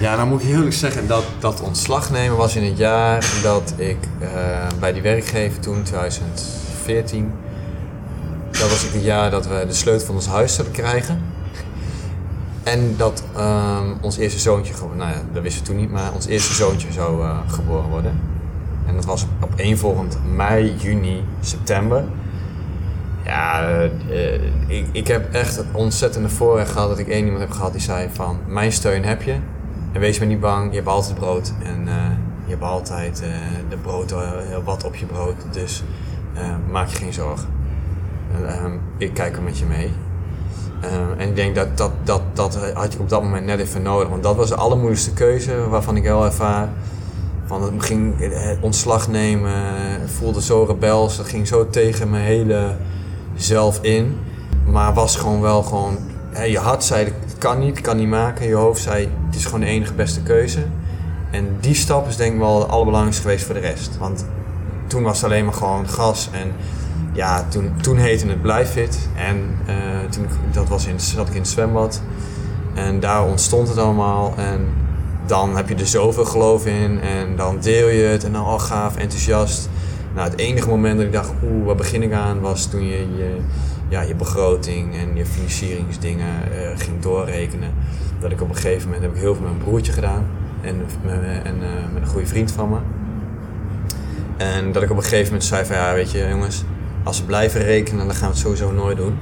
Ja, 0.00 0.16
dan 0.16 0.28
moet 0.28 0.42
ik 0.42 0.48
eerlijk 0.48 0.72
zeggen 0.72 1.06
dat 1.06 1.24
dat 1.38 1.60
ontslag 1.60 2.10
nemen 2.10 2.36
was 2.36 2.56
in 2.56 2.64
het 2.64 2.78
jaar 2.78 3.26
dat 3.42 3.74
ik 3.76 3.96
uh, 4.22 4.28
bij 4.80 4.92
die 4.92 5.02
werkgever 5.02 5.60
toen, 5.60 5.82
2014, 5.82 7.32
dat 8.50 8.70
was 8.70 8.82
het 8.82 9.02
jaar 9.04 9.30
dat 9.30 9.46
we 9.46 9.64
de 9.66 9.74
sleutel 9.74 10.06
van 10.06 10.14
ons 10.14 10.26
huis 10.26 10.54
zouden 10.54 10.76
krijgen. 10.76 11.22
En 12.62 12.94
dat 12.96 13.24
um, 13.38 13.98
ons 14.00 14.16
eerste 14.16 14.40
zoontje, 14.40 14.74
nou 14.96 15.10
ja, 15.10 15.22
dat 15.32 15.42
wisten 15.42 15.62
we 15.62 15.68
toen 15.68 15.76
niet, 15.76 15.90
maar 15.90 16.12
ons 16.12 16.26
eerste 16.26 16.54
zoontje 16.54 16.92
zou 16.92 17.22
uh, 17.22 17.38
geboren 17.46 17.88
worden. 17.88 18.20
En 18.86 18.94
dat 18.94 19.04
was 19.04 19.26
op 19.40 19.52
één 19.56 19.78
volgend 19.78 20.18
mei, 20.34 20.74
juni, 20.78 21.24
september. 21.40 22.04
Ja, 23.24 23.82
uh, 24.10 24.34
ik, 24.66 24.86
ik 24.92 25.06
heb 25.06 25.34
echt 25.34 25.56
het 25.56 25.66
ontzettende 25.72 26.28
voorrecht 26.28 26.70
gehad 26.70 26.88
dat 26.88 26.98
ik 26.98 27.08
één 27.08 27.24
iemand 27.24 27.40
heb 27.40 27.50
gehad 27.50 27.72
die 27.72 27.80
zei 27.80 28.08
van... 28.12 28.38
Mijn 28.46 28.72
steun 28.72 29.04
heb 29.04 29.22
je 29.22 29.36
en 29.92 30.00
wees 30.00 30.18
maar 30.18 30.28
niet 30.28 30.40
bang, 30.40 30.70
je 30.70 30.76
hebt 30.76 30.88
altijd 30.88 31.14
brood. 31.14 31.52
En 31.62 31.80
uh, 31.86 31.94
je 32.44 32.50
hebt 32.50 32.62
altijd 32.62 33.22
de 33.68 33.76
brood, 33.76 34.14
wat 34.64 34.84
op 34.84 34.94
je 34.94 35.06
brood. 35.06 35.34
Dus 35.50 35.82
maak 36.70 36.88
je 36.88 36.96
geen 36.96 37.12
zorgen. 37.12 37.48
Ehm, 38.46 38.72
ik 38.98 39.14
kijk 39.14 39.36
er 39.36 39.42
met 39.42 39.58
je 39.58 39.64
mee. 39.64 39.92
Ehm, 40.80 41.18
en 41.18 41.28
ik 41.28 41.36
denk 41.36 41.54
dat, 41.54 41.76
dat, 41.76 41.90
dat 42.02 42.22
dat 42.32 42.72
had 42.74 42.92
je 42.92 42.98
op 42.98 43.08
dat 43.08 43.22
moment 43.22 43.46
net 43.46 43.58
even 43.60 43.82
nodig. 43.82 44.08
Want 44.08 44.22
dat 44.22 44.36
was 44.36 44.48
de 44.48 44.54
allermoeilijkste 44.54 45.12
keuze 45.12 45.68
waarvan 45.68 45.96
ik 45.96 46.02
wel 46.02 46.24
ervaar... 46.24 46.68
Van 47.46 47.62
het 47.62 47.72
ging 47.78 48.14
het 48.18 48.58
ontslag 48.60 49.08
nemen, 49.08 49.52
voelde 50.06 50.42
zo 50.42 50.64
rebels. 50.64 51.16
Dat 51.16 51.28
ging 51.28 51.46
zo 51.46 51.68
tegen 51.68 52.10
mijn 52.10 52.24
hele 52.24 52.76
zelf 53.36 53.78
in. 53.82 54.18
Maar 54.64 54.94
was 54.94 55.16
gewoon 55.16 55.40
wel 55.40 55.62
gewoon... 55.62 55.98
je 56.46 56.58
hart 56.58 56.84
zei, 56.84 57.04
het 57.04 57.38
kan 57.38 57.58
niet, 57.58 57.80
kan 57.80 57.96
niet 57.96 58.08
maken. 58.08 58.46
Je 58.46 58.54
hoofd 58.54 58.82
zei, 58.82 59.08
het 59.26 59.36
is 59.36 59.44
gewoon 59.44 59.60
de 59.60 59.66
enige 59.66 59.94
beste 59.94 60.22
keuze. 60.22 60.64
En 61.30 61.56
die 61.60 61.74
stap 61.74 62.08
is 62.08 62.16
denk 62.16 62.32
ik 62.32 62.38
wel 62.38 62.60
het 62.60 62.68
allerbelangrijkste 62.68 63.22
geweest 63.22 63.44
voor 63.44 63.54
de 63.54 63.60
rest. 63.60 63.98
Want 63.98 64.24
toen 64.86 65.02
was 65.02 65.16
het 65.16 65.30
alleen 65.30 65.44
maar 65.44 65.54
gewoon 65.54 65.88
gas. 65.88 66.28
En 66.32 66.52
ja, 67.12 67.46
toen, 67.48 67.72
toen 67.80 67.96
heette 67.96 68.26
het 68.26 68.42
Blijfit. 68.42 69.08
En 69.16 69.58
uh, 69.68 69.74
toen, 70.10 70.26
dat 70.52 70.68
was 70.68 70.86
in, 70.86 71.00
zat 71.00 71.28
ik 71.28 71.34
in 71.34 71.40
het 71.40 71.50
zwembad. 71.50 72.02
En 72.74 73.00
daar 73.00 73.24
ontstond 73.24 73.68
het 73.68 73.78
allemaal. 73.78 74.34
En 74.36 74.68
dan 75.26 75.56
heb 75.56 75.68
je 75.68 75.74
er 75.74 75.86
zoveel 75.86 76.24
geloof 76.24 76.66
in. 76.66 77.00
En 77.00 77.36
dan 77.36 77.58
deel 77.60 77.88
je 77.88 78.02
het. 78.02 78.24
En 78.24 78.32
dan 78.32 78.44
al 78.44 78.54
oh, 78.54 78.60
gaaf, 78.60 78.96
enthousiast. 78.96 79.68
Nou, 80.14 80.30
het 80.30 80.38
enige 80.38 80.68
moment 80.68 80.96
dat 80.96 81.06
ik 81.06 81.12
dacht, 81.12 81.32
oeh, 81.44 81.66
waar 81.66 81.74
begin 81.74 82.02
ik 82.02 82.12
aan, 82.12 82.40
was 82.40 82.66
toen 82.66 82.86
je 82.86 82.98
je, 83.16 83.36
ja, 83.88 84.00
je 84.00 84.14
begroting 84.14 84.94
en 84.96 85.16
je 85.16 85.26
financieringsdingen 85.26 86.34
uh, 86.52 86.68
ging 86.76 87.00
doorrekenen. 87.00 87.70
Dat 88.20 88.30
ik 88.30 88.40
op 88.40 88.48
een 88.48 88.54
gegeven 88.54 88.84
moment 88.84 89.02
heb 89.02 89.14
ik 89.14 89.20
heel 89.20 89.34
veel 89.34 89.42
met 89.42 89.52
mijn 89.52 89.64
broertje 89.64 89.92
gedaan 89.92 90.26
en, 90.60 90.86
en 91.44 91.56
uh, 91.56 91.92
met 91.92 92.02
een 92.02 92.08
goede 92.08 92.26
vriend 92.26 92.52
van 92.52 92.68
me. 92.68 92.76
En 94.36 94.72
dat 94.72 94.82
ik 94.82 94.90
op 94.90 94.96
een 94.96 95.02
gegeven 95.02 95.24
moment 95.24 95.44
zei 95.44 95.64
van 95.64 95.76
ja, 95.76 95.94
weet 95.94 96.10
je 96.10 96.28
jongens, 96.28 96.64
als 97.02 97.20
we 97.20 97.26
blijven 97.26 97.62
rekenen, 97.62 98.06
dan 98.06 98.14
gaan 98.14 98.28
we 98.28 98.34
het 98.34 98.42
sowieso 98.42 98.72
nooit 98.72 98.96
doen. 98.96 99.18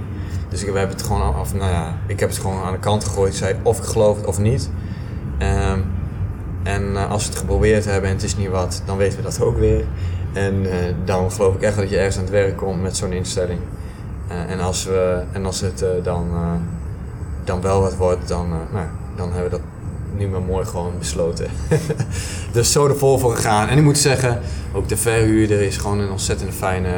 Dus 0.48 0.62
ik, 0.64 0.72
we 0.72 0.78
hebben 0.78 0.96
het 0.96 1.06
gewoon 1.06 1.34
af, 1.34 1.54
nou 1.54 1.70
ja, 1.70 1.96
ik 2.06 2.20
heb 2.20 2.28
het 2.28 2.38
gewoon 2.38 2.62
aan 2.62 2.72
de 2.72 2.78
kant 2.78 3.04
gegooid. 3.04 3.34
zei 3.34 3.54
of 3.62 3.78
ik 3.78 3.84
geloof 3.84 4.16
het 4.16 4.26
of 4.26 4.38
niet. 4.38 4.70
Um, 5.38 5.84
en 6.62 6.82
uh, 6.82 7.10
als 7.10 7.22
we 7.22 7.28
het 7.28 7.38
geprobeerd 7.38 7.84
hebben 7.84 8.10
en 8.10 8.16
het 8.16 8.24
is 8.24 8.36
niet 8.36 8.48
wat, 8.48 8.82
dan 8.86 8.96
weten 8.96 9.16
we 9.16 9.22
dat 9.24 9.40
ook 9.40 9.58
weer. 9.58 9.84
En 10.32 10.64
uh, 10.64 10.72
dan 11.04 11.32
geloof 11.32 11.54
ik 11.54 11.62
echt 11.62 11.76
dat 11.76 11.90
je 11.90 11.96
ergens 11.96 12.16
aan 12.16 12.22
het 12.22 12.32
werk 12.32 12.56
komt 12.56 12.82
met 12.82 12.96
zo'n 12.96 13.12
instelling. 13.12 13.60
Uh, 14.30 14.50
en, 14.50 14.60
als 14.60 14.84
we, 14.84 15.22
en 15.32 15.46
als 15.46 15.60
het 15.60 15.82
uh, 15.82 15.88
dan, 16.02 16.26
dan 17.44 17.60
wel 17.60 17.80
wat 17.80 17.96
wordt, 17.96 18.28
dan, 18.28 18.48
nou, 18.48 18.86
dan 19.16 19.32
hebben 19.32 19.50
we 19.50 19.56
dat 19.56 19.66
nu 20.16 20.28
maar 20.28 20.42
mooi 20.42 20.64
gewoon 20.66 20.92
besloten. 20.98 21.46
dus 22.52 22.72
zo 22.72 22.86
ervoor 22.86 23.18
voor 23.18 23.34
gegaan. 23.34 23.68
En 23.68 23.78
ik 23.78 23.84
moet 23.84 23.98
zeggen, 23.98 24.40
ook 24.72 24.88
de 24.88 24.96
verhuurder 24.96 25.60
is 25.60 25.76
gewoon 25.76 25.98
een 25.98 26.10
ontzettend 26.10 26.54
fijne 26.54 26.90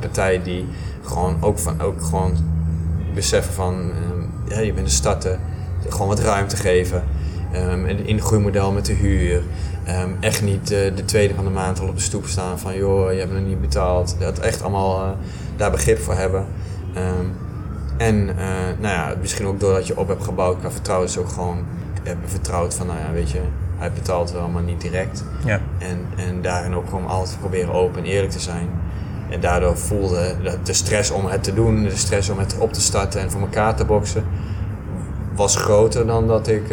partij 0.00 0.42
die 0.42 0.66
gewoon 1.02 1.36
ook, 1.40 1.58
van, 1.58 1.80
ook 1.80 2.02
gewoon 2.02 2.32
beseffen 3.14 3.54
van, 3.54 3.92
ja, 4.48 4.58
je 4.58 4.72
bent 4.72 4.86
een 4.86 4.92
starter, 4.92 5.38
gewoon 5.88 6.08
wat 6.08 6.20
ruimte 6.20 6.56
geven. 6.56 7.04
Um, 7.56 7.84
een 7.84 8.06
ingroeimodel 8.06 8.72
met 8.72 8.86
de 8.86 8.92
huur. 8.92 9.42
Um, 9.88 10.16
echt 10.20 10.42
niet 10.42 10.72
uh, 10.72 10.96
de 10.96 11.04
tweede 11.04 11.34
van 11.34 11.44
de 11.44 11.50
maand 11.50 11.80
al 11.80 11.88
op 11.88 11.96
de 11.96 12.02
stoep 12.02 12.26
staan 12.26 12.58
van 12.58 12.76
joh, 12.76 13.12
je 13.12 13.18
hebt 13.18 13.32
me 13.32 13.40
niet 13.40 13.60
betaald. 13.60 14.16
Dat 14.18 14.38
echt 14.38 14.62
allemaal 14.62 15.04
uh, 15.04 15.10
daar 15.56 15.70
begrip 15.70 15.98
voor 15.98 16.14
hebben. 16.14 16.46
Um, 16.96 17.32
en 17.96 18.16
uh, 18.16 18.34
nou 18.80 18.94
ja, 18.94 19.14
misschien 19.20 19.46
ook 19.46 19.60
doordat 19.60 19.86
je 19.86 19.98
op 19.98 20.08
hebt 20.08 20.24
gebouwd 20.24 20.58
qua 20.58 20.70
vertrouwen, 20.70 21.08
is 21.08 21.18
ook 21.18 21.28
gewoon 21.28 21.64
hebben 22.02 22.28
vertrouwd 22.28 22.74
van 22.74 22.86
nou 22.86 22.98
ja, 22.98 23.12
weet 23.12 23.30
je, 23.30 23.40
hij 23.76 23.92
betaalt 23.92 24.32
wel, 24.32 24.48
maar 24.48 24.62
niet 24.62 24.80
direct. 24.80 25.24
Ja. 25.44 25.60
En, 25.78 26.06
en 26.16 26.42
daarin 26.42 26.74
ook 26.74 26.88
gewoon 26.88 27.06
altijd 27.06 27.38
proberen 27.40 27.74
open 27.74 27.98
en 27.98 28.10
eerlijk 28.10 28.32
te 28.32 28.40
zijn. 28.40 28.68
En 29.30 29.40
daardoor 29.40 29.76
voelde 29.78 30.36
de 30.64 30.72
stress 30.72 31.10
om 31.10 31.26
het 31.26 31.42
te 31.42 31.54
doen, 31.54 31.82
de 31.82 31.96
stress 31.96 32.28
om 32.28 32.38
het 32.38 32.56
op 32.58 32.72
te 32.72 32.80
starten 32.80 33.20
en 33.20 33.30
voor 33.30 33.40
elkaar 33.40 33.74
te 33.74 33.84
boksen, 33.84 34.24
was 35.34 35.56
groter 35.56 36.06
dan 36.06 36.26
dat 36.26 36.48
ik 36.48 36.68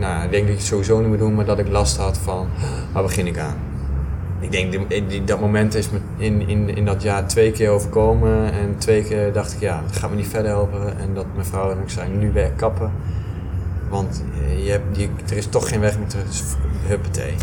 nou, 0.00 0.24
ik 0.24 0.30
denk 0.30 0.42
dat 0.42 0.52
ik 0.52 0.58
het 0.58 0.66
sowieso 0.66 0.98
niet 0.98 1.08
moet 1.08 1.18
doen, 1.18 1.34
maar 1.34 1.44
dat 1.44 1.58
ik 1.58 1.68
last 1.68 1.96
had 1.96 2.18
van 2.18 2.48
waar 2.92 3.02
begin 3.02 3.26
ik 3.26 3.38
aan. 3.38 3.56
Ik 4.40 4.52
denk 4.52 5.26
dat 5.28 5.40
moment 5.40 5.74
is 5.74 5.90
me 5.90 5.98
in, 6.16 6.48
in, 6.48 6.76
in 6.76 6.84
dat 6.84 7.02
jaar 7.02 7.26
twee 7.26 7.52
keer 7.52 7.70
overkomen 7.70 8.52
en 8.52 8.74
twee 8.78 9.02
keer 9.02 9.32
dacht 9.32 9.52
ik 9.52 9.60
ja, 9.60 9.82
dat 9.86 9.96
gaat 9.96 10.10
me 10.10 10.16
niet 10.16 10.28
verder 10.28 10.50
helpen. 10.50 10.98
En 10.98 11.14
dat 11.14 11.26
mijn 11.34 11.46
vrouw 11.46 11.70
en 11.70 11.78
ik 11.78 11.90
zei 11.90 12.08
nu 12.08 12.32
werk 12.32 12.56
kappen. 12.56 12.92
Want 13.88 14.24
eh, 14.44 14.64
je 14.64 14.70
hebt, 14.70 14.94
die, 14.94 15.10
er 15.28 15.36
is 15.36 15.46
toch 15.46 15.68
geen 15.68 15.80
weg 15.80 15.98
meer 15.98 16.08
terug, 16.08 16.26
dus 16.26 16.42
huppatee. 16.86 17.34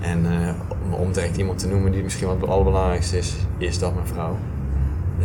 En 0.00 0.26
om, 0.68 0.94
om 0.94 1.12
direct 1.12 1.36
iemand 1.36 1.58
te 1.58 1.68
noemen 1.68 1.92
die 1.92 2.02
misschien 2.02 2.26
wat 2.26 2.40
het 2.40 2.50
allerbelangrijkste 2.50 3.18
is, 3.18 3.34
is 3.58 3.78
dat 3.78 3.94
mijn 3.94 4.06
vrouw. 4.06 4.36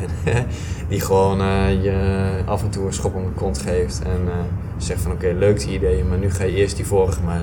die 0.90 1.02
gewoon 1.02 1.42
eh, 1.42 1.84
je 1.84 2.30
af 2.46 2.64
en 2.64 2.70
toe 2.70 2.86
een 2.86 2.94
schop 2.94 3.16
om 3.16 3.24
de 3.24 3.32
kont 3.36 3.58
geeft 3.58 4.02
en 4.04 4.22
eh, 4.28 4.34
zegt 4.78 5.02
van 5.02 5.12
oké, 5.12 5.34
leuk 5.38 5.60
die 5.60 5.74
ideeën, 5.74 6.08
maar 6.08 6.18
nu 6.18 6.32
ga 6.32 6.44
je 6.44 6.56
eerst 6.56 6.76
die 6.76 6.86
vorige 6.86 7.22
maar 7.22 7.42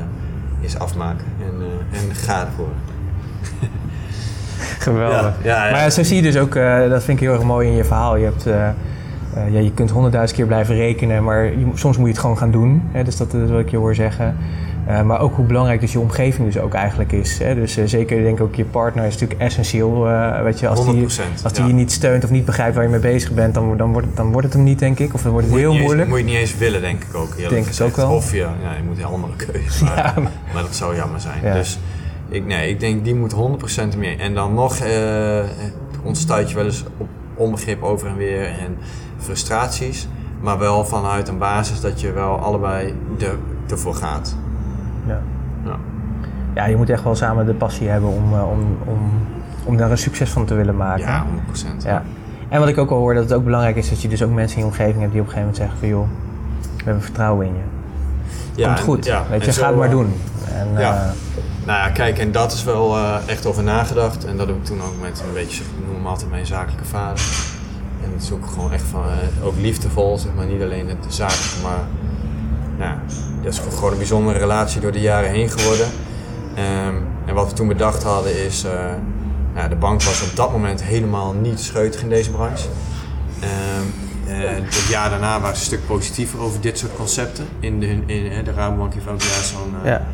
eens 0.62 0.78
afmaken 0.78 1.26
en, 1.40 1.54
eh, 1.60 2.00
en 2.00 2.14
ga 2.14 2.46
ervoor. 2.46 2.68
Geweldig. 4.78 5.34
Ja, 5.42 5.66
ja. 5.66 5.72
Maar 5.72 5.90
zo 5.90 6.02
zie 6.02 6.16
je 6.16 6.22
dus 6.22 6.36
ook, 6.36 6.54
dat 6.88 7.04
vind 7.04 7.20
ik 7.20 7.24
heel 7.24 7.32
erg 7.32 7.42
mooi 7.42 7.68
in 7.68 7.76
je 7.76 7.84
verhaal. 7.84 8.16
Je, 8.16 8.24
hebt, 8.24 8.44
ja, 9.52 9.60
je 9.60 9.72
kunt 9.74 9.90
honderdduizend 9.90 10.38
keer 10.38 10.46
blijven 10.46 10.74
rekenen, 10.74 11.24
maar 11.24 11.44
je, 11.44 11.66
soms 11.74 11.96
moet 11.96 12.06
je 12.06 12.12
het 12.12 12.20
gewoon 12.20 12.38
gaan 12.38 12.50
doen. 12.50 12.82
Hè? 12.92 13.04
Dus 13.04 13.16
dat 13.16 13.34
is 13.34 13.50
wat 13.50 13.60
ik 13.60 13.70
je 13.70 13.76
hoor 13.76 13.94
zeggen. 13.94 14.36
Eh, 14.86 15.02
maar 15.02 15.20
ook 15.20 15.34
hoe 15.36 15.44
belangrijk 15.46 15.80
dus 15.80 15.92
je 15.92 16.00
omgeving 16.00 16.46
dus 16.52 16.58
ook 16.62 16.74
eigenlijk 16.74 17.12
is. 17.12 17.38
Hè? 17.38 17.54
Dus 17.54 17.76
eh, 17.76 17.84
zeker 17.86 18.22
denk 18.22 18.38
ik 18.38 18.44
ook 18.44 18.54
je 18.54 18.64
partner 18.64 19.04
is 19.04 19.12
natuurlijk 19.12 19.40
essentieel. 19.40 20.08
eh, 20.08 20.42
weet 20.42 20.60
je, 20.60 20.68
als 20.68 20.84
die, 20.84 21.00
100%. 21.08 21.42
als 21.42 21.52
die 21.52 21.62
ja. 21.62 21.68
je 21.68 21.74
niet 21.74 21.92
steunt 21.92 22.24
of 22.24 22.30
niet 22.30 22.44
begrijpt 22.44 22.74
waar 22.74 22.84
je 22.84 22.90
mee 22.90 23.00
bezig 23.00 23.32
bent, 23.32 23.54
dan, 23.54 23.76
dan, 23.76 23.92
wordt, 23.92 24.06
het, 24.06 24.16
dan 24.16 24.30
wordt 24.32 24.46
het 24.46 24.54
hem 24.54 24.62
niet, 24.64 24.78
denk 24.78 24.98
ik. 24.98 25.14
Of 25.14 25.22
dan 25.22 25.32
wordt 25.32 25.46
het 25.46 25.56
Moet 25.56 25.64
je 25.64 25.68
heel 25.68 25.76
niet 25.78 25.78
eens- 25.86 25.86
moeilijk. 25.94 26.08
moet 26.08 26.18
je 26.18 26.24
niet 26.24 26.34
eens 26.42 26.56
willen, 26.56 26.80
denk 26.80 27.02
ik 27.02 27.14
ook. 27.14 27.36
Denk 27.48 27.66
gezegd. 27.66 27.90
ook 27.90 27.96
wel. 27.96 28.10
Of 28.16 28.32
ja, 28.32 28.54
ja, 28.62 28.72
je 28.76 28.82
moet 28.88 28.98
een 28.98 29.04
andere 29.04 29.32
keuze 29.36 29.84
maken. 29.84 30.02
Ja, 30.04 30.12
maar- 30.20 30.32
Maar 30.54 30.62
dat 30.62 30.74
zou 30.74 30.96
jammer 30.96 31.20
zijn. 31.20 31.38
Ja. 31.42 31.52
Dus 31.54 31.78
ik, 32.28 32.46
nee, 32.46 32.70
ik 32.70 32.80
denk 32.80 33.04
die 33.04 33.14
moet 33.14 33.32
100% 33.32 33.96
meer. 33.98 34.20
En 34.20 34.34
dan 34.34 34.54
nog 34.54 34.78
ontstuit 36.02 36.48
je 36.50 36.54
wel 36.56 36.64
eens 36.64 36.84
op 36.96 37.08
onbegrip 37.34 37.82
over 37.82 38.08
en 38.08 38.16
weer 38.16 38.44
en 38.44 38.76
frustraties. 39.18 40.08
Maar 40.40 40.58
wel 40.58 40.84
vanuit 40.84 41.28
een 41.28 41.38
basis 41.38 41.80
dat 41.80 42.00
je 42.00 42.12
wel 42.12 42.38
allebei 42.38 42.94
er, 43.18 43.34
ervoor 43.70 43.94
gaat. 43.94 44.36
Ja. 45.06 45.20
Ja. 45.64 45.76
ja, 46.54 46.64
je 46.66 46.76
moet 46.76 46.90
echt 46.90 47.02
wel 47.02 47.14
samen 47.14 47.46
de 47.46 47.54
passie 47.54 47.88
hebben 47.88 48.10
om, 48.10 48.32
eh, 48.34 48.50
om, 48.50 48.76
om, 48.84 48.98
om 49.64 49.76
daar 49.76 49.90
een 49.90 49.98
succes 49.98 50.30
van 50.30 50.44
te 50.44 50.54
willen 50.54 50.76
maken. 50.76 51.04
Ja, 51.04 51.24
100%. 51.80 51.84
Ja. 51.84 52.02
En 52.48 52.60
wat 52.60 52.68
ik 52.68 52.78
ook 52.78 52.90
al 52.90 52.98
hoor, 52.98 53.14
dat 53.14 53.22
het 53.22 53.32
ook 53.32 53.44
belangrijk 53.44 53.76
is 53.76 53.88
dat 53.88 54.02
je 54.02 54.08
dus 54.08 54.22
ook 54.22 54.30
mensen 54.30 54.58
in 54.58 54.64
je 54.64 54.70
omgeving 54.70 55.00
hebt 55.00 55.12
die 55.12 55.20
op 55.20 55.26
een 55.26 55.32
gegeven 55.32 55.38
moment 55.40 55.56
zeggen 55.56 55.78
van 55.78 55.88
joh, 55.88 56.06
we 56.76 56.82
hebben 56.84 57.02
vertrouwen 57.02 57.46
in 57.46 57.52
je. 57.52 57.60
Ja, 58.54 58.66
Komt 58.66 58.78
en- 58.78 58.84
goed. 58.84 59.04
ja, 59.04 59.22
Weet 59.30 59.44
je, 59.44 59.52
ga 59.52 59.66
het 59.66 59.76
maar 59.76 59.84
eh, 59.86 59.90
doen. 59.92 60.12
En, 60.54 60.68
ja. 60.80 60.94
eh, 60.94 61.10
Nou 61.66 61.78
ja, 61.78 61.88
kijk, 61.90 62.18
en 62.18 62.32
dat 62.32 62.52
is 62.52 62.64
wel 62.64 62.96
echt 63.26 63.46
over 63.46 63.62
nagedacht. 63.62 64.24
En 64.24 64.36
dat 64.36 64.46
heb 64.46 64.56
ik 64.56 64.64
toen 64.64 64.80
ook 64.82 64.94
met 65.02 65.22
een 65.28 65.34
beetje, 65.34 65.62
ik 65.64 65.86
noem 65.86 65.94
hem 65.96 66.06
altijd 66.06 66.30
mijn 66.30 66.46
zakelijke 66.46 66.84
vader. 66.84 67.24
En 68.04 68.12
het 68.12 68.22
is 68.22 68.32
ook 68.32 68.46
gewoon 68.46 68.72
echt 68.72 68.82
van, 68.82 69.02
ook 69.42 69.54
liefdevol, 69.60 70.18
zeg 70.18 70.32
maar. 70.36 70.46
Niet 70.46 70.62
alleen 70.62 70.88
het 70.88 70.98
zakelijke, 71.08 71.62
maar 71.62 71.80
nou, 72.78 72.98
dat 73.42 73.52
is 73.52 73.58
gewoon 73.58 73.92
een 73.92 73.98
bijzondere 73.98 74.38
relatie 74.38 74.80
door 74.80 74.92
de 74.92 75.00
jaren 75.00 75.30
heen 75.30 75.50
geworden. 75.50 75.86
Ehm, 76.54 76.94
en 77.26 77.34
wat 77.34 77.48
we 77.48 77.54
toen 77.54 77.68
bedacht 77.68 78.02
hadden 78.02 78.44
is, 78.44 78.64
eh, 78.64 78.72
nou, 79.54 79.68
de 79.68 79.76
bank 79.76 80.02
was 80.02 80.30
op 80.30 80.36
dat 80.36 80.52
moment 80.52 80.82
helemaal 80.82 81.32
niet 81.32 81.60
scheutig 81.60 82.02
in 82.02 82.08
deze 82.08 82.30
branche. 82.30 82.68
Eh, 84.26 84.34
het 84.64 84.86
jaar 84.88 85.10
daarna 85.10 85.40
waren 85.40 85.56
ze 85.56 85.62
een 85.62 85.66
stuk 85.66 85.86
positiever 85.86 86.40
over 86.40 86.60
dit 86.60 86.78
soort 86.78 86.96
concepten. 86.96 87.46
In 87.60 87.80
de, 87.80 87.86
in, 87.86 88.30
eh, 88.30 88.44
de 88.44 88.52
Rabobank 88.52 88.94
heeft 88.94 89.06
elk 89.06 89.20
jaar 89.20 89.44
zo'n 89.44 89.74
eh, 89.82 89.90
ja, 89.90 90.06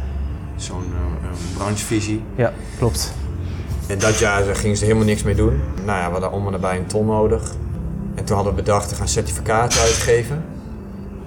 branchevisie. 1.54 2.22
ja, 2.34 2.52
klopt. 2.78 3.12
En 3.86 3.98
dat 3.98 4.18
jaar 4.18 4.42
gingen 4.42 4.76
ze 4.76 4.82
er 4.82 4.88
helemaal 4.88 5.08
niks 5.08 5.22
mee 5.22 5.34
doen. 5.34 5.60
Nou 5.84 5.98
ja, 5.98 6.06
we 6.06 6.12
hadden 6.12 6.32
om 6.32 6.46
en 6.46 6.52
nabij 6.52 6.78
een 6.78 6.86
ton 6.86 7.06
nodig. 7.06 7.54
En 8.14 8.24
toen 8.24 8.36
hadden 8.36 8.54
we 8.54 8.62
bedacht 8.62 8.88
te 8.88 8.94
gaan 8.94 9.08
certificaten 9.08 9.80
uitgeven. 9.80 10.44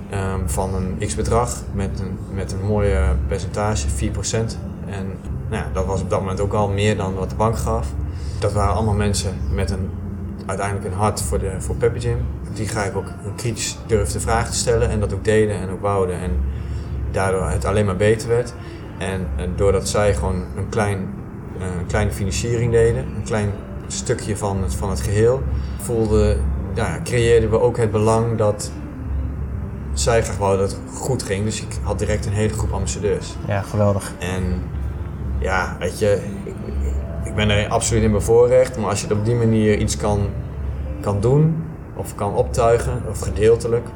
Ehm, 0.10 0.40
van 0.46 0.76
een 0.76 1.08
x-bedrag 1.08 1.62
met 1.74 2.00
een, 2.00 2.18
met 2.34 2.52
een 2.52 2.66
mooie 2.68 3.16
percentage, 3.28 3.88
4%. 3.88 4.58
En 4.86 5.06
nou 5.50 5.64
ja, 5.64 5.70
dat 5.74 5.86
was 5.86 6.02
op 6.02 6.10
dat 6.10 6.20
moment 6.20 6.40
ook 6.40 6.54
al 6.54 6.70
meer 6.70 6.98
dan 6.98 7.14
wat 7.14 7.30
de 7.30 7.36
bank 7.36 7.58
gaf. 7.58 7.88
Dat 8.40 8.54
waren 8.54 8.74
allemaal 8.74 8.94
mensen 8.94 9.38
met 9.52 9.72
een, 9.72 9.90
uiteindelijk 10.46 10.88
een 10.88 11.00
hart 11.00 11.22
voor, 11.22 11.40
de, 11.40 11.52
voor 11.58 11.76
Peppy 11.76 12.00
Gym. 12.00 12.18
Die 12.54 12.68
graag 12.68 12.94
ook 12.94 13.08
een 13.26 13.36
kritisch 13.36 13.78
durfde 13.88 14.20
vragen 14.20 14.52
te 14.52 14.58
stellen 14.58 14.90
en 14.90 15.00
dat 15.00 15.14
ook 15.14 15.24
deden 15.24 15.56
en 15.56 15.70
ook 15.70 15.82
wouden. 15.82 16.20
En 16.20 16.32
daardoor 17.12 17.50
het 17.50 17.66
alleen 17.66 17.86
maar 17.86 17.96
beter 17.96 18.30
werd. 18.30 18.54
En, 18.98 19.28
doordat 19.56 19.90
zij 19.90 20.14
gewoon 20.14 20.44
een, 20.56 20.70
klein, 20.70 21.14
eh, 21.60 21.66
een 21.80 21.86
kleine 21.88 22.12
financiering 22.12 22.72
deden, 22.72 23.06
een 23.16 23.24
klein 23.24 23.52
stukje 23.88 24.38
van 24.38 24.64
het, 24.64 24.76
van 24.76 24.90
het 24.90 25.02
geheel, 25.02 25.44
voelde, 25.78 26.38
ja, 26.74 27.00
creëerden 27.04 27.50
we 27.50 27.60
ook 27.60 27.78
het 27.78 27.92
belang 27.92 28.38
dat 28.38 28.72
zij 30.00 30.24
graag 30.24 30.38
wouden 30.38 30.68
dat 30.68 30.72
het 30.76 30.98
goed 30.98 31.24
ging. 31.24 31.44
Dus 31.44 31.62
ik 31.62 31.78
had 31.82 32.00
direct 32.00 32.26
een 32.26 32.34
hele 32.34 32.54
groep 32.54 32.72
ambassadeurs. 32.72 33.36
Ja, 33.48 33.62
geweldig. 33.62 34.14
En 34.20 34.62
ja, 35.40 35.76
weet 35.80 36.00
je, 36.00 36.22
ik, 36.44 36.56
ik 37.24 37.36
ben 37.36 37.50
er 37.50 37.68
absoluut 37.68 38.04
in 38.04 38.12
bevoorrecht, 38.12 38.78
maar 38.78 38.90
als 38.90 39.02
je 39.02 39.14
op 39.14 39.26
die 39.26 39.36
manier 39.36 39.78
iets 39.78 39.98
kan, 39.98 40.30
kan 41.02 41.22
doen, 41.22 41.64
of 41.96 42.16
kan 42.16 42.34
optuigen, 42.34 43.02
of 43.10 43.20
gedeeltelijk, 43.20 43.88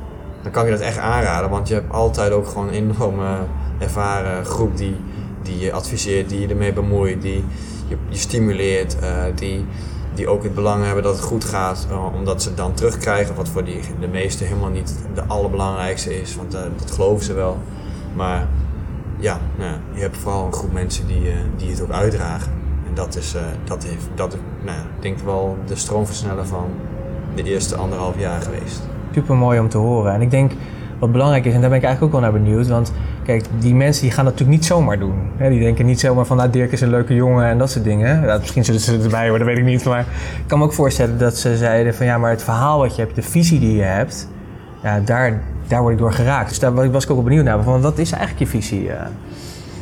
dan 0.41 0.51
kan 0.51 0.63
ik 0.63 0.69
je 0.69 0.77
dat 0.77 0.85
echt 0.85 0.97
aanraden. 0.97 1.49
Want 1.49 1.67
je 1.67 1.73
hebt 1.73 1.93
altijd 1.93 2.31
ook 2.31 2.47
gewoon 2.47 2.67
een 2.67 2.73
enorme 2.73 3.37
ervaren 3.79 4.45
groep 4.45 4.77
die, 4.77 4.95
die 5.41 5.59
je 5.59 5.71
adviseert, 5.71 6.29
die 6.29 6.39
je 6.39 6.47
ermee 6.47 6.73
bemoeit, 6.73 7.21
die 7.21 7.43
je, 7.87 7.97
je 8.09 8.17
stimuleert, 8.17 8.99
eh, 8.99 9.23
die, 9.35 9.65
die 10.19 10.27
ook 10.27 10.43
het 10.43 10.55
belang 10.55 10.85
hebben 10.85 11.03
dat 11.03 11.15
het 11.15 11.23
goed 11.23 11.43
gaat, 11.43 11.87
eh, 11.89 12.15
omdat 12.15 12.41
ze 12.41 12.47
het 12.47 12.57
dan 12.57 12.73
terugkrijgen, 12.73 13.35
wat 13.35 13.49
voor 13.49 13.63
die, 13.63 13.81
de 13.99 14.07
meesten 14.07 14.47
helemaal 14.47 14.69
niet 14.69 14.95
de 15.13 15.23
allerbelangrijkste 15.27 16.21
is, 16.21 16.35
want 16.35 16.53
eh, 16.53 16.61
dat 16.77 16.91
geloven 16.91 17.25
ze 17.25 17.33
wel. 17.33 17.57
Maar 18.15 18.47
ja, 19.19 19.39
nou, 19.57 19.75
je 19.93 20.01
hebt 20.01 20.17
vooral 20.17 20.45
een 20.45 20.53
groep 20.53 20.73
mensen 20.73 21.07
die, 21.07 21.29
eh, 21.29 21.35
die 21.57 21.69
het 21.69 21.81
ook 21.81 21.91
uitdragen. 21.91 22.51
En 22.87 22.93
dat 22.93 23.15
is, 23.15 23.35
eh, 23.35 23.41
dat 23.63 23.83
heeft, 23.83 24.07
dat 24.15 24.37
nou, 24.65 24.77
ik 24.77 25.01
denk 25.01 25.19
wel 25.19 25.57
de 25.65 25.75
stroomversneller 25.75 26.45
van 26.45 26.69
de 27.35 27.43
eerste 27.43 27.75
anderhalf 27.75 28.19
jaar 28.19 28.41
geweest. 28.41 28.81
Super 29.13 29.35
mooi 29.35 29.59
om 29.59 29.69
te 29.69 29.77
horen. 29.77 30.13
En 30.13 30.21
ik 30.21 30.31
denk 30.31 30.51
wat 30.99 31.11
belangrijk 31.11 31.45
is, 31.45 31.53
en 31.53 31.61
daar 31.61 31.69
ben 31.69 31.79
ik 31.79 31.85
eigenlijk 31.85 32.15
ook 32.15 32.21
wel 32.21 32.31
naar 32.31 32.41
benieuwd. 32.41 32.67
Want 32.67 32.93
kijk, 33.29 33.45
die 33.59 33.75
mensen 33.75 34.03
die 34.03 34.11
gaan 34.11 34.25
dat 34.25 34.33
natuurlijk 34.33 34.59
niet 34.59 34.69
zomaar 34.69 34.99
doen. 34.99 35.31
Hè, 35.37 35.49
die 35.49 35.59
denken 35.59 35.85
niet 35.85 35.99
zomaar 35.99 36.25
van, 36.25 36.37
nou 36.37 36.49
Dirk 36.49 36.71
is 36.71 36.81
een 36.81 36.89
leuke 36.89 37.13
jongen 37.15 37.45
en 37.45 37.57
dat 37.57 37.71
soort 37.71 37.83
dingen. 37.83 38.25
Ja, 38.25 38.37
misschien 38.37 38.65
zullen 38.65 38.81
ze 38.81 38.99
erbij 39.03 39.29
worden, 39.29 39.47
dat 39.47 39.55
weet 39.55 39.65
ik 39.65 39.71
niet. 39.71 39.83
Maar 39.85 39.99
ik 39.99 40.43
kan 40.47 40.59
me 40.59 40.65
ook 40.65 40.73
voorstellen 40.73 41.17
dat 41.17 41.37
ze 41.37 41.57
zeiden 41.57 41.95
van, 41.95 42.05
ja, 42.05 42.17
maar 42.17 42.29
het 42.31 42.43
verhaal 42.43 42.79
wat 42.79 42.95
je 42.95 43.01
hebt, 43.01 43.15
de 43.15 43.21
visie 43.21 43.59
die 43.59 43.75
je 43.75 43.83
hebt, 43.83 44.27
ja, 44.83 44.99
daar, 44.99 45.41
daar 45.67 45.81
word 45.81 45.93
ik 45.93 45.99
door 45.99 46.13
geraakt. 46.13 46.49
Dus 46.49 46.59
daar 46.59 46.91
was 46.91 47.03
ik 47.03 47.09
ook 47.09 47.15
wel 47.15 47.25
benieuwd 47.25 47.43
naar. 47.43 47.63
Van, 47.63 47.81
wat 47.81 47.97
is 47.97 48.11
eigenlijk 48.11 48.39
je 48.39 48.59
visie? 48.59 48.91
eh? 48.91 49.07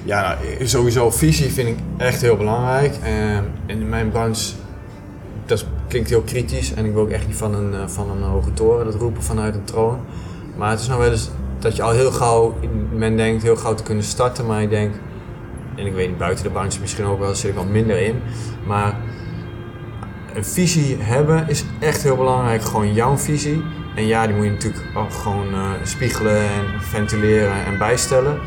Ja, 0.04 0.22
nou, 0.22 0.68
sowieso 0.68 1.12
visie 1.12 1.52
vind 1.52 1.68
ik 1.68 1.78
echt 1.98 2.22
heel 2.22 2.38
belangrijk. 2.38 2.96
En 3.04 3.46
in 3.66 3.90
mijn 3.90 4.10
branche, 4.10 4.54
dat 5.46 5.66
klinkt 5.88 6.10
heel 6.10 6.22
kritisch 6.22 6.74
en 6.74 6.86
ik 6.86 6.94
wil 6.94 7.02
ook 7.02 7.10
echt 7.10 7.28
niet 7.28 7.36
van 7.36 7.56
een, 7.56 7.74
eh, 7.74 7.88
van 7.88 8.10
een 8.10 8.24
hoge 8.24 8.54
toren 8.54 8.86
dat 8.86 8.96
roepen 8.96 9.24
vanuit 9.24 9.56
een 9.56 9.64
troon. 9.64 9.98
Maar 10.58 10.70
het 10.70 10.80
is 10.80 10.88
nou 10.88 11.00
wel 11.00 11.12
eens 11.12 11.30
dat 11.60 11.76
je 11.76 11.82
al 11.82 11.92
heel 11.92 12.12
gauw, 12.12 12.56
men 12.92 13.18
denkt 13.18 13.44
heel 13.44 13.56
gauw 13.56 13.74
te 13.76 13.84
kunnen 13.84 14.04
starten, 14.04 14.46
maar 14.46 14.62
ik 14.62 14.70
denk, 14.70 14.96
en 15.76 15.86
ik 15.86 15.94
weet 15.94 16.10
niet, 16.10 16.18
buiten 16.18 16.44
de 16.44 16.50
branche 16.50 16.80
misschien 16.80 17.06
ook 17.06 17.20
wel, 17.20 17.36
zit 17.36 17.50
ik 17.50 17.56
wat 17.56 17.68
minder 17.68 18.02
in. 18.02 18.22
Maar 18.66 18.96
een 20.34 20.46
visie 20.46 20.98
hebben 21.00 21.48
is 21.48 21.66
echt 21.80 22.04
heel 22.04 22.16
belangrijk, 22.16 22.62
gewoon 22.62 22.94
jouw 22.94 23.18
visie. 23.18 23.64
En 23.96 24.06
ja, 24.06 24.28
die 24.28 24.36
moet 24.36 24.46
je 24.46 24.52
natuurlijk 24.52 24.84
ook 24.96 25.14
gewoon 25.14 25.54
eh, 25.54 25.72
spiegelen 25.84 26.42
en 26.42 26.82
ventileren 26.82 27.66
en 27.66 27.78
bijstellen. 27.78 28.40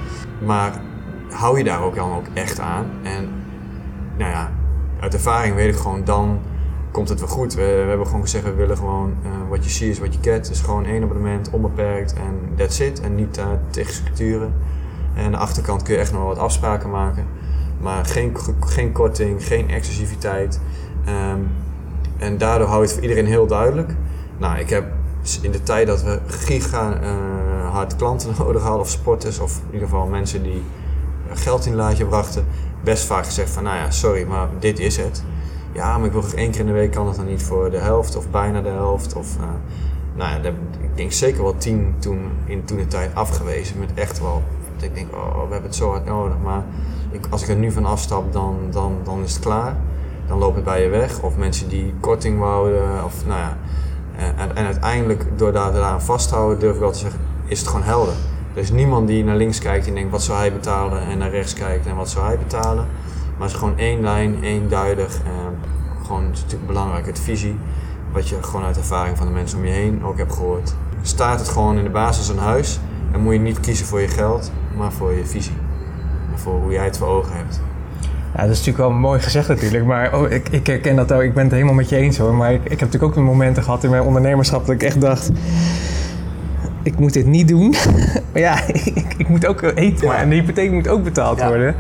Maar 0.45 0.73
hou 1.31 1.59
je 1.59 1.65
daar 1.65 1.83
ook 1.83 1.95
dan 1.95 2.13
ook 2.13 2.27
echt 2.35 2.61
aan. 2.61 2.87
En 3.03 3.29
nou 4.19 4.31
ja, 4.31 4.53
uit 5.01 5.15
ervaring 5.15 5.55
weet 5.55 5.75
ik 5.75 5.81
gewoon, 5.81 6.05
dan 6.05 6.41
komt 6.91 7.09
het 7.09 7.21
wel 7.21 7.29
goed. 7.29 7.55
We, 7.55 7.63
we 7.63 7.89
hebben 7.89 8.07
gewoon 8.07 8.23
gezegd, 8.23 8.45
we 8.45 8.55
willen 8.55 8.77
gewoon 8.77 9.15
wat 9.49 9.65
je 9.65 9.71
ziet 9.71 9.91
is 9.91 9.99
wat 9.99 10.15
je 10.15 10.31
get. 10.31 10.49
Dus 10.49 10.61
gewoon 10.61 10.85
één 10.85 11.03
abonnement, 11.03 11.51
onbeperkt 11.51 12.13
en 12.13 12.57
that's 12.57 12.81
it. 12.81 13.01
En 13.01 13.15
niet 13.15 13.39
uh, 13.39 13.45
tegen 13.71 13.93
structuren. 13.93 14.53
En 15.15 15.25
aan 15.25 15.31
de 15.31 15.37
achterkant 15.37 15.83
kun 15.83 15.95
je 15.95 16.01
echt 16.01 16.13
nog 16.13 16.25
wat 16.25 16.39
afspraken 16.39 16.91
maken. 16.91 17.27
Maar 17.81 18.05
geen, 18.05 18.37
geen 18.61 18.93
korting, 18.93 19.45
geen 19.45 19.71
exclusiviteit. 19.71 20.61
Ehm, 21.05 21.41
en 22.19 22.39
daardoor 22.39 22.67
hou 22.67 22.81
je 22.81 22.85
het 22.85 22.93
voor 22.93 23.03
iedereen 23.03 23.27
heel 23.27 23.47
duidelijk. 23.47 23.95
Nou, 24.39 24.59
ik 24.59 24.71
heb 24.71 24.85
in 25.43 25.51
de 25.51 25.63
tijd 25.63 25.87
dat 25.87 26.03
we 26.03 26.19
giga 26.27 27.01
eh, 27.01 27.71
hard 27.73 27.97
klanten 27.97 28.35
nodig 28.39 28.63
hadden, 28.63 28.81
of 28.81 28.89
sporters, 28.89 29.39
of 29.39 29.57
in 29.57 29.73
ieder 29.73 29.89
geval 29.89 30.07
mensen 30.07 30.43
die 30.43 30.63
geld 31.33 31.67
in 31.67 31.75
laadje 31.75 32.05
brachten, 32.05 32.45
best 32.85 33.05
vaak 33.05 33.25
gezegd 33.25 33.51
van, 33.51 33.63
nou 33.63 33.77
ja, 33.77 33.91
sorry, 33.91 34.27
maar 34.27 34.49
dit 34.59 34.79
is 34.79 34.97
het. 34.97 35.23
Ja, 35.73 35.99
maar 35.99 36.07
ik 36.07 36.13
wil 36.13 36.25
één 36.35 36.51
keer 36.51 36.61
in 36.61 36.67
de 36.67 36.73
week 36.73 36.93
kan 36.93 37.07
het 37.07 37.17
dan 37.17 37.27
niet 37.27 37.43
voor 37.43 37.71
de 37.71 37.79
helft, 37.79 38.17
of 38.17 38.31
bijna 38.31 38.61
de 38.61 38.69
helft. 38.69 39.15
Of, 39.15 39.37
uh, 39.37 39.43
nou 40.15 40.31
ja, 40.31 40.39
dat, 40.39 40.53
ik 40.81 40.97
denk 40.97 41.13
zeker 41.13 41.43
wel 41.43 41.57
tien 41.57 41.95
toen 41.99 42.31
in 42.45 42.65
toen 42.65 42.77
de 42.77 42.87
tijd 42.87 43.15
afgewezen, 43.15 43.79
met 43.79 43.91
echt 43.95 44.21
wel, 44.21 44.43
dat 44.77 44.85
ik 44.85 44.95
denk, 44.95 45.15
oh, 45.15 45.35
we 45.35 45.53
hebben 45.53 45.63
het 45.63 45.75
zo 45.75 45.91
hard 45.91 46.05
nodig, 46.05 46.37
maar 46.43 46.65
ik, 47.11 47.27
als 47.31 47.43
ik 47.43 47.49
er 47.49 47.57
nu 47.57 47.73
van 47.73 47.85
afstap, 47.85 48.33
dan, 48.33 48.57
dan, 48.71 48.97
dan 49.05 49.23
is 49.23 49.33
het 49.33 49.43
klaar. 49.43 49.77
Dan 50.27 50.39
loopt 50.39 50.55
het 50.55 50.65
bij 50.65 50.83
je 50.83 50.89
weg. 50.89 51.23
Of 51.23 51.37
mensen 51.37 51.69
die 51.69 51.95
korting 52.01 52.39
wouden, 52.39 53.05
of 53.05 53.27
nou 53.27 53.41
ja. 53.41 53.57
En, 54.17 54.57
en 54.57 54.65
uiteindelijk, 54.65 55.25
doordat 55.37 55.67
we 55.67 55.73
daaraan 55.73 56.03
vasthouden, 56.03 56.59
durf 56.59 56.75
ik 56.75 56.81
wel 56.81 56.93
te 56.93 56.99
zeggen, 56.99 57.21
is 57.47 57.59
het 57.59 57.69
gewoon 57.69 57.83
helder. 57.83 58.15
Er 58.55 58.61
is 58.61 58.71
niemand 58.71 59.07
die 59.07 59.25
naar 59.25 59.37
links 59.37 59.59
kijkt 59.59 59.87
en 59.87 59.95
denkt 59.95 60.11
wat 60.11 60.23
zou 60.23 60.39
hij 60.39 60.53
betalen 60.53 61.01
en 61.01 61.19
naar 61.19 61.31
rechts 61.31 61.55
kijkt 61.55 61.87
en 61.87 61.97
wat 61.97 62.09
zou 62.09 62.27
hij 62.27 62.39
betalen. 62.39 62.87
Maar 63.41 63.49
het 63.49 63.57
is 63.57 63.65
gewoon 63.65 63.79
één 63.79 64.01
lijn, 64.01 64.43
eenduidig. 64.43 65.21
Gewoon 66.03 66.25
het 66.25 66.35
is 66.35 66.43
natuurlijk 66.43 66.67
belangrijk, 66.67 67.07
het 67.07 67.21
visie. 67.21 67.57
Wat 68.13 68.29
je 68.29 68.43
gewoon 68.43 68.65
uit 68.65 68.77
ervaring 68.77 69.17
van 69.17 69.27
de 69.27 69.33
mensen 69.33 69.59
om 69.59 69.65
je 69.65 69.71
heen 69.71 70.05
ook 70.05 70.19
hebt 70.19 70.33
gehoord. 70.33 70.75
Staat 71.03 71.39
het 71.39 71.49
gewoon 71.49 71.79
in 71.79 71.85
de 71.85 71.91
basis 71.91 72.29
een 72.29 72.39
huis, 72.39 72.81
dan 73.13 73.21
moet 73.21 73.33
je 73.33 73.39
niet 73.39 73.61
kiezen 73.61 73.87
voor 73.87 74.01
je 74.01 74.09
geld, 74.09 74.53
maar 74.77 74.93
voor 74.93 75.13
je 75.13 75.27
visie. 75.27 75.53
En 76.33 76.39
voor 76.39 76.61
hoe 76.61 76.73
jij 76.73 76.85
het 76.85 76.99
voor 76.99 77.09
ogen 77.09 77.37
hebt. 77.37 77.61
Ja, 78.35 78.41
dat 78.41 78.51
is 78.51 78.59
natuurlijk 78.59 78.89
wel 78.89 78.91
mooi 78.91 79.21
gezegd 79.21 79.49
natuurlijk, 79.49 79.85
maar 79.85 80.19
oh, 80.19 80.31
ik, 80.31 80.49
ik 80.49 80.67
herken 80.67 80.97
dat 80.97 81.13
ook. 81.13 81.23
Ik 81.23 81.35
ben 81.35 81.43
het 81.43 81.53
helemaal 81.53 81.75
met 81.75 81.89
je 81.89 81.97
eens 81.97 82.19
hoor. 82.19 82.35
Maar 82.35 82.53
ik, 82.53 82.65
ik 82.65 82.71
heb 82.71 82.81
natuurlijk 82.81 83.19
ook 83.19 83.25
momenten 83.25 83.63
gehad 83.63 83.85
in 83.85 83.91
mijn 83.91 84.03
ondernemerschap 84.03 84.67
dat 84.67 84.75
ik 84.75 84.83
echt 84.83 85.01
dacht 85.01 85.31
ik 86.83 86.99
moet 86.99 87.13
dit 87.13 87.27
niet 87.27 87.49
doen. 87.49 87.71
maar 88.33 88.43
ja, 88.43 88.67
ik, 88.95 89.15
ik, 89.17 89.29
moet 89.29 89.47
ook 89.47 89.63
eten. 89.63 90.07
Maar, 90.07 90.17
en 90.17 90.29
de 90.29 90.35
hypotheek 90.35 90.71
moet 90.71 90.89
ook 90.89 91.05
betaald 91.05 91.43
worden. 91.43 91.75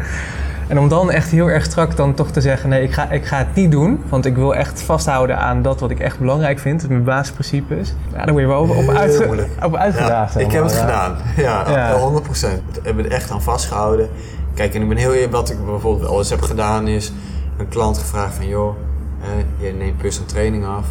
En 0.71 0.79
om 0.79 0.89
dan 0.89 1.11
echt 1.11 1.31
heel 1.31 1.51
erg 1.51 1.65
strak 1.65 1.97
dan 1.97 2.15
toch 2.15 2.31
te 2.31 2.41
zeggen... 2.41 2.69
nee, 2.69 2.83
ik 2.83 2.93
ga, 2.93 3.11
ik 3.11 3.25
ga 3.25 3.39
het 3.39 3.55
niet 3.55 3.71
doen. 3.71 4.03
Want 4.09 4.27
ik 4.27 4.35
wil 4.35 4.55
echt 4.55 4.83
vasthouden 4.83 5.39
aan 5.39 5.63
dat 5.63 5.81
wat 5.81 5.91
ik 5.91 5.99
echt 5.99 6.19
belangrijk 6.19 6.59
vind. 6.59 6.89
Mijn 6.89 7.05
basisprincipes. 7.05 7.95
Ja, 8.13 8.25
dan 8.25 8.33
moet 8.33 8.43
je 8.43 8.49
wel 8.49 8.63
op, 8.63 8.77
op, 8.77 8.89
uitge, 8.89 9.47
op 9.63 9.75
uitgedaagd 9.75 10.35
ja, 10.35 10.41
Ik 10.41 10.53
heb 10.53 10.63
het 10.63 10.73
gedaan. 10.73 11.17
Ja, 11.37 11.97
100 11.99 12.25
procent. 12.25 12.63
Ik 12.77 12.85
heb 12.85 12.97
het 12.97 13.07
echt 13.07 13.31
aan 13.31 13.43
vastgehouden. 13.43 14.09
Kijk, 14.55 14.75
en 14.75 14.83
ik 14.83 14.89
ben 14.89 14.97
heel 14.97 15.13
eerlijk... 15.13 15.33
Wat 15.33 15.51
ik 15.51 15.65
bijvoorbeeld 15.67 16.09
wel 16.09 16.19
eens 16.19 16.31
heb 16.31 16.43
gedaan 16.43 16.89
is... 16.89 17.13
een 17.57 17.69
klant 17.69 17.99
gevraagd 17.99 18.35
van... 18.35 18.49
joh, 18.49 18.77
eh, 19.23 19.67
je 19.67 19.73
neemt 19.73 19.97
personal 19.97 20.29
training 20.29 20.67
af. 20.67 20.87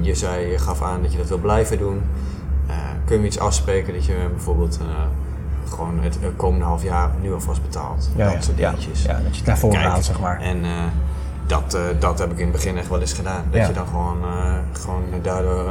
Je 0.00 0.14
zei, 0.14 0.46
je 0.46 0.58
gaf 0.58 0.82
aan 0.82 1.02
dat 1.02 1.12
je 1.12 1.18
dat 1.18 1.28
wil 1.28 1.38
blijven 1.38 1.78
doen 1.78 2.02
kun 3.10 3.20
je 3.20 3.26
iets 3.26 3.38
afspreken 3.38 3.94
dat 3.94 4.04
je 4.04 4.16
bijvoorbeeld 4.30 4.78
uh, 4.82 4.88
gewoon 5.68 5.98
het, 6.00 6.18
komende 6.36 6.64
half 6.64 6.82
jaar 6.82 7.10
nu 7.20 7.32
alvast 7.32 7.62
betaalt. 7.62 8.10
Ja, 8.16 8.32
dat 8.32 8.44
soort 8.44 8.56
dingetjes. 8.56 9.02
Ja, 9.02 9.20
dat 9.24 9.36
je 9.36 9.50
het 9.50 9.76
haalt, 9.76 10.04
zeg 10.04 10.20
maar. 10.20 10.40
En 10.40 10.64
uh, 10.64 10.70
dat, 11.46 11.74
uh, 11.74 11.80
dat 12.00 12.18
heb 12.18 12.30
ik 12.30 12.38
in 12.38 12.44
het 12.44 12.52
begin 12.52 12.78
echt 12.78 12.88
wel 12.88 13.00
eens 13.00 13.12
gedaan. 13.12 13.44
Dat 13.50 13.66
je 13.66 13.72
dan 13.72 13.86
gewoon, 13.86 14.16
gewoon 14.72 15.02
daardoor 15.22 15.68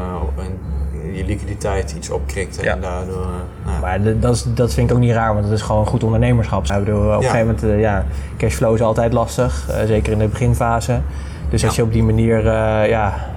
je 1.14 1.26
liquiditeit 1.26 1.92
iets 1.92 2.10
opkrikt 2.10 2.64
en 2.64 2.82
daardoor... 2.82 3.28
Nou. 3.66 3.82
Maar 3.82 4.20
dat, 4.20 4.36
is, 4.36 4.46
dat 4.48 4.74
vind 4.74 4.90
ik 4.90 4.96
ook 4.96 5.02
niet 5.02 5.12
raar, 5.12 5.34
want 5.34 5.46
het 5.46 5.54
is 5.54 5.62
gewoon 5.62 5.86
goed 5.86 6.04
ondernemerschap. 6.04 6.64
op 6.64 6.70
een 6.70 7.24
gegeven 7.24 7.56
moment, 7.62 7.80
ja, 7.82 8.06
cashflow 8.38 8.74
is 8.74 8.82
altijd 8.82 9.14
lastig, 9.14 9.70
zeker 9.86 10.12
in 10.12 10.20
de 10.20 10.28
beginfase. 10.28 11.02
Dus 11.50 11.66
als 11.66 11.76
je 11.76 11.84
op 11.84 11.92
die 11.92 12.04
manier, 12.04 12.44
ja, 12.88 13.30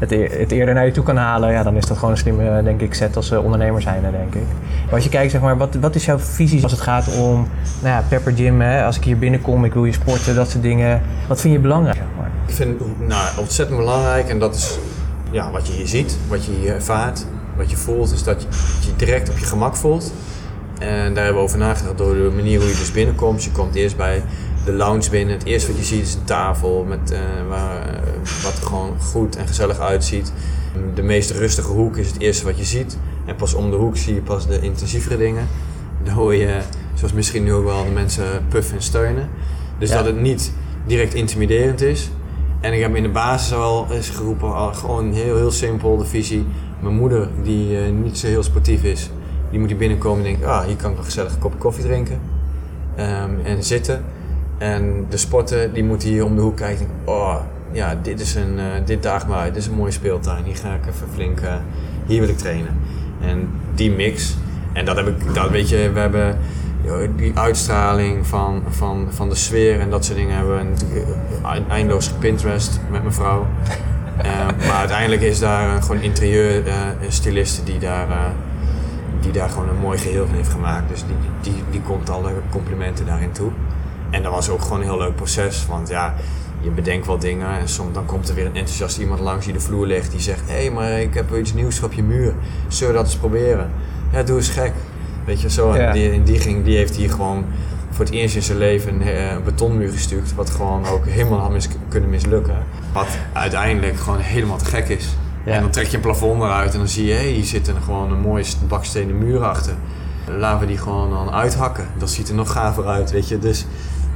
het, 0.00 0.10
e-, 0.10 0.38
het, 0.38 0.52
eerder 0.52 0.74
naar 0.74 0.86
je 0.86 0.92
toe 0.92 1.04
kan 1.04 1.16
halen, 1.16 1.52
ja, 1.52 1.62
dan 1.62 1.76
is 1.76 1.86
dat 1.86 1.96
gewoon 1.96 2.10
een 2.10 2.18
slimme 2.18 2.62
denk 2.62 2.80
ik, 2.80 2.94
set 2.94 3.16
als 3.16 3.30
uh, 3.30 3.44
ondernemer 3.44 3.82
zijn, 3.82 4.02
denk 4.02 4.34
ik. 4.34 4.48
Maar 4.84 4.94
als 4.94 5.04
je 5.04 5.10
kijkt, 5.10 5.30
zeg 5.30 5.40
maar, 5.40 5.56
wat, 5.56 5.74
wat 5.74 5.94
is 5.94 6.04
jouw 6.04 6.18
visie 6.18 6.62
als 6.62 6.72
het 6.72 6.80
gaat 6.80 7.16
om 7.16 7.48
nou 7.82 7.94
ja, 7.94 8.04
Pepper 8.08 8.32
Gym? 8.32 8.60
Hè? 8.60 8.84
Als 8.84 8.96
ik 8.96 9.04
hier 9.04 9.18
binnenkom, 9.18 9.64
ik 9.64 9.72
wil 9.72 9.84
je 9.84 9.92
sporten, 9.92 10.34
dat 10.34 10.50
soort 10.50 10.62
dingen. 10.62 11.02
Wat 11.28 11.40
vind 11.40 11.54
je 11.54 11.60
belangrijk? 11.60 11.96
Zeg 11.96 12.06
maar? 12.18 12.30
Ik 12.46 12.54
vind 12.54 12.78
het 12.78 13.08
nou, 13.08 13.38
ontzettend 13.38 13.78
belangrijk 13.78 14.28
en 14.28 14.38
dat 14.38 14.54
is 14.54 14.78
ja, 15.30 15.50
wat 15.50 15.66
je 15.66 15.72
hier 15.72 15.88
ziet, 15.88 16.18
wat 16.28 16.44
je 16.44 16.72
ervaart, 16.72 17.26
wat 17.56 17.70
je 17.70 17.76
voelt, 17.76 18.12
is 18.12 18.22
dat 18.22 18.42
je, 18.42 18.48
je 18.86 18.96
direct 18.96 19.30
op 19.30 19.38
je 19.38 19.44
gemak 19.44 19.76
voelt. 19.76 20.12
En 20.78 21.14
daar 21.14 21.24
hebben 21.24 21.42
we 21.42 21.48
over 21.48 21.58
nagedacht 21.58 21.98
door 21.98 22.14
de 22.14 22.30
manier 22.34 22.58
hoe 22.58 22.68
je 22.68 22.76
dus 22.76 22.92
binnenkomt. 22.92 23.44
Je 23.44 23.50
komt 23.50 23.74
eerst 23.74 23.96
bij 23.96 24.22
de 24.64 24.72
lounge 24.72 25.10
binnen. 25.10 25.34
Het 25.34 25.44
eerste 25.44 25.70
wat 25.70 25.78
je 25.78 25.84
ziet 25.84 26.02
is 26.02 26.14
een 26.14 26.24
tafel 26.24 26.84
met, 26.88 27.12
uh, 27.12 27.18
waar, 27.48 27.88
uh, 27.88 28.42
wat 28.42 28.56
er 28.56 28.66
gewoon 28.66 29.00
goed 29.00 29.36
en 29.36 29.46
gezellig 29.46 29.78
uitziet. 29.78 30.32
De 30.94 31.02
meest 31.02 31.30
rustige 31.30 31.72
hoek 31.72 31.96
is 31.96 32.06
het 32.06 32.20
eerste 32.20 32.44
wat 32.44 32.58
je 32.58 32.64
ziet. 32.64 32.98
En 33.26 33.36
pas 33.36 33.54
om 33.54 33.70
de 33.70 33.76
hoek 33.76 33.96
zie 33.96 34.14
je 34.14 34.20
pas 34.20 34.46
de 34.46 34.60
intensievere 34.60 35.16
dingen. 35.16 35.48
Dan 36.04 36.14
hoor 36.14 36.34
je, 36.34 36.60
zoals 36.94 37.12
misschien 37.12 37.44
nu 37.44 37.52
ook 37.52 37.64
wel, 37.64 37.84
de 37.84 37.90
mensen 37.90 38.24
puffen 38.48 38.76
en 38.76 38.82
steunen. 38.82 39.28
Dus 39.78 39.90
dat 39.90 40.04
het 40.04 40.20
niet 40.20 40.52
direct 40.86 41.14
intimiderend 41.14 41.80
is. 41.80 42.10
En 42.60 42.72
ik 42.72 42.80
heb 42.80 42.94
in 42.94 43.02
de 43.02 43.08
basis 43.08 43.52
al 43.52 43.86
eens 43.90 44.08
geroepen, 44.08 44.74
gewoon 44.74 45.12
heel, 45.12 45.36
heel 45.36 45.50
simpel, 45.50 45.96
de 45.96 46.04
visie. 46.04 46.46
Mijn 46.80 46.94
moeder, 46.94 47.28
die 47.42 47.70
uh, 47.70 47.92
niet 48.02 48.18
zo 48.18 48.26
heel 48.26 48.42
sportief 48.42 48.82
is, 48.82 49.10
die 49.50 49.58
moet 49.58 49.68
hier 49.68 49.78
binnenkomen 49.78 50.18
en 50.18 50.30
denken, 50.30 50.48
ah, 50.48 50.64
hier 50.64 50.76
kan 50.76 50.90
ik 50.90 50.96
wel 50.96 51.04
gezellig 51.04 51.32
een 51.32 51.38
kopje 51.38 51.58
koffie 51.58 51.84
drinken. 51.84 52.20
Um, 52.98 53.40
en 53.44 53.64
zitten. 53.64 54.04
En 54.60 55.06
de 55.08 55.16
sporten 55.16 55.72
die 55.72 55.84
moeten 55.84 56.08
hier 56.08 56.24
om 56.24 56.34
de 56.34 56.40
hoek 56.40 56.56
kijken. 56.56 56.86
Oh, 57.04 57.36
ja, 57.72 57.94
dit, 58.02 58.20
is 58.20 58.34
een, 58.34 58.58
uh, 58.58 58.64
dit 58.84 59.02
daagt 59.02 59.28
me 59.28 59.34
uit. 59.34 59.54
Dit 59.54 59.62
is 59.62 59.68
een 59.68 59.76
mooie 59.76 59.90
speeltuin. 59.90 60.44
Hier 60.44 60.56
ga 60.56 60.74
ik 60.74 60.86
even 60.86 61.08
flink. 61.14 61.40
Uh, 61.40 61.54
hier 62.06 62.20
wil 62.20 62.28
ik 62.28 62.38
trainen. 62.38 62.76
En 63.20 63.48
die 63.74 63.90
mix. 63.90 64.36
En 64.72 64.84
dat 64.84 64.96
heb 64.96 65.06
ik, 65.06 65.34
dat 65.34 65.50
weet 65.50 65.68
je, 65.68 65.90
we 65.92 65.98
hebben 65.98 66.38
die 67.16 67.32
uitstraling 67.34 68.26
van, 68.26 68.62
van, 68.68 69.06
van 69.10 69.28
de 69.28 69.34
sfeer 69.34 69.80
en 69.80 69.90
dat 69.90 70.04
soort 70.04 70.18
dingen 70.18 70.36
hebben 70.36 70.76
we 70.76 71.02
eh, 71.42 71.60
eindeloos 71.68 72.08
gepinterest 72.08 72.80
met 72.90 73.02
mijn 73.02 73.14
vrouw. 73.14 73.46
uh, 74.24 74.46
maar 74.66 74.76
uiteindelijk 74.78 75.22
is 75.22 75.38
daar 75.38 75.82
gewoon 75.82 76.00
interieur 76.00 76.66
uh, 76.66 76.74
styliste 77.08 77.64
die 77.64 77.78
daar, 77.78 78.06
die 79.20 79.32
daar 79.32 79.48
gewoon 79.48 79.68
een 79.68 79.80
mooi 79.80 79.98
geheel 79.98 80.26
van 80.26 80.34
heeft 80.34 80.50
gemaakt. 80.50 80.88
Dus 80.88 81.04
die, 81.06 81.52
die, 81.52 81.62
die 81.70 81.80
komt 81.80 82.10
alle 82.10 82.32
complimenten 82.50 83.06
daarin 83.06 83.32
toe. 83.32 83.50
En 84.10 84.22
dat 84.22 84.32
was 84.32 84.48
ook 84.48 84.62
gewoon 84.62 84.78
een 84.78 84.84
heel 84.84 84.98
leuk 84.98 85.14
proces. 85.14 85.66
Want 85.66 85.88
ja, 85.88 86.14
je 86.60 86.70
bedenkt 86.70 87.06
wel 87.06 87.18
dingen 87.18 87.48
en 87.58 87.68
soms 87.68 87.94
dan 87.94 88.06
komt 88.06 88.28
er 88.28 88.34
weer 88.34 88.46
een 88.46 88.56
enthousiast 88.56 88.98
iemand 88.98 89.20
langs 89.20 89.44
die 89.44 89.54
de 89.54 89.60
vloer 89.60 89.86
legt. 89.86 90.10
Die 90.10 90.20
zegt, 90.20 90.40
hé, 90.46 90.54
hey, 90.54 90.70
maar 90.70 91.00
ik 91.00 91.14
heb 91.14 91.36
iets 91.36 91.52
nieuws 91.54 91.82
op 91.82 91.92
je 91.92 92.02
muur. 92.02 92.34
Zullen 92.68 92.92
we 92.92 92.98
dat 92.98 93.08
eens 93.08 93.16
proberen? 93.16 93.70
Ja, 94.12 94.22
doe 94.22 94.36
eens 94.36 94.48
gek. 94.48 94.72
Weet 95.24 95.40
je, 95.40 95.50
zo. 95.50 95.72
En 95.72 95.92
die, 95.92 96.22
die, 96.22 96.38
ging, 96.38 96.64
die 96.64 96.76
heeft 96.76 96.96
hier 96.96 97.10
gewoon 97.10 97.44
voor 97.90 98.04
het 98.04 98.14
eerst 98.14 98.34
in 98.34 98.42
zijn 98.42 98.58
leven 98.58 99.00
een, 99.00 99.32
een 99.32 99.42
betonmuur 99.42 99.92
gestuurd. 99.92 100.34
Wat 100.34 100.50
gewoon 100.50 100.86
ook 100.86 101.06
helemaal 101.06 101.38
had 101.38 101.50
mis, 101.50 101.68
kunnen 101.88 102.10
mislukken. 102.10 102.64
Wat 102.92 103.08
uiteindelijk 103.32 103.96
gewoon 103.96 104.18
helemaal 104.18 104.58
te 104.58 104.64
gek 104.64 104.88
is. 104.88 105.08
En 105.44 105.60
dan 105.60 105.70
trek 105.70 105.86
je 105.86 105.96
een 105.96 106.02
plafond 106.02 106.42
eruit 106.42 106.72
en 106.72 106.78
dan 106.78 106.88
zie 106.88 107.06
je, 107.06 107.12
hé, 107.12 107.18
hey, 107.18 107.28
hier 107.28 107.44
zit 107.44 107.68
er 107.68 107.74
gewoon 107.84 108.12
een 108.12 108.20
mooie 108.20 108.44
bakstenen 108.68 109.18
muur 109.18 109.44
achter. 109.44 109.74
Laten 110.26 110.60
we 110.60 110.66
die 110.66 110.78
gewoon 110.78 111.10
dan 111.10 111.30
uithakken. 111.30 111.86
Dat 111.98 112.10
ziet 112.10 112.28
er 112.28 112.34
nog 112.34 112.52
gaver 112.52 112.86
uit, 112.86 113.10
weet 113.10 113.28
je. 113.28 113.38
Dus 113.38 113.66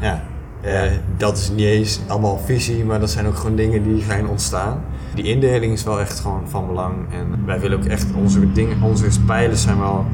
ja, 0.00 0.22
uh, 0.64 0.83
dat 1.16 1.38
is 1.38 1.50
niet 1.50 1.66
eens 1.66 2.00
allemaal 2.07 2.38
visie, 2.44 2.85
maar 2.85 3.00
dat 3.00 3.11
zijn 3.11 3.26
ook 3.26 3.37
gewoon 3.37 3.57
dingen 3.57 3.83
die 3.83 4.02
zijn 4.02 4.28
ontstaan. 4.28 4.85
Die 5.14 5.24
indeling 5.24 5.72
is 5.72 5.85
wel 5.85 6.00
echt 6.00 6.20
gewoon 6.20 6.48
van 6.48 6.66
belang. 6.66 6.94
En 7.12 7.46
wij 7.46 7.61
willen 7.61 7.78
ook 7.78 7.85
echt, 7.85 8.07
onze 8.14 8.52
dingen, 8.52 8.83
onze 8.83 9.20
pijlen 9.26 9.57
zijn 9.57 9.78
wel 9.78 10.04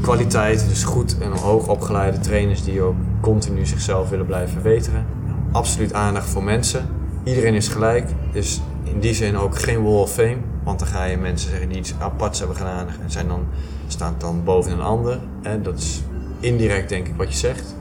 kwaliteit. 0.00 0.68
Dus 0.68 0.84
goed 0.84 1.18
en 1.18 1.30
hoog 1.30 1.68
opgeleide 1.68 2.18
trainers 2.18 2.64
die 2.64 2.82
ook 2.82 2.94
continu 3.20 3.66
zichzelf 3.66 4.08
willen 4.08 4.26
blijven 4.26 4.52
verbeteren. 4.52 5.06
Absoluut 5.52 5.92
aandacht 5.92 6.28
voor 6.28 6.42
mensen. 6.42 6.88
Iedereen 7.24 7.54
is 7.54 7.68
gelijk. 7.68 8.08
Dus 8.32 8.60
in 8.82 9.00
die 9.00 9.14
zin 9.14 9.36
ook 9.36 9.58
geen 9.58 9.82
wall 9.82 10.00
of 10.00 10.12
fame. 10.12 10.36
Want 10.64 10.78
dan 10.78 10.88
ga 10.88 11.04
je 11.04 11.16
mensen 11.16 11.50
zeggen 11.50 11.68
die 11.68 11.78
iets 11.78 11.94
aparts 11.98 12.38
hebben 12.38 12.56
gedaan 12.56 12.86
en 13.02 13.10
zijn 13.10 13.28
dan, 13.28 13.46
staan 13.86 14.14
dan 14.18 14.44
boven 14.44 14.72
een 14.72 14.80
ander. 14.80 15.20
En 15.42 15.62
dat 15.62 15.78
is 15.78 16.02
indirect 16.40 16.88
denk 16.88 17.06
ik 17.06 17.14
wat 17.16 17.32
je 17.32 17.38
zegt 17.38 17.74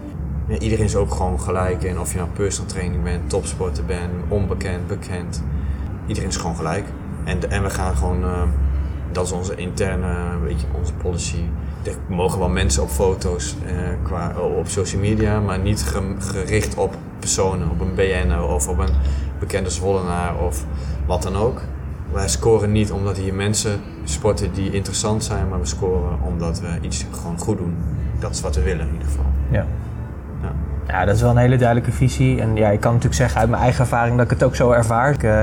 ja, 0.48 0.58
iedereen 0.58 0.86
is 0.86 0.96
ook 0.96 1.14
gewoon 1.14 1.40
gelijk. 1.40 1.84
En 1.84 2.00
of 2.00 2.12
je 2.12 2.18
nou 2.18 2.30
personal 2.30 2.72
training 2.72 3.04
bent, 3.04 3.30
topsporter 3.30 3.86
bent, 3.86 4.12
onbekend, 4.28 4.88
bekend. 4.88 5.44
Iedereen 6.08 6.30
is 6.30 6.38
gewoon 6.38 6.56
gelijk. 6.56 6.86
En, 7.24 7.52
en 7.52 7.64
we 7.64 7.70
gaan 7.70 7.96
gewoon, 7.96 8.24
uh, 8.24 8.42
dat 9.12 9.26
is 9.26 9.32
onze 9.32 9.56
interne, 9.56 10.40
weet 10.44 10.62
je, 10.62 10.68
onze 10.80 10.94
policy. 10.94 11.44
Er 11.84 11.96
mogen 12.08 12.40
wel 12.40 12.50
mensen 12.50 12.84
op 12.84 12.90
foto's 12.90 13.56
uh, 13.66 13.72
qua, 14.04 14.36
op 14.58 14.68
social 14.68 15.02
media, 15.02 15.40
maar 15.40 15.60
niet 15.60 15.86
gericht 16.20 16.76
op 16.76 16.96
personen, 17.20 17.70
op 17.70 17.80
een 17.80 17.96
BN'er 17.96 18.48
of 18.48 18.68
op 18.68 18.78
een 18.78 18.94
bekende 19.40 19.70
Zwollenaar 19.70 20.38
of 20.40 20.66
wat 21.06 21.24
dan 21.24 21.36
ook. 21.36 21.62
Wij 22.12 22.28
scoren 22.28 22.72
niet 22.72 22.92
omdat 22.92 23.18
hier 23.18 23.34
mensen 23.34 23.82
sporten 24.04 24.54
die 24.54 24.72
interessant 24.72 25.24
zijn, 25.24 25.50
maar 25.50 25.60
we 25.60 25.66
scoren 25.66 26.18
omdat 26.22 26.60
we 26.60 26.78
iets 26.82 27.06
gewoon 27.12 27.40
goed 27.40 27.58
doen. 27.58 27.76
Dat 28.20 28.32
is 28.32 28.42
wat 28.42 28.56
we 28.56 28.62
willen 28.62 28.88
in 28.88 28.94
ieder 28.94 29.08
geval. 29.08 29.26
Ja. 29.52 29.68
Ja, 30.88 31.06
dat 31.06 31.16
is 31.16 31.22
wel 31.22 31.32
een 31.32 31.38
hele 31.38 31.58
duidelijke 31.58 31.92
visie. 31.92 32.42
En 32.42 32.56
ja, 32.56 32.70
ik 32.70 32.80
kan 32.80 32.92
natuurlijk 32.92 33.22
zeggen 33.22 33.40
uit 33.40 33.50
mijn 33.50 33.62
eigen 33.62 33.82
ervaring 33.82 34.16
dat 34.16 34.26
ik 34.26 34.32
het 34.32 34.44
ook 34.44 34.56
zo 34.56 34.72
ervaar. 34.72 35.14
Ik 35.14 35.24
uh, 35.24 35.38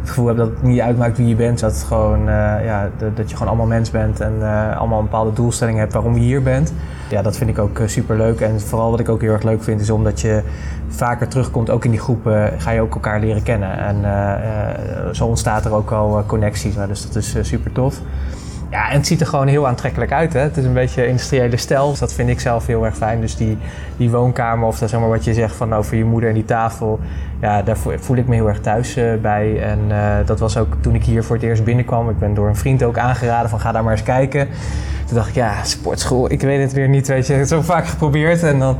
het 0.00 0.08
gevoel 0.08 0.26
heb 0.26 0.36
dat 0.36 0.48
het 0.48 0.62
niet 0.62 0.80
uitmaakt 0.80 1.16
wie 1.16 1.26
je 1.28 1.34
bent. 1.34 1.60
Dat, 1.60 1.72
het 1.72 1.82
gewoon, 1.82 2.20
uh, 2.20 2.64
ja, 2.64 2.90
dat 3.14 3.30
je 3.30 3.36
gewoon 3.36 3.48
allemaal 3.48 3.66
mens 3.66 3.90
bent 3.90 4.20
en 4.20 4.32
uh, 4.38 4.76
allemaal 4.78 4.98
een 4.98 5.04
bepaalde 5.04 5.32
doelstelling 5.32 5.78
hebt 5.78 5.92
waarom 5.92 6.14
je 6.14 6.20
hier 6.20 6.42
bent. 6.42 6.72
Ja, 7.08 7.22
dat 7.22 7.36
vind 7.36 7.50
ik 7.50 7.58
ook 7.58 7.80
super 7.86 8.16
leuk. 8.16 8.40
En 8.40 8.60
vooral 8.60 8.90
wat 8.90 9.00
ik 9.00 9.08
ook 9.08 9.20
heel 9.20 9.32
erg 9.32 9.42
leuk 9.42 9.62
vind 9.62 9.80
is 9.80 9.90
omdat 9.90 10.20
je 10.20 10.42
vaker 10.88 11.28
terugkomt, 11.28 11.70
ook 11.70 11.84
in 11.84 11.90
die 11.90 12.00
groepen, 12.00 12.52
ga 12.58 12.70
je 12.70 12.80
ook 12.80 12.94
elkaar 12.94 13.20
leren 13.20 13.42
kennen. 13.42 13.78
En 13.78 15.14
zo 15.14 15.26
ontstaat 15.26 15.64
er 15.64 15.72
ook 15.72 15.90
al 15.90 16.24
connecties. 16.26 16.74
dus 16.86 17.06
dat 17.06 17.16
is 17.16 17.36
super 17.40 17.72
tof. 17.72 18.00
Ja, 18.70 18.90
en 18.90 18.96
het 18.96 19.06
ziet 19.06 19.20
er 19.20 19.26
gewoon 19.26 19.46
heel 19.46 19.66
aantrekkelijk 19.66 20.12
uit. 20.12 20.32
Hè? 20.32 20.40
Het 20.40 20.56
is 20.56 20.64
een 20.64 20.72
beetje 20.72 21.06
industriële 21.06 21.56
stijl. 21.56 21.90
Dus 21.90 21.98
dat 21.98 22.12
vind 22.12 22.28
ik 22.28 22.40
zelf 22.40 22.66
heel 22.66 22.84
erg 22.84 22.96
fijn. 22.96 23.20
Dus 23.20 23.36
die, 23.36 23.58
die 23.96 24.10
woonkamer 24.10 24.66
of 24.66 24.78
dat, 24.78 24.90
zeg 24.90 25.00
maar, 25.00 25.08
wat 25.08 25.24
je 25.24 25.34
zegt 25.34 25.56
van 25.56 25.74
over 25.74 25.96
je 25.96 26.04
moeder 26.04 26.28
en 26.28 26.34
die 26.34 26.44
tafel. 26.44 27.00
Ja, 27.40 27.62
daar 27.62 27.76
voel 27.76 28.16
ik 28.16 28.26
me 28.26 28.34
heel 28.34 28.48
erg 28.48 28.60
thuis 28.60 28.96
uh, 28.96 29.14
bij. 29.22 29.62
En 29.62 29.78
uh, 29.88 30.16
dat 30.24 30.38
was 30.38 30.56
ook 30.56 30.76
toen 30.80 30.94
ik 30.94 31.04
hier 31.04 31.24
voor 31.24 31.36
het 31.36 31.44
eerst 31.44 31.64
binnenkwam. 31.64 32.10
Ik 32.10 32.18
ben 32.18 32.34
door 32.34 32.48
een 32.48 32.56
vriend 32.56 32.82
ook 32.82 32.98
aangeraden 32.98 33.50
van 33.50 33.60
ga 33.60 33.72
daar 33.72 33.82
maar 33.82 33.92
eens 33.92 34.02
kijken. 34.02 34.48
Toen 35.06 35.16
dacht 35.16 35.28
ik, 35.28 35.34
ja, 35.34 35.62
sportschool, 35.62 36.30
ik 36.30 36.40
weet 36.40 36.60
het 36.60 36.72
weer 36.72 36.88
niet. 36.88 37.08
Weet 37.08 37.26
je, 37.26 37.32
het 37.32 37.48
zo 37.48 37.62
vaak 37.62 37.86
geprobeerd. 37.86 38.42
En 38.42 38.58
dan 38.58 38.78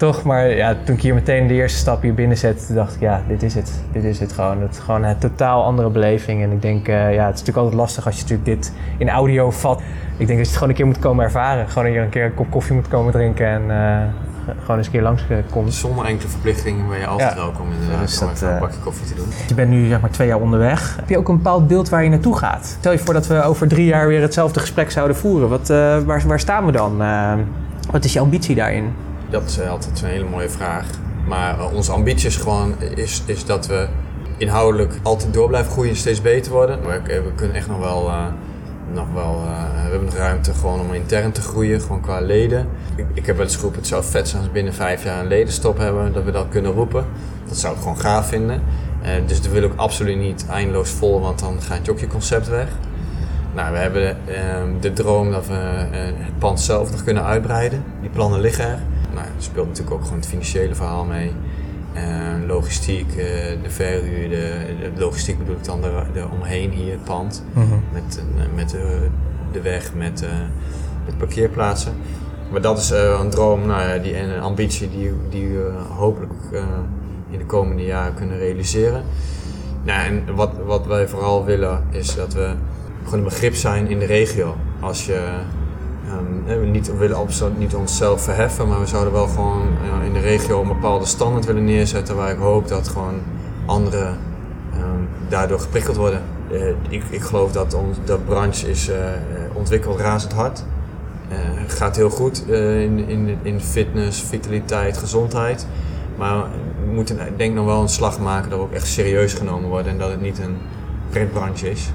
toch, 0.00 0.22
maar 0.22 0.48
ja, 0.48 0.76
toen 0.84 0.94
ik 0.94 1.02
hier 1.02 1.14
meteen 1.14 1.46
de 1.46 1.54
eerste 1.54 1.78
stap 1.78 2.02
hier 2.02 2.14
binnen 2.14 2.36
zette, 2.36 2.74
dacht 2.74 2.94
ik, 2.94 3.00
ja, 3.00 3.22
dit 3.28 3.42
is 3.42 3.54
het. 3.54 3.72
Dit 3.92 4.04
is 4.04 4.20
het 4.20 4.32
gewoon. 4.32 4.60
Het 4.62 4.70
is 4.70 4.78
gewoon 4.78 5.02
een 5.02 5.18
totaal 5.18 5.64
andere 5.64 5.90
beleving. 5.90 6.42
En 6.42 6.52
ik 6.52 6.62
denk, 6.62 6.88
uh, 6.88 7.14
ja, 7.14 7.26
het 7.26 7.34
is 7.34 7.40
natuurlijk 7.40 7.56
altijd 7.56 7.74
lastig 7.74 8.06
als 8.06 8.14
je 8.16 8.22
natuurlijk 8.22 8.48
dit 8.48 8.72
in 8.98 9.08
audio 9.08 9.50
vat. 9.50 9.80
Ik 10.16 10.26
denk 10.26 10.28
dat 10.28 10.38
je 10.38 10.44
het 10.44 10.52
gewoon 10.52 10.68
een 10.68 10.74
keer 10.74 10.86
moet 10.86 10.98
komen 10.98 11.24
ervaren. 11.24 11.68
Gewoon 11.68 11.88
hier 11.88 12.02
een 12.02 12.08
keer 12.08 12.24
een 12.24 12.34
kop 12.34 12.50
koffie 12.50 12.74
moet 12.74 12.88
komen 12.88 13.12
drinken 13.12 13.46
en 13.46 13.62
uh, 13.62 14.54
gewoon 14.60 14.76
eens 14.76 14.86
een 14.86 14.92
keer 14.92 15.02
langs 15.02 15.22
komt. 15.50 15.74
Zonder 15.74 16.04
enkele 16.04 16.28
verplichtingen 16.28 16.88
ben 16.88 16.98
je 16.98 17.06
altijd 17.06 17.30
ja. 17.30 17.36
welkom 17.36 17.66
inderdaad 17.72 18.00
dus 18.00 18.18
dat, 18.18 18.42
om 18.42 18.48
een 18.48 18.58
bakje 18.58 18.80
koffie 18.80 19.06
te 19.06 19.14
doen. 19.14 19.26
Je 19.48 19.54
bent 19.54 19.70
nu 19.70 19.88
zeg 19.88 20.00
maar 20.00 20.10
twee 20.10 20.28
jaar 20.28 20.40
onderweg. 20.40 20.96
Heb 20.96 21.08
je 21.08 21.18
ook 21.18 21.28
een 21.28 21.36
bepaald 21.36 21.68
beeld 21.68 21.88
waar 21.88 22.04
je 22.04 22.10
naartoe 22.10 22.36
gaat? 22.36 22.76
Stel 22.78 22.92
je 22.92 22.98
voor 22.98 23.14
dat 23.14 23.26
we 23.26 23.42
over 23.42 23.68
drie 23.68 23.86
jaar 23.86 24.08
weer 24.08 24.20
hetzelfde 24.20 24.60
gesprek 24.60 24.90
zouden 24.90 25.16
voeren. 25.16 25.48
Wat, 25.48 25.70
uh, 25.70 25.98
waar, 25.98 26.22
waar 26.26 26.40
staan 26.40 26.66
we 26.66 26.72
dan? 26.72 27.02
wat 27.90 28.04
is 28.04 28.12
je 28.12 28.20
ambitie 28.20 28.54
daarin? 28.54 28.92
Dat 29.30 29.44
is 29.44 29.60
altijd 29.60 30.02
een 30.02 30.08
hele 30.08 30.28
mooie 30.28 30.48
vraag. 30.48 30.86
Maar 31.26 31.58
uh, 31.58 31.74
onze 31.74 31.92
ambitie 31.92 32.26
is 32.26 32.36
gewoon 32.36 32.74
is, 32.94 33.22
is 33.26 33.44
dat 33.44 33.66
we 33.66 33.88
inhoudelijk 34.36 34.94
altijd 35.02 35.34
door 35.34 35.48
blijven 35.48 35.72
groeien 35.72 35.90
en 35.90 35.96
steeds 35.96 36.22
beter 36.22 36.52
worden. 36.52 36.80
We, 36.80 37.00
we 37.04 37.32
kunnen 37.34 37.56
echt 37.56 37.68
nog 37.68 37.78
wel, 37.78 38.08
uh, 38.08 38.24
nog 38.92 39.06
wel 39.14 39.42
uh, 39.44 39.74
we 39.74 39.90
hebben 39.90 40.04
nog 40.04 40.14
ruimte 40.14 40.54
gewoon 40.54 40.80
om 40.80 40.94
intern 40.94 41.32
te 41.32 41.40
groeien, 41.40 41.80
gewoon 41.80 42.00
qua 42.00 42.20
leden. 42.20 42.68
Ik, 42.94 43.06
ik 43.14 43.26
heb 43.26 43.36
wel 43.36 43.44
eens 43.44 43.54
geroepen, 43.54 43.78
het 43.78 43.88
zou 43.88 44.04
vet 44.04 44.28
zijn 44.28 44.38
als 44.38 44.46
we 44.46 44.52
binnen 44.52 44.74
vijf 44.74 45.04
jaar 45.04 45.20
een 45.20 45.26
ledenstop 45.26 45.78
hebben, 45.78 46.12
dat 46.12 46.24
we 46.24 46.30
dat 46.30 46.46
kunnen 46.48 46.72
roepen. 46.72 47.04
Dat 47.48 47.56
zou 47.56 47.74
ik 47.74 47.80
gewoon 47.80 48.00
gaaf 48.00 48.28
vinden. 48.28 48.62
dus 49.26 49.42
dat 49.42 49.52
wil 49.52 49.62
ik 49.62 49.72
absoluut 49.76 50.18
niet 50.18 50.46
eindeloos 50.50 50.90
vol, 50.90 51.20
want 51.20 51.38
dan 51.38 51.62
gaat 51.62 51.84
je 51.84 51.90
ook 51.90 51.98
je 51.98 52.06
concept 52.06 52.48
weg. 52.48 52.68
Nou, 53.54 53.72
we 53.72 53.78
hebben 53.78 54.16
de, 54.26 54.78
de 54.80 54.92
droom 54.92 55.30
dat 55.30 55.46
we 55.46 55.54
het 55.54 56.38
pand 56.38 56.60
zelf 56.60 56.90
nog 56.90 57.04
kunnen 57.04 57.24
uitbreiden. 57.24 57.84
Die 58.00 58.10
plannen 58.10 58.40
liggen 58.40 58.64
er 58.64 58.78
nou, 59.14 59.26
er 59.26 59.42
speelt 59.42 59.66
natuurlijk 59.66 59.96
ook 59.96 60.02
gewoon 60.02 60.18
het 60.18 60.26
financiële 60.26 60.74
verhaal 60.74 61.04
mee. 61.04 61.32
Uh, 61.96 62.46
logistiek, 62.46 63.08
uh, 63.08 63.16
de 63.62 63.70
verhuur, 63.70 64.28
de, 64.28 64.76
de, 64.80 65.00
logistiek 65.00 65.38
bedoel 65.38 65.56
ik 65.56 65.64
dan 65.64 65.80
de, 65.80 66.02
de 66.12 66.26
omheen 66.32 66.70
hier, 66.70 66.92
het 66.92 67.04
pand. 67.04 67.44
Mm 67.52 67.62
-hmm. 67.62 67.82
Met, 67.92 68.22
uh, 68.36 68.44
met 68.54 68.70
de, 68.70 69.06
de 69.52 69.60
weg, 69.60 69.94
met, 69.94 70.24
met 71.04 71.18
parkeerplaatsen. 71.18 71.92
Maar 72.50 72.60
dat 72.60 72.78
is 72.78 72.90
een 72.90 73.30
droom 73.30 73.66
nou, 73.66 73.88
ja, 73.88 73.98
die, 73.98 74.14
en 74.14 74.30
een 74.30 74.40
ambitie 74.40 74.90
die, 74.90 75.12
die 75.30 75.48
we 75.48 75.72
hopelijk 75.96 76.32
in 77.30 77.38
de 77.38 77.46
komende 77.46 77.84
jaren 77.84 78.14
kunnen 78.14 78.38
realiseren. 78.38 79.02
Nou, 79.82 80.06
en 80.06 80.34
wat, 80.34 80.50
wat 80.64 80.86
wij 80.86 81.08
vooral 81.08 81.44
willen 81.44 81.82
is 81.90 82.14
dat 82.14 82.34
we 82.34 82.52
gewoon 83.04 83.18
een 83.18 83.24
begrip 83.24 83.54
zijn 83.54 83.88
in 83.88 83.98
de 83.98 84.06
regio. 84.06 84.56
Als 84.80 85.06
je 85.06 85.28
Um, 86.08 86.60
we, 86.60 86.66
niet, 86.66 86.96
willen 86.96 87.16
absoluut 87.16 87.58
niet 87.58 87.74
onszelf 87.74 88.22
verheffen, 88.22 88.68
maar 88.68 88.80
we 88.80 88.86
zouden 88.86 89.12
wel 89.12 89.26
gewoon 89.26 89.68
uh, 90.00 90.06
in 90.06 90.12
de 90.12 90.18
regio 90.18 90.60
een 90.60 90.68
bepaalde 90.68 91.06
standaard 91.06 91.44
willen 91.46 91.64
neerzetten 91.64 92.16
waar 92.16 92.30
ik 92.30 92.38
hoop 92.38 92.68
dat 92.68 92.88
gewoon 92.88 93.20
anderen 93.66 94.18
um, 94.74 95.08
daardoor 95.28 95.60
geprikkeld 95.60 95.96
worden. 95.96 96.22
Uh, 96.52 96.68
ik, 96.88 97.02
ik 97.10 97.20
geloof 97.20 97.52
dat 97.52 97.74
ons, 97.74 97.96
de 98.04 98.18
branche 98.18 98.70
is 98.70 98.88
uh, 98.88 98.96
ontwikkeld 99.52 100.00
razend 100.00 100.32
hard. 100.32 100.64
gaat 101.66 101.96
heel 101.96 102.10
goed 102.10 102.48
in, 102.48 103.08
in, 103.08 103.38
in 103.42 103.60
fitness, 103.60 104.22
vitaliteit, 104.22 104.96
gezondheid. 104.96 105.66
Maar 106.16 106.44
we 106.86 106.92
moeten 106.92 107.18
denk 107.36 107.54
nog 107.54 107.64
wel 107.64 107.82
een 107.82 107.88
slag 107.88 108.20
maken 108.20 108.50
dat 108.50 108.58
we 108.58 108.64
ook 108.64 108.72
echt 108.72 108.86
serieus 108.86 109.34
genomen 109.34 109.68
worden 109.68 109.92
en 109.92 109.98
dat 109.98 110.10
het 110.10 110.20
niet 110.20 110.38
een 110.38 110.56
pretbranche 111.10 111.70
is. 111.70 111.90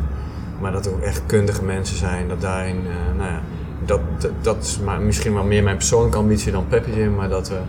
Maar 0.60 0.72
dat 0.72 0.86
er 0.86 0.94
ook 0.94 1.02
echt 1.02 1.22
kundige 1.26 1.64
mensen 1.64 1.98
zijn, 1.98 2.28
dat 2.28 2.42
daarin, 2.42 2.78
nou 3.18 3.30
ja, 3.30 3.42
dat, 3.86 4.00
dat, 4.42 4.64
is 4.64 4.80
maar 4.80 5.02
misschien 5.02 5.34
wel 5.34 5.44
meer 5.44 5.64
mijn 5.64 5.78
persoonlijke 5.78 6.18
ambitie 6.18 6.52
dan 6.52 6.68
Peppy 6.68 7.04
maar 7.04 7.30
dat, 7.30 7.50
we, 7.50 7.60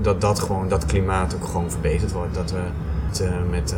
dat, 0.00 0.20
dat, 0.20 0.40
gewoon, 0.40 0.68
dat 0.68 0.86
klimaat 0.86 1.34
ook 1.34 1.44
gewoon 1.44 1.70
verbeterd 1.70 2.12
wordt. 2.12 2.34
Dat 2.34 2.50
we 2.50 2.60
het, 3.08 3.20
uh, 3.20 3.28
met, 3.50 3.74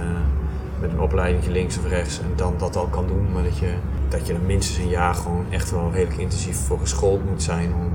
met 0.80 0.92
een 0.92 1.00
opleiding 1.00 1.46
links 1.46 1.78
of 1.78 1.88
rechts 1.88 2.18
en 2.18 2.32
dan 2.36 2.54
dat 2.58 2.76
al 2.76 2.86
kan 2.86 3.06
doen, 3.06 3.32
maar 3.32 3.42
dat 3.42 3.58
je, 3.58 3.72
dat 4.08 4.26
je 4.26 4.32
er 4.32 4.40
minstens 4.46 4.78
een 4.78 4.88
jaar 4.88 5.14
gewoon 5.14 5.44
echt 5.50 5.70
wel 5.70 5.90
redelijk 5.92 6.20
intensief 6.20 6.56
voor 6.56 6.78
geschoold 6.78 7.24
moet 7.30 7.42
zijn 7.42 7.74
om 7.74 7.92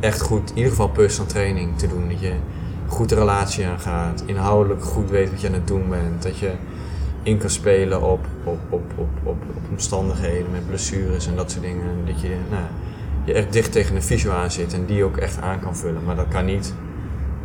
echt 0.00 0.20
goed, 0.20 0.50
in 0.50 0.56
ieder 0.56 0.70
geval 0.70 0.88
personal 0.88 1.30
training 1.30 1.78
te 1.78 1.86
doen. 1.86 2.08
Dat 2.08 2.20
je 2.20 2.32
goed 2.86 3.08
de 3.08 3.14
relatie 3.14 3.66
aangaat, 3.66 4.22
inhoudelijk 4.26 4.84
goed 4.84 5.10
weet 5.10 5.30
wat 5.30 5.40
je 5.40 5.46
aan 5.46 5.52
het 5.52 5.66
doen 5.66 5.88
bent, 5.88 6.22
dat 6.22 6.38
je 6.38 6.50
in 7.22 7.38
kan 7.38 7.50
spelen 7.50 8.02
op, 8.02 8.26
op, 8.44 8.58
op, 8.68 8.82
op, 8.96 9.08
op, 9.22 9.42
op 9.56 9.70
omstandigheden 9.70 10.50
met 10.52 10.66
blessures 10.66 11.26
en 11.26 11.36
dat 11.36 11.50
soort 11.50 11.64
dingen. 11.64 12.06
Dat 12.06 12.20
je, 12.20 12.36
nou, 12.50 12.64
je 13.26 13.32
echt 13.32 13.52
dicht 13.52 13.72
tegen 13.72 13.96
een 13.96 14.02
fysio 14.02 14.32
aan 14.32 14.50
zit 14.50 14.72
en 14.72 14.84
die 14.84 15.04
ook 15.04 15.16
echt 15.16 15.40
aan 15.40 15.60
kan 15.60 15.76
vullen. 15.76 16.04
Maar 16.04 16.16
dat 16.16 16.28
kan 16.28 16.44
niet 16.44 16.74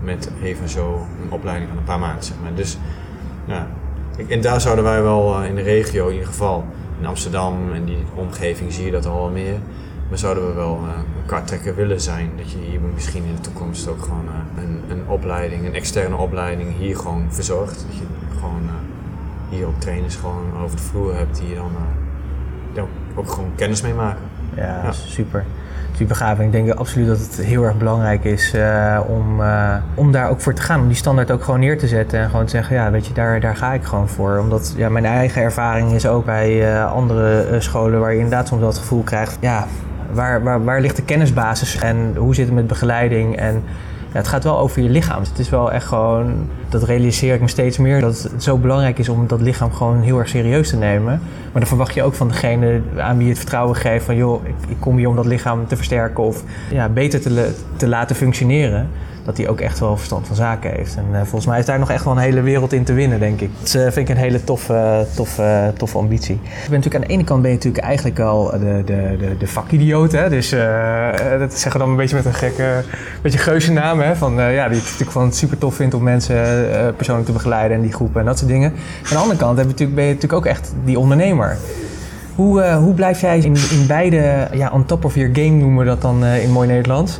met 0.03 0.31
even 0.43 0.69
zo 0.69 1.07
een 1.23 1.31
opleiding 1.31 1.69
van 1.69 1.77
een 1.77 1.83
paar 1.83 1.99
maanden, 1.99 2.23
zeg 2.23 2.35
maar. 2.41 2.53
Dus, 2.53 2.77
ja. 3.45 3.67
En 4.27 4.41
daar 4.41 4.61
zouden 4.61 4.83
wij 4.83 5.01
wel 5.01 5.39
eh, 5.39 5.49
in 5.49 5.55
de 5.55 5.61
regio 5.61 6.07
in 6.07 6.13
ieder 6.13 6.27
geval, 6.27 6.65
in 6.99 7.05
Amsterdam 7.05 7.73
en 7.73 7.85
die 7.85 8.03
omgeving 8.15 8.73
zie 8.73 8.85
je 8.85 8.91
dat 8.91 9.05
al 9.05 9.15
wel 9.15 9.29
meer. 9.29 9.57
Maar 10.09 10.17
zouden 10.17 10.47
we 10.47 10.53
wel 10.53 10.79
uh, 10.83 10.97
een 10.97 11.25
karttrekker 11.25 11.75
willen 11.75 12.01
zijn. 12.01 12.31
Dat 12.37 12.51
je 12.51 12.57
hier 12.57 12.79
misschien 12.93 13.23
in 13.23 13.35
de 13.35 13.41
toekomst 13.41 13.87
ook 13.87 14.01
gewoon 14.01 14.25
uh, 14.25 14.63
een, 14.63 14.81
een 14.89 15.07
opleiding, 15.07 15.65
een 15.65 15.73
externe 15.73 16.15
opleiding 16.15 16.77
hier 16.77 16.97
gewoon 16.97 17.25
verzorgt. 17.29 17.85
Dat 17.87 17.97
je 17.97 18.03
gewoon 18.39 18.69
hier 19.49 19.67
ook 19.67 19.79
trainers 19.79 20.15
gewoon 20.15 20.63
over 20.63 20.75
de 20.75 20.81
vloer 20.83 21.15
hebt 21.15 21.37
die 21.37 21.49
je 21.49 21.55
dan 21.55 22.87
ook 23.15 23.31
gewoon 23.31 23.51
kennis 23.55 23.81
mee 23.81 23.93
maken. 23.93 24.23
Ja, 24.55 24.83
ja. 24.83 24.91
super 24.91 25.45
En 26.09 26.41
ik 26.41 26.51
denk 26.51 26.69
absoluut 26.69 27.07
dat 27.07 27.19
het 27.19 27.37
heel 27.37 27.63
erg 27.63 27.77
belangrijk 27.77 28.23
is 28.23 28.53
uh, 28.55 28.99
om, 29.07 29.41
uh, 29.41 29.75
om 29.95 30.11
daar 30.11 30.29
ook 30.29 30.41
voor 30.41 30.53
te 30.53 30.61
gaan. 30.61 30.79
Om 30.79 30.87
die 30.87 30.95
standaard 30.95 31.31
ook 31.31 31.43
gewoon 31.43 31.59
neer 31.59 31.77
te 31.77 31.87
zetten. 31.87 32.19
En 32.19 32.29
gewoon 32.29 32.45
te 32.45 32.51
zeggen, 32.51 32.75
ja, 32.75 32.91
weet 32.91 33.07
je, 33.07 33.13
daar, 33.13 33.39
daar 33.39 33.55
ga 33.55 33.73
ik 33.73 33.83
gewoon 33.83 34.09
voor. 34.09 34.37
Omdat 34.37 34.73
ja, 34.77 34.89
mijn 34.89 35.05
eigen 35.05 35.41
ervaring 35.41 35.91
is 35.91 36.05
ook 36.05 36.25
bij 36.25 36.73
uh, 36.73 36.91
andere 36.91 37.55
scholen 37.59 37.99
waar 37.99 38.11
je 38.11 38.19
inderdaad 38.19 38.47
soms 38.47 38.63
het 38.63 38.77
gevoel 38.77 39.03
krijgt, 39.03 39.37
ja, 39.39 39.67
waar, 40.11 40.43
waar, 40.43 40.63
waar 40.63 40.81
ligt 40.81 40.95
de 40.95 41.03
kennisbasis 41.03 41.75
en 41.75 42.15
hoe 42.17 42.35
zit 42.35 42.45
het 42.45 42.55
met 42.55 42.67
begeleiding? 42.67 43.35
En 43.37 43.63
ja, 44.11 44.17
het 44.17 44.27
gaat 44.27 44.43
wel 44.43 44.59
over 44.59 44.81
je 44.81 44.89
lichaam. 44.89 45.21
Het 45.21 45.39
is 45.39 45.49
wel 45.49 45.71
echt 45.71 45.85
gewoon, 45.85 46.49
dat 46.71 46.83
realiseer 46.83 47.33
ik 47.33 47.41
me 47.41 47.47
steeds 47.47 47.77
meer, 47.77 48.01
dat 48.01 48.27
het 48.31 48.43
zo 48.43 48.57
belangrijk 48.57 48.99
is 48.99 49.09
om 49.09 49.27
dat 49.27 49.41
lichaam 49.41 49.71
gewoon 49.71 50.01
heel 50.01 50.17
erg 50.17 50.29
serieus 50.29 50.69
te 50.69 50.77
nemen. 50.77 51.21
Maar 51.51 51.61
dan 51.61 51.67
verwacht 51.67 51.93
je 51.93 52.03
ook 52.03 52.13
van 52.13 52.27
degene 52.27 52.81
aan 52.97 53.15
wie 53.15 53.25
je 53.25 53.31
het 53.31 53.39
vertrouwen 53.39 53.75
geeft 53.75 54.05
van 54.05 54.15
joh, 54.15 54.45
ik, 54.67 54.75
kom 54.79 54.97
hier 54.97 55.07
om 55.07 55.15
dat 55.15 55.25
lichaam 55.25 55.67
te 55.67 55.75
versterken 55.75 56.23
of 56.23 56.43
ja, 56.71 56.89
beter 56.89 57.21
te, 57.21 57.51
te 57.75 57.87
laten 57.87 58.15
functioneren 58.15 58.89
dat 59.23 59.37
hij 59.37 59.47
ook 59.47 59.61
echt 59.61 59.79
wel 59.79 59.97
verstand 59.97 60.27
van 60.27 60.35
zaken 60.35 60.71
heeft. 60.71 60.95
En 60.95 61.05
uh, 61.11 61.17
volgens 61.17 61.45
mij 61.45 61.59
is 61.59 61.65
daar 61.65 61.79
nog 61.79 61.91
echt 61.91 62.03
wel 62.03 62.13
een 62.13 62.19
hele 62.19 62.41
wereld 62.41 62.73
in 62.73 62.83
te 62.83 62.93
winnen, 62.93 63.19
denk 63.19 63.41
ik. 63.41 63.49
Dat 63.59 63.73
uh, 63.73 63.81
vind 63.81 63.97
ik 63.97 64.09
een 64.09 64.21
hele 64.21 64.43
toffe, 64.43 65.05
toffe, 65.15 65.73
toffe 65.77 65.97
ambitie. 65.97 66.35
Ik 66.35 66.69
ben 66.69 66.77
natuurlijk 66.79 66.95
aan 66.95 67.09
de 67.09 67.13
ene 67.13 67.23
kant 67.23 67.41
ben 67.41 67.51
je 67.51 67.57
natuurlijk 67.57 67.83
eigenlijk 67.83 68.19
al 68.19 68.51
de, 68.51 68.81
de, 68.85 69.15
de, 69.19 69.37
de 69.37 69.47
vakidioot. 69.47 70.11
Hè? 70.11 70.29
Dus 70.29 70.53
uh, 70.53 71.39
dat 71.39 71.53
zeggen 71.53 71.71
we 71.71 71.77
dan 71.77 71.89
een 71.89 71.95
beetje 71.95 72.15
met 72.15 72.25
een 72.25 72.33
gekke, 72.33 72.83
beetje 73.21 73.39
geuze 73.39 73.71
naam. 73.71 73.99
Hè? 73.99 74.15
Van, 74.15 74.33
ja, 74.33 74.67
die 74.67 74.77
ik 74.77 74.83
natuurlijk 74.83 75.11
van 75.11 75.33
super 75.33 75.57
tof 75.57 75.75
vindt 75.75 75.93
om 75.93 76.03
mensen 76.03 76.60
persoonlijk 76.95 77.27
te 77.27 77.33
begeleiden 77.33 77.77
en 77.77 77.83
die 77.83 77.93
groepen 77.93 78.19
en 78.19 78.25
dat 78.25 78.37
soort 78.37 78.51
dingen. 78.51 78.71
Aan 78.71 79.09
de 79.09 79.15
andere 79.15 79.39
kant 79.39 79.57
natuurlijk, 79.57 79.95
ben 79.95 80.03
je 80.03 80.13
natuurlijk 80.13 80.39
ook 80.39 80.45
echt 80.45 80.73
die 80.85 80.99
ondernemer. 80.99 81.57
Hoe, 82.35 82.63
hoe 82.63 82.93
blijf 82.93 83.21
jij 83.21 83.37
in, 83.37 83.55
in 83.71 83.87
beide, 83.87 84.47
ja, 84.53 84.69
on 84.73 84.85
top 84.85 85.05
of 85.05 85.15
your 85.15 85.35
game 85.35 85.49
noemen 85.49 85.77
we 85.77 85.85
dat 85.85 86.01
dan 86.01 86.25
in 86.25 86.51
mooi 86.51 86.67
Nederlands... 86.67 87.19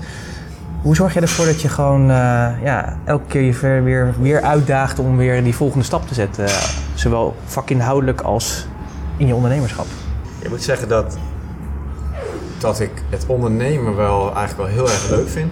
Hoe 0.81 0.95
zorg 0.95 1.13
je 1.13 1.19
ervoor 1.19 1.45
dat 1.45 1.61
je 1.61 1.69
gewoon 1.69 2.05
ja, 2.63 2.97
elke 3.05 3.25
keer 3.27 3.41
je 3.41 3.81
weer, 3.81 4.13
weer 4.21 4.41
uitdaagt 4.41 4.99
om 4.99 5.17
weer 5.17 5.43
die 5.43 5.55
volgende 5.55 5.85
stap 5.85 6.07
te 6.07 6.13
zetten? 6.13 6.45
zowel 7.01 7.35
vakinhoudelijk 7.45 8.21
als 8.21 8.67
in 9.17 9.27
je 9.27 9.35
ondernemerschap. 9.35 9.85
Ik 10.39 10.49
moet 10.49 10.63
zeggen 10.63 10.87
dat, 10.87 11.17
dat 12.59 12.79
ik 12.79 12.91
het 13.09 13.25
ondernemen 13.27 13.95
wel 13.95 14.35
eigenlijk 14.35 14.57
wel 14.57 14.77
heel 14.77 14.93
erg 14.93 15.09
leuk 15.09 15.27
vind. 15.27 15.51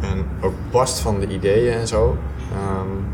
En 0.00 0.24
ook 0.40 0.54
past 0.70 0.98
van 0.98 1.20
de 1.20 1.28
ideeën 1.28 1.78
en 1.78 1.86
zo. 1.86 2.16
Um, 2.52 3.04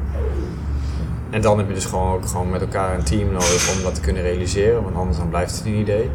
en 1.34 1.40
dan 1.40 1.58
heb 1.58 1.68
je 1.68 1.74
dus 1.74 1.84
gewoon 1.84 2.12
ook 2.12 2.26
gewoon 2.26 2.50
met 2.50 2.60
elkaar 2.60 2.94
een 2.94 3.04
team 3.04 3.32
nodig 3.32 3.76
om 3.76 3.82
dat 3.82 3.94
te 3.94 4.00
kunnen 4.00 4.22
realiseren. 4.22 4.82
Want 4.82 4.96
anders 4.96 5.18
dan 5.18 5.28
blijft 5.28 5.56
het 5.56 5.66
een 5.66 5.74
idee. 5.74 6.10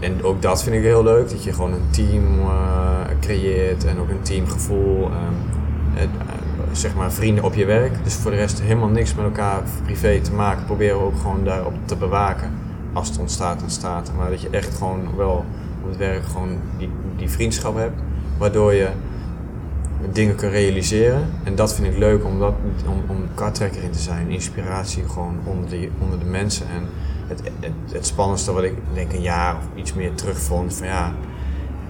En 0.00 0.24
ook 0.24 0.42
dat 0.42 0.62
vind 0.62 0.76
ik 0.76 0.82
heel 0.82 1.02
leuk, 1.02 1.30
dat 1.30 1.44
je 1.44 1.52
gewoon 1.52 1.72
een 1.72 1.90
team 1.90 2.38
uh, 2.38 3.00
creëert 3.20 3.84
en 3.84 3.98
ook 3.98 4.08
een 4.08 4.22
teamgevoel. 4.22 5.04
Um, 5.04 6.10
zeg 6.72 6.94
maar 6.94 7.12
vrienden 7.12 7.44
op 7.44 7.54
je 7.54 7.64
werk. 7.64 8.04
Dus 8.04 8.14
voor 8.14 8.30
de 8.30 8.36
rest 8.36 8.60
helemaal 8.60 8.88
niks 8.88 9.14
met 9.14 9.24
elkaar 9.24 9.62
privé 9.84 10.20
te 10.20 10.32
maken. 10.32 10.64
Proberen 10.64 10.98
we 10.98 11.04
ook 11.04 11.18
gewoon 11.18 11.44
daarop 11.44 11.74
te 11.84 11.96
bewaken. 11.96 12.50
als 12.92 13.08
het 13.08 13.18
ontstaat, 13.18 13.62
ontstaat. 13.62 14.10
Maar 14.16 14.30
dat 14.30 14.40
je 14.40 14.48
echt 14.50 14.74
gewoon 14.76 15.16
wel 15.16 15.44
op 15.82 15.88
het 15.88 15.96
werk 15.96 16.24
gewoon 16.24 16.58
die, 16.78 16.90
die 17.16 17.30
vriendschap 17.30 17.76
hebt, 17.76 18.00
waardoor 18.38 18.72
je 18.72 18.88
dingen 20.12 20.36
kan 20.36 20.48
realiseren. 20.48 21.30
En 21.42 21.54
dat 21.54 21.74
vind 21.74 21.92
ik 21.92 21.98
leuk 21.98 22.24
om, 22.24 22.38
dat, 22.38 22.54
om, 22.86 23.02
om 23.06 23.22
in 23.82 23.90
te 23.90 23.98
zijn. 23.98 24.30
Inspiratie 24.30 25.08
gewoon 25.08 25.38
onder 25.44 25.70
de, 25.70 25.88
onder 25.98 26.18
de 26.18 26.24
mensen. 26.24 26.66
En 26.68 26.88
het, 27.26 27.42
het, 27.92 28.06
spannendste 28.06 28.52
wat 28.52 28.62
ik 28.62 28.74
denk 28.92 29.12
een 29.12 29.22
jaar 29.22 29.56
of 29.56 29.62
iets 29.74 29.94
meer 29.94 30.14
terug 30.14 30.38
vond, 30.40 30.74
van 30.74 30.86
ja, 30.86 31.12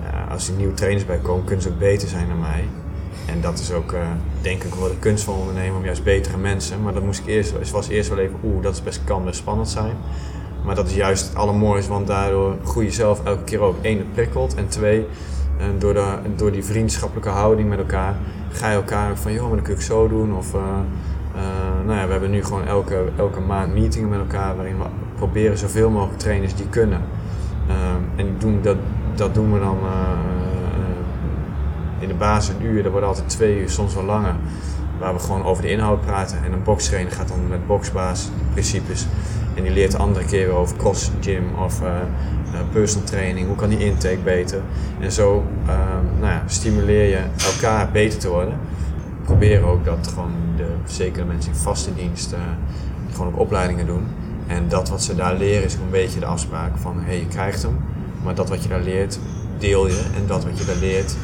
ja, 0.02 0.26
als 0.30 0.48
er 0.48 0.54
nieuwe 0.54 0.74
trainers 0.74 1.06
bij 1.06 1.18
komen, 1.18 1.44
kunnen 1.44 1.62
ze 1.62 1.70
ook 1.70 1.78
beter 1.78 2.08
zijn 2.08 2.28
dan 2.28 2.40
mij. 2.40 2.64
En 3.26 3.40
dat 3.40 3.58
is 3.58 3.72
ook, 3.72 3.92
uh, 3.92 4.00
denk 4.40 4.62
ik, 4.62 4.74
wel 4.74 4.88
de 4.88 4.98
kunst 4.98 5.24
van 5.24 5.34
ondernemen 5.34 5.76
om 5.76 5.84
juist 5.84 6.04
betere 6.04 6.36
mensen. 6.36 6.82
Maar 6.82 6.92
dat 6.92 7.02
moest 7.02 7.20
ik 7.20 7.26
eerst, 7.26 7.70
was 7.70 7.88
eerst 7.88 8.08
wel 8.08 8.18
even, 8.18 8.36
oeh, 8.44 8.62
dat 8.62 8.74
is 8.74 8.82
best, 8.82 9.00
kan 9.04 9.24
best 9.24 9.38
spannend 9.38 9.68
zijn. 9.68 9.96
Maar 10.64 10.74
dat 10.74 10.86
is 10.86 10.94
juist 10.94 11.28
het 11.28 11.36
allermooiste, 11.36 11.90
want 11.90 12.06
daardoor 12.06 12.56
groei 12.64 12.86
je 12.86 12.92
zelf 12.92 13.24
elke 13.24 13.44
keer 13.44 13.60
ook 13.60 13.76
één, 13.80 13.98
het 13.98 14.12
prikkelt. 14.12 14.54
En 14.54 14.68
twee, 14.68 15.06
uh, 15.64 15.80
door, 15.80 15.96
door 16.36 16.52
die 16.52 16.64
vriendschappelijke 16.64 17.28
houding 17.28 17.68
met 17.68 17.78
elkaar, 17.78 18.14
ga 18.50 18.68
je 18.68 18.74
elkaar 18.74 19.16
van, 19.16 19.32
joh, 19.32 19.46
maar 19.46 19.56
dat 19.56 19.64
kun 19.64 19.74
ik 19.74 19.80
zo 19.80 20.08
doen. 20.08 20.36
Of, 20.36 20.54
uh, 20.54 20.60
nou 21.86 21.98
ja, 21.98 22.06
we 22.06 22.12
hebben 22.12 22.30
nu 22.30 22.44
gewoon 22.44 22.66
elke, 22.66 23.04
elke 23.16 23.40
maand 23.40 23.74
meetingen 23.74 24.08
met 24.08 24.18
elkaar 24.18 24.56
waarin 24.56 24.78
we 24.78 24.84
proberen 25.16 25.58
zoveel 25.58 25.90
mogelijk 25.90 26.18
trainers 26.18 26.54
die 26.54 26.68
kunnen. 26.68 27.00
en 28.16 28.24
die 28.24 28.36
doen, 28.38 28.58
dat, 28.62 28.76
dat 29.14 29.34
doen 29.34 29.52
we 29.52 29.58
dan 29.58 29.78
in 31.98 32.08
de 32.08 32.14
basis 32.14 32.54
een 32.54 32.64
uur, 32.64 32.82
dat 32.82 32.92
wordt 32.92 33.06
altijd 33.06 33.28
twee 33.28 33.60
uur, 33.60 33.70
soms 33.70 33.94
wel 33.94 34.04
langer. 34.04 34.34
Waar 34.98 35.14
we 35.14 35.20
gewoon 35.20 35.44
over 35.44 35.62
de 35.62 35.70
inhoud 35.70 36.00
praten. 36.00 36.44
En 36.44 36.52
een 36.52 36.62
boxtrainer 36.62 37.12
gaat 37.12 37.28
dan 37.28 37.48
met 37.48 37.66
boxbaas 37.66 38.30
principes. 38.52 39.06
En 39.54 39.62
die 39.62 39.72
leert 39.72 39.90
de 39.90 39.98
andere 39.98 40.24
keren 40.24 40.54
over 40.54 40.76
cross 40.76 41.10
gym 41.20 41.44
of 41.64 41.80
personal 42.72 43.06
training. 43.06 43.46
Hoe 43.46 43.56
kan 43.56 43.68
die 43.68 43.78
intake 43.78 44.18
beter? 44.24 44.60
En 45.00 45.12
zo 45.12 45.44
uh, 45.66 45.74
nou 46.20 46.32
ja, 46.32 46.42
stimuleer 46.46 47.08
je 47.08 47.22
elkaar 47.52 47.90
beter 47.90 48.18
te 48.18 48.28
worden. 48.28 48.54
We 49.18 49.24
proberen 49.24 49.68
ook 49.68 49.84
dat 49.84 50.10
gewoon 50.14 50.32
de, 50.56 50.66
zeker 50.84 51.26
mensen 51.26 51.52
in 51.52 51.58
vaste 51.58 51.94
dienst 51.94 52.32
uh, 52.32 52.38
gewoon 53.12 53.32
ook 53.32 53.38
opleidingen 53.38 53.86
doen. 53.86 54.06
En 54.46 54.68
dat 54.68 54.88
wat 54.88 55.02
ze 55.02 55.14
daar 55.14 55.34
leren 55.34 55.64
is 55.64 55.74
een 55.74 55.90
beetje 55.90 56.20
de 56.20 56.26
afspraak 56.26 56.76
van 56.76 56.96
hé, 56.98 57.04
hey, 57.04 57.18
je 57.18 57.26
krijgt 57.26 57.62
hem. 57.62 57.76
Maar 58.22 58.34
dat 58.34 58.48
wat 58.48 58.62
je 58.62 58.68
daar 58.68 58.82
leert, 58.82 59.18
deel 59.58 59.86
je. 59.86 60.02
En 60.16 60.26
dat 60.26 60.44
wat 60.44 60.58
je 60.58 60.64
daar 60.64 60.76
leert, 60.76 61.16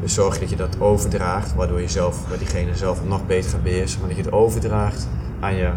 dus 0.00 0.14
zorg 0.14 0.38
dat 0.38 0.50
je 0.50 0.56
dat 0.56 0.80
overdraagt, 0.80 1.54
waardoor 1.54 1.80
je 1.80 1.88
zelf, 1.88 2.24
diegene 2.38 2.76
zelf 2.76 3.04
nog 3.04 3.26
beter 3.26 3.50
gaat 3.50 3.62
beheersen, 3.62 4.00
maar 4.00 4.08
dat 4.08 4.18
je 4.18 4.24
het 4.24 4.32
overdraagt 4.32 5.08
aan 5.40 5.54
je, 5.54 5.70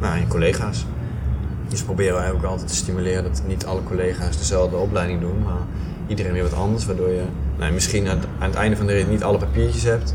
nou, 0.00 0.12
aan 0.12 0.20
je 0.20 0.26
collega's. 0.26 0.86
Dus 1.72 1.82
proberen 1.82 2.12
we 2.12 2.18
eigenlijk 2.18 2.48
altijd 2.50 2.68
te 2.68 2.76
stimuleren 2.76 3.22
dat 3.22 3.42
niet 3.46 3.66
alle 3.66 3.82
collega's 3.82 4.38
dezelfde 4.38 4.76
opleiding 4.76 5.20
doen, 5.20 5.42
maar 5.42 5.60
iedereen 6.06 6.32
weer 6.32 6.42
wat 6.42 6.54
anders, 6.54 6.86
waardoor 6.86 7.08
je 7.08 7.22
nou, 7.58 7.72
misschien 7.72 8.08
aan 8.08 8.20
het 8.38 8.54
einde 8.54 8.76
van 8.76 8.86
de 8.86 8.92
rit 8.92 9.10
niet 9.10 9.22
alle 9.22 9.38
papiertjes 9.38 9.82
hebt, 9.82 10.14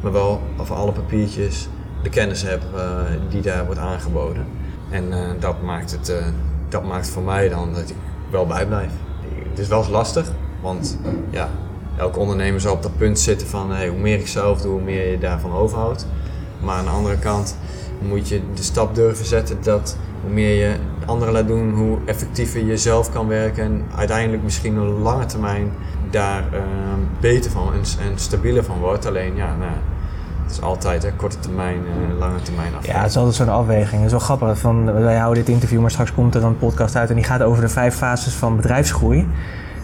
maar 0.00 0.12
wel 0.12 0.40
over 0.56 0.74
alle 0.74 0.92
papiertjes 0.92 1.68
de 2.02 2.08
kennis 2.08 2.42
hebt 2.42 2.64
uh, 2.74 3.00
die 3.28 3.40
daar 3.40 3.64
wordt 3.64 3.80
aangeboden. 3.80 4.46
En 4.90 5.04
uh, 5.08 5.18
dat, 5.40 5.62
maakt 5.62 5.90
het, 5.90 6.08
uh, 6.08 6.16
dat 6.68 6.84
maakt 6.84 7.08
voor 7.08 7.22
mij 7.22 7.48
dan 7.48 7.74
dat 7.74 7.88
ik 7.88 7.96
wel 8.30 8.46
bijblijf. 8.46 8.90
Het 9.50 9.58
is 9.58 9.68
wel 9.68 9.88
lastig, 9.90 10.32
want 10.60 10.98
ja, 11.30 11.48
elke 11.96 12.18
ondernemer 12.18 12.60
zal 12.60 12.72
op 12.72 12.82
dat 12.82 12.96
punt 12.96 13.18
zitten 13.18 13.46
van 13.46 13.86
hoe 13.86 13.98
meer 13.98 14.18
ik 14.18 14.28
zelf 14.28 14.60
doe, 14.60 14.72
hoe 14.72 14.82
meer 14.82 15.10
je 15.10 15.18
daarvan 15.18 15.52
overhoudt. 15.52 16.06
Maar 16.60 16.76
aan 16.76 16.84
de 16.84 16.90
andere 16.90 17.18
kant 17.18 17.56
moet 17.98 18.28
je 18.28 18.40
de 18.54 18.62
stap 18.62 18.94
durven 18.94 19.26
zetten 19.26 19.56
dat 19.62 19.96
hoe 20.22 20.30
meer 20.30 20.54
je 20.54 20.76
anderen 21.08 21.34
laat 21.34 21.46
doen, 21.46 21.74
hoe 21.74 21.98
effectiever 22.04 22.64
je 22.64 22.76
zelf 22.76 23.12
kan 23.12 23.28
werken 23.28 23.64
en 23.64 23.82
uiteindelijk 23.96 24.42
misschien 24.42 24.80
op 24.80 24.98
lange 25.02 25.26
termijn 25.26 25.70
daar 26.10 26.44
uh, 26.52 26.60
beter 27.20 27.50
van 27.50 27.72
en, 27.72 27.80
en, 28.10 28.18
stabieler 28.18 28.64
van 28.64 28.78
wordt. 28.78 29.06
Alleen 29.06 29.36
ja, 29.36 29.56
nou, 29.56 29.72
het 30.42 30.52
is 30.52 30.60
altijd 30.60 31.02
hè, 31.02 31.12
korte 31.12 31.38
termijn, 31.38 31.76
uh, 31.76 32.18
lange 32.18 32.42
termijn 32.42 32.66
afweging. 32.66 32.94
Ja, 32.94 33.00
het 33.00 33.10
is 33.10 33.16
altijd 33.16 33.34
zo'n 33.34 33.48
afweging. 33.48 33.96
Het 34.02 34.04
is 34.04 34.10
wel 34.10 34.20
grappig. 34.20 34.58
Van, 34.58 34.92
wij 34.92 35.16
houden 35.16 35.44
dit 35.44 35.54
interview, 35.54 35.80
maar 35.80 35.90
straks 35.90 36.14
komt 36.14 36.34
er 36.34 36.44
een 36.44 36.58
podcast 36.58 36.96
uit 36.96 37.08
en 37.08 37.14
die 37.14 37.24
gaat 37.24 37.42
over 37.42 37.62
de 37.62 37.68
vijf 37.68 37.94
fases 37.94 38.34
van 38.34 38.56
bedrijfsgroei. 38.56 39.28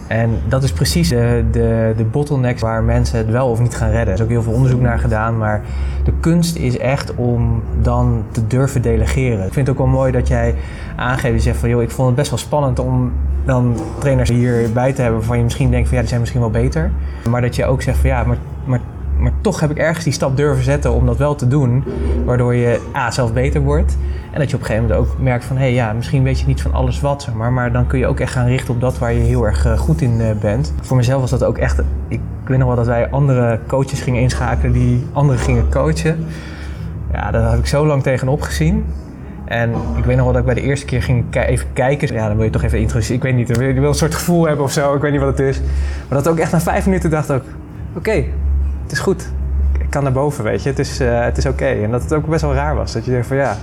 En 0.07 0.39
dat 0.47 0.63
is 0.63 0.71
precies 0.71 1.09
de, 1.09 1.43
de, 1.51 1.93
de 1.97 2.03
bottleneck 2.03 2.59
waar 2.59 2.83
mensen 2.83 3.17
het 3.17 3.29
wel 3.29 3.49
of 3.49 3.59
niet 3.59 3.75
gaan 3.75 3.89
redden. 3.89 4.07
Er 4.07 4.13
is 4.13 4.21
ook 4.21 4.29
heel 4.29 4.43
veel 4.43 4.53
onderzoek 4.53 4.81
naar 4.81 4.99
gedaan, 4.99 5.37
maar 5.37 5.61
de 6.03 6.13
kunst 6.19 6.55
is 6.55 6.77
echt 6.77 7.15
om 7.15 7.63
dan 7.81 8.23
te 8.31 8.47
durven 8.47 8.81
delegeren. 8.81 9.45
Ik 9.45 9.53
vind 9.53 9.67
het 9.67 9.69
ook 9.69 9.83
wel 9.83 9.93
mooi 9.93 10.11
dat 10.11 10.27
jij 10.27 10.55
aangeeft, 10.95 11.35
je 11.35 11.39
zegt 11.39 11.57
van 11.57 11.69
joh, 11.69 11.81
ik 11.81 11.91
vond 11.91 12.07
het 12.07 12.15
best 12.15 12.29
wel 12.29 12.39
spannend 12.39 12.79
om 12.79 13.11
dan 13.45 13.75
trainers 13.99 14.29
hierbij 14.29 14.93
te 14.93 15.01
hebben 15.01 15.19
waarvan 15.19 15.37
je 15.37 15.43
misschien 15.43 15.69
denkt 15.69 15.85
van 15.87 15.93
ja, 15.93 15.99
die 15.99 16.09
zijn 16.09 16.19
misschien 16.21 16.41
wel 16.41 16.51
beter. 16.51 16.91
Maar 17.29 17.41
dat 17.41 17.55
je 17.55 17.65
ook 17.65 17.81
zegt 17.81 17.97
van 17.97 18.09
ja, 18.09 18.23
maar, 18.23 18.37
maar 18.65 18.79
maar 19.17 19.31
toch 19.41 19.59
heb 19.59 19.71
ik 19.71 19.77
ergens 19.77 20.03
die 20.03 20.13
stap 20.13 20.37
durven 20.37 20.63
zetten 20.63 20.93
om 20.93 21.05
dat 21.05 21.17
wel 21.17 21.35
te 21.35 21.47
doen. 21.47 21.83
Waardoor 22.25 22.55
je 22.55 22.79
A, 22.95 23.11
zelf 23.11 23.33
beter 23.33 23.61
wordt. 23.61 23.97
En 24.31 24.39
dat 24.39 24.49
je 24.49 24.55
op 24.55 24.61
een 24.61 24.67
gegeven 24.67 24.89
moment 24.89 25.09
ook 25.09 25.19
merkt 25.19 25.45
van... 25.45 25.55
hé, 25.55 25.61
hey, 25.61 25.73
ja, 25.73 25.93
misschien 25.93 26.23
weet 26.23 26.39
je 26.39 26.45
niet 26.45 26.61
van 26.61 26.73
alles 26.73 27.01
wat, 27.01 27.29
maar. 27.35 27.53
Maar 27.53 27.71
dan 27.71 27.87
kun 27.87 27.99
je 27.99 28.07
ook 28.07 28.19
echt 28.19 28.31
gaan 28.31 28.47
richten 28.47 28.73
op 28.73 28.81
dat 28.81 28.97
waar 28.97 29.13
je 29.13 29.19
heel 29.19 29.45
erg 29.45 29.65
uh, 29.65 29.77
goed 29.77 30.01
in 30.01 30.19
uh, 30.19 30.31
bent. 30.41 30.73
Voor 30.81 30.97
mezelf 30.97 31.21
was 31.21 31.29
dat 31.29 31.43
ook 31.43 31.57
echt... 31.57 31.81
Ik 32.07 32.19
weet 32.45 32.57
nog 32.57 32.67
wel 32.67 32.75
dat 32.75 32.85
wij 32.85 33.09
andere 33.09 33.59
coaches 33.67 34.01
gingen 34.01 34.21
inschakelen 34.21 34.71
die 34.71 35.07
anderen 35.13 35.41
gingen 35.41 35.69
coachen. 35.69 36.25
Ja, 37.11 37.31
daar 37.31 37.49
heb 37.49 37.59
ik 37.59 37.67
zo 37.67 37.85
lang 37.85 38.03
tegenop 38.03 38.41
gezien. 38.41 38.85
En 39.45 39.71
ik 39.97 40.05
weet 40.05 40.15
nog 40.15 40.25
wel 40.25 40.33
dat 40.33 40.41
ik 40.41 40.53
bij 40.53 40.55
de 40.55 40.61
eerste 40.61 40.85
keer 40.85 41.01
ging 41.03 41.25
even 41.31 41.67
kijken. 41.73 42.13
Ja, 42.13 42.27
dan 42.27 42.35
wil 42.35 42.45
je 42.45 42.51
toch 42.51 42.63
even 42.63 42.79
introduceren. 42.79 43.15
Ik 43.15 43.23
weet 43.23 43.35
niet, 43.35 43.47
je 43.47 43.79
wil 43.79 43.89
een 43.89 43.95
soort 43.95 44.15
gevoel 44.15 44.47
hebben 44.47 44.65
of 44.65 44.71
zo. 44.71 44.95
Ik 44.95 45.01
weet 45.01 45.11
niet 45.11 45.21
wat 45.21 45.37
het 45.37 45.47
is. 45.47 45.61
Maar 46.09 46.23
dat 46.23 46.27
ook 46.27 46.37
echt 46.37 46.51
na 46.51 46.59
vijf 46.59 46.85
minuten 46.85 47.09
dacht 47.09 47.29
ik... 47.29 47.41
Oké, 47.95 48.23
het 48.85 48.93
is 48.93 48.99
goed. 48.99 49.29
Ik 49.79 49.89
kan 49.89 50.03
naar 50.03 50.11
boven, 50.11 50.43
weet 50.43 50.63
je. 50.63 50.69
Het 50.69 50.79
is, 50.79 51.01
uh, 51.01 51.21
het 51.21 51.37
is 51.37 51.45
oké. 51.45 51.65
En 51.65 51.91
dat 51.91 52.01
het 52.01 52.13
ook 52.13 52.25
best 52.25 52.41
wel 52.41 52.53
raar 52.53 52.75
was. 52.75 52.93
Dat 52.93 53.05
je 53.05 53.11
denkt 53.11 53.27
van 53.27 53.37
ja, 53.37 53.57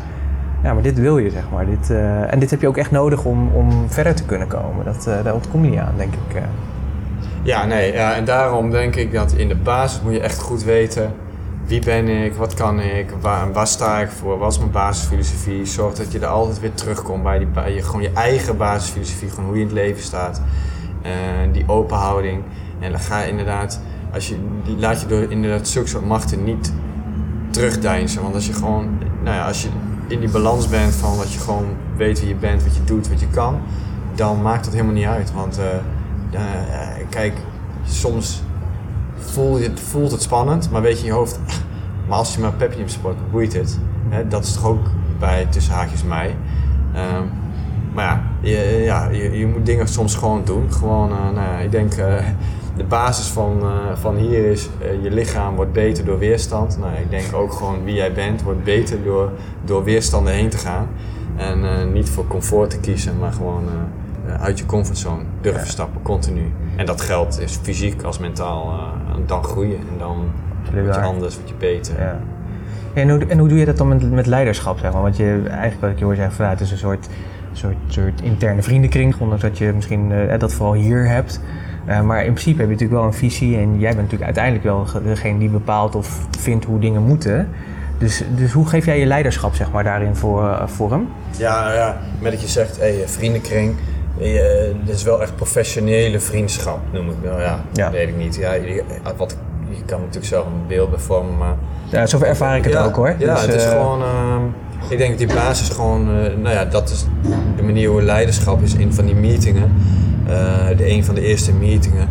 ja 0.62 0.72
maar 0.72 0.82
dit 0.82 0.98
wil 0.98 1.18
je, 1.18 1.30
zeg 1.30 1.42
maar. 1.52 1.66
Dit, 1.66 1.90
uh, 1.90 2.32
en 2.32 2.38
dit 2.38 2.50
heb 2.50 2.60
je 2.60 2.68
ook 2.68 2.76
echt 2.76 2.90
nodig 2.90 3.24
om, 3.24 3.48
om 3.52 3.84
verder 3.88 4.14
te 4.14 4.24
kunnen 4.24 4.48
komen. 4.48 4.84
Dat, 4.84 5.06
uh, 5.08 5.24
daar 5.24 5.34
ontkom 5.34 5.64
je 5.64 5.70
niet 5.70 5.78
aan, 5.78 5.94
denk 5.96 6.12
ik. 6.12 6.42
Ja, 7.42 7.66
nee. 7.66 7.92
Ja, 7.92 8.14
en 8.14 8.24
daarom 8.24 8.70
denk 8.70 8.96
ik 8.96 9.12
dat 9.12 9.32
in 9.32 9.48
de 9.48 9.56
basis 9.56 10.02
moet 10.02 10.12
je 10.12 10.20
echt 10.20 10.38
goed 10.40 10.62
weten... 10.62 11.12
Wie 11.66 11.84
ben 11.84 12.08
ik? 12.08 12.34
Wat 12.34 12.54
kan 12.54 12.80
ik? 12.80 13.10
Waar, 13.20 13.52
waar 13.52 13.66
sta 13.66 14.00
ik 14.00 14.10
voor? 14.10 14.38
Wat 14.38 14.52
is 14.52 14.58
mijn 14.58 14.70
basisfilosofie? 14.70 15.66
Zorg 15.66 15.94
dat 15.94 16.12
je 16.12 16.18
er 16.18 16.26
altijd 16.26 16.60
weer 16.60 16.74
terugkomt 16.74 17.22
bij, 17.22 17.38
die, 17.38 17.46
bij 17.46 17.74
je, 17.74 17.82
gewoon 17.82 18.02
je 18.02 18.12
eigen 18.14 18.56
basisfilosofie. 18.56 19.28
Gewoon 19.28 19.44
hoe 19.44 19.54
je 19.54 19.60
in 19.60 19.66
het 19.66 19.76
leven 19.76 20.02
staat. 20.02 20.42
die 21.52 21.64
open 21.66 21.96
houding. 21.96 22.42
En 22.80 22.90
dan 22.90 23.00
ga 23.00 23.20
je 23.20 23.28
inderdaad 23.28 23.80
als 24.12 24.28
je, 24.28 24.36
laat 24.78 25.00
je 25.00 25.06
door 25.06 25.30
inderdaad 25.30 25.68
zulke 25.68 25.88
soort 25.88 26.06
machten 26.06 26.44
niet 26.44 26.72
terugdeinzen. 27.50 28.22
Want 28.22 28.34
als 28.34 28.46
je 28.46 28.52
gewoon, 28.52 28.98
nou 29.22 29.36
ja, 29.36 29.46
als 29.46 29.62
je 29.62 29.68
in 30.06 30.20
die 30.20 30.30
balans 30.30 30.68
bent 30.68 30.94
van 30.94 31.16
dat 31.16 31.32
je 31.32 31.38
gewoon 31.38 31.66
weet 31.96 32.20
wie 32.20 32.28
je 32.28 32.34
bent, 32.34 32.62
wat 32.64 32.74
je 32.76 32.84
doet, 32.84 33.08
wat 33.08 33.20
je 33.20 33.28
kan, 33.28 33.60
dan 34.14 34.42
maakt 34.42 34.64
dat 34.64 34.72
helemaal 34.72 34.94
niet 34.94 35.06
uit. 35.06 35.32
Want 35.32 35.58
uh, 35.58 35.64
uh, 36.34 36.40
kijk, 37.08 37.32
soms 37.84 38.42
je, 39.34 39.70
voelt 39.74 40.10
het 40.10 40.22
spannend, 40.22 40.70
maar 40.70 40.82
weet 40.82 40.96
je 40.96 41.00
in 41.00 41.06
je 41.06 41.12
hoofd, 41.12 41.38
maar 42.08 42.18
als 42.18 42.34
je 42.34 42.40
maar 42.40 42.52
pepje 42.52 42.88
sport, 42.88 43.30
boeit 43.30 43.52
het. 43.52 43.78
Dat 44.28 44.44
is 44.44 44.52
toch 44.52 44.64
ook 44.64 44.86
bij 45.18 45.46
tussen 45.50 45.74
haakjes 45.74 46.02
mij. 46.02 46.36
Um, 46.96 47.30
maar 47.94 48.04
ja, 48.04 48.22
je, 48.40 48.82
ja 48.84 49.08
je, 49.08 49.38
je, 49.38 49.46
moet 49.46 49.66
dingen 49.66 49.88
soms 49.88 50.14
gewoon 50.14 50.42
doen. 50.44 50.72
Gewoon, 50.72 51.08
nou 51.08 51.34
ja, 51.34 51.58
ik 51.58 51.70
denk 51.70 51.92
de 52.76 52.84
basis 52.84 53.26
van, 53.26 53.58
uh, 53.62 53.68
van 53.94 54.16
hier 54.16 54.50
is, 54.50 54.68
uh, 54.82 55.02
je 55.02 55.10
lichaam 55.10 55.54
wordt 55.54 55.72
beter 55.72 56.04
door 56.04 56.18
weerstand. 56.18 56.78
Nou, 56.78 56.92
ik 56.92 57.10
denk 57.10 57.34
ook 57.34 57.52
gewoon 57.52 57.84
wie 57.84 57.94
jij 57.94 58.12
bent 58.12 58.42
wordt 58.42 58.64
beter 58.64 59.02
door, 59.04 59.30
door 59.64 59.84
weerstanden 59.84 60.32
heen 60.32 60.48
te 60.48 60.56
gaan. 60.58 60.88
En 61.36 61.58
uh, 61.58 61.92
niet 61.92 62.10
voor 62.10 62.26
comfort 62.26 62.70
te 62.70 62.80
kiezen, 62.80 63.18
maar 63.18 63.32
gewoon 63.32 63.64
uit 64.40 64.58
je 64.58 64.66
comfortzone 64.66 65.22
durven 65.40 65.64
ja. 65.64 65.68
stappen, 65.68 66.02
continu. 66.02 66.52
En 66.76 66.86
dat 66.86 67.00
geldt 67.00 67.40
is 67.40 67.58
fysiek 67.62 68.02
als 68.02 68.18
mentaal. 68.18 68.74
dan 69.26 69.44
groeien 69.44 69.78
en 69.78 69.98
dan 69.98 70.30
word 70.72 70.94
je 70.94 71.00
anders, 71.00 71.36
word 71.36 71.48
je 71.48 71.54
beter. 71.58 72.00
Ja. 72.00 72.20
En, 72.94 73.10
hoe, 73.10 73.26
en 73.26 73.38
hoe 73.38 73.48
doe 73.48 73.58
je 73.58 73.64
dat 73.64 73.76
dan 73.76 73.88
met, 73.88 74.10
met 74.10 74.26
leiderschap? 74.26 74.78
Zeg 74.78 74.92
maar? 74.92 75.02
Want 75.02 75.16
je, 75.16 75.42
eigenlijk 75.48 75.80
wat 75.80 75.90
ik 75.90 75.98
je 75.98 76.04
hoor 76.04 76.14
zeggen, 76.14 76.34
van, 76.34 76.44
ja, 76.44 76.50
het 76.50 76.60
is 76.60 76.70
een 76.70 76.78
soort, 76.78 77.08
soort, 77.52 77.76
soort 77.86 78.20
interne 78.20 78.62
vriendenkring. 78.62 79.14
Ondanks 79.18 79.42
dat 79.42 79.58
je 79.58 79.72
misschien 79.74 80.12
dat 80.38 80.52
vooral 80.52 80.74
hier 80.74 81.08
hebt. 81.08 81.40
Uh, 81.88 82.00
maar 82.00 82.24
in 82.24 82.32
principe 82.32 82.60
heb 82.60 82.66
je 82.66 82.72
natuurlijk 82.72 83.00
wel 83.00 83.08
een 83.08 83.14
visie 83.14 83.56
en 83.56 83.78
jij 83.78 83.94
bent 83.94 84.10
natuurlijk 84.10 84.24
uiteindelijk 84.24 84.64
wel 84.64 84.86
degene 85.02 85.38
die 85.38 85.48
bepaalt 85.48 85.94
of 85.94 86.26
vindt 86.38 86.64
hoe 86.64 86.78
dingen 86.78 87.02
moeten. 87.02 87.48
Dus, 87.98 88.22
dus 88.36 88.52
hoe 88.52 88.66
geef 88.66 88.84
jij 88.84 88.98
je 88.98 89.06
leiderschap 89.06 89.54
zeg 89.54 89.70
maar, 89.70 89.84
daarin 89.84 90.16
voor, 90.16 90.42
uh, 90.42 90.66
vorm? 90.66 91.08
Ja, 91.36 91.72
ja, 91.72 92.00
met 92.18 92.32
dat 92.32 92.40
je 92.40 92.48
zegt, 92.48 92.78
hey, 92.78 93.02
vriendenkring, 93.06 93.74
je, 94.16 94.72
dit 94.84 94.94
is 94.94 95.02
wel 95.02 95.22
echt 95.22 95.36
professionele 95.36 96.20
vriendschap, 96.20 96.78
noem 96.92 97.08
ik 97.08 97.16
wel. 97.22 97.40
Ja, 97.40 97.60
ja. 97.72 97.90
weet 97.90 98.08
ik 98.08 98.16
niet. 98.16 98.36
Ja, 98.36 98.52
je, 98.52 98.82
wat, 99.16 99.36
je 99.68 99.82
kan 99.86 99.98
natuurlijk 99.98 100.26
zelf 100.26 100.46
een 100.46 100.66
beeld 100.68 100.90
bij 100.90 100.98
vormen, 100.98 101.36
maar... 101.36 101.54
Ja, 101.88 102.06
zover 102.06 102.26
ervaar 102.26 102.56
ik 102.56 102.64
het 102.64 102.72
ja, 102.72 102.84
ook 102.84 102.96
hoor. 102.96 103.14
Ja, 103.18 103.34
dus, 103.34 103.42
het 103.46 103.54
is 103.54 103.64
uh, 103.64 103.70
gewoon... 103.70 104.02
Ik 104.88 104.98
denk 104.98 105.10
dat 105.10 105.28
die 105.28 105.36
basis 105.36 105.68
gewoon, 105.68 106.08
uh, 106.08 106.36
nou 106.42 106.54
ja, 106.54 106.64
dat 106.64 106.90
is 106.90 107.06
de 107.56 107.62
manier 107.62 107.88
hoe 107.88 108.02
leiderschap 108.02 108.62
is 108.62 108.74
in 108.74 108.92
van 108.92 109.06
die 109.06 109.14
meetingen. 109.14 109.72
Uh, 110.28 110.68
de 110.76 110.90
een 110.90 111.04
van 111.04 111.14
de 111.14 111.20
eerste 111.20 111.52
meetingen 111.52 112.08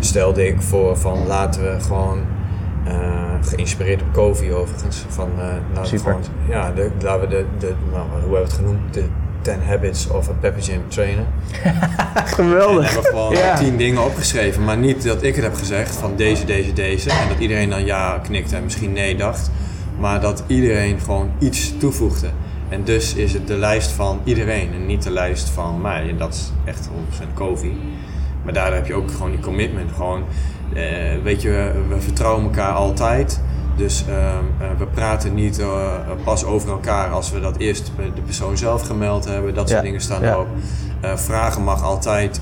stelde 0.00 0.46
ik 0.46 0.62
voor 0.62 0.96
van 0.96 1.26
laten 1.26 1.62
we 1.62 1.80
gewoon, 1.80 2.18
uh, 2.88 2.94
geïnspireerd 3.42 4.02
op 4.02 4.12
Covey 4.12 4.52
overigens, 4.52 5.04
van 5.08 5.28
laten 5.74 5.92
we 5.92 5.98
gewoon, 5.98 6.22
ja, 6.48 6.72
de, 6.72 6.90
laten 7.02 7.20
we 7.20 7.28
de, 7.28 7.44
de 7.58 7.74
nou, 7.92 8.02
hoe 8.08 8.18
hebben 8.20 8.30
we 8.30 8.38
het 8.38 8.52
genoemd, 8.52 8.94
de 8.94 9.04
10 9.46 9.62
Habits 9.66 10.08
of 10.08 10.28
a 10.28 10.32
Pepper 10.40 10.62
Gym 10.62 10.82
Trainer. 10.88 11.24
Geweldig. 12.36 12.86
En 12.86 12.92
hebben 12.92 13.10
gewoon 13.10 13.36
ja. 13.36 13.56
tien 13.56 13.76
dingen 13.76 14.04
opgeschreven, 14.04 14.64
maar 14.64 14.76
niet 14.76 15.02
dat 15.02 15.22
ik 15.22 15.34
het 15.34 15.44
heb 15.44 15.54
gezegd 15.54 15.96
van 15.96 16.16
deze, 16.16 16.44
deze, 16.44 16.72
deze 16.72 17.10
en 17.10 17.28
dat 17.28 17.38
iedereen 17.38 17.70
dan 17.70 17.84
ja 17.84 18.20
knikte 18.22 18.56
en 18.56 18.64
misschien 18.64 18.92
nee 18.92 19.16
dacht. 19.16 19.50
Maar 19.98 20.20
dat 20.20 20.44
iedereen 20.46 21.00
gewoon 21.00 21.30
iets 21.38 21.72
toevoegde. 21.78 22.28
En 22.68 22.84
dus 22.84 23.14
is 23.14 23.32
het 23.32 23.46
de 23.46 23.56
lijst 23.56 23.90
van 23.90 24.20
iedereen 24.24 24.72
en 24.72 24.86
niet 24.86 25.02
de 25.02 25.10
lijst 25.10 25.48
van 25.48 25.80
mij. 25.80 26.08
En 26.08 26.18
dat 26.18 26.34
is 26.34 26.52
echt 26.64 26.88
100% 26.88 27.34
COVID. 27.34 27.72
Maar 28.42 28.52
daar 28.52 28.74
heb 28.74 28.86
je 28.86 28.94
ook 28.94 29.10
gewoon 29.10 29.30
die 29.30 29.40
commitment. 29.40 29.92
Gewoon, 29.92 30.22
eh, 30.74 30.84
weet 31.22 31.42
je, 31.42 31.72
we 31.88 32.00
vertrouwen 32.00 32.44
elkaar 32.44 32.72
altijd. 32.72 33.40
Dus 33.76 34.04
uh, 34.08 34.34
we 34.78 34.86
praten 34.86 35.34
niet 35.34 35.58
uh, 35.58 35.92
pas 36.24 36.44
over 36.44 36.70
elkaar 36.70 37.10
als 37.10 37.30
we 37.30 37.40
dat 37.40 37.56
eerst 37.56 37.92
de 38.14 38.20
persoon 38.20 38.56
zelf 38.56 38.86
gemeld 38.86 39.24
hebben. 39.24 39.54
Dat 39.54 39.68
soort 39.68 39.82
dingen 39.82 40.00
staan 40.00 40.22
erop. 40.22 40.46
vragen 41.14 41.62
mag 41.62 41.82
altijd 41.82 42.40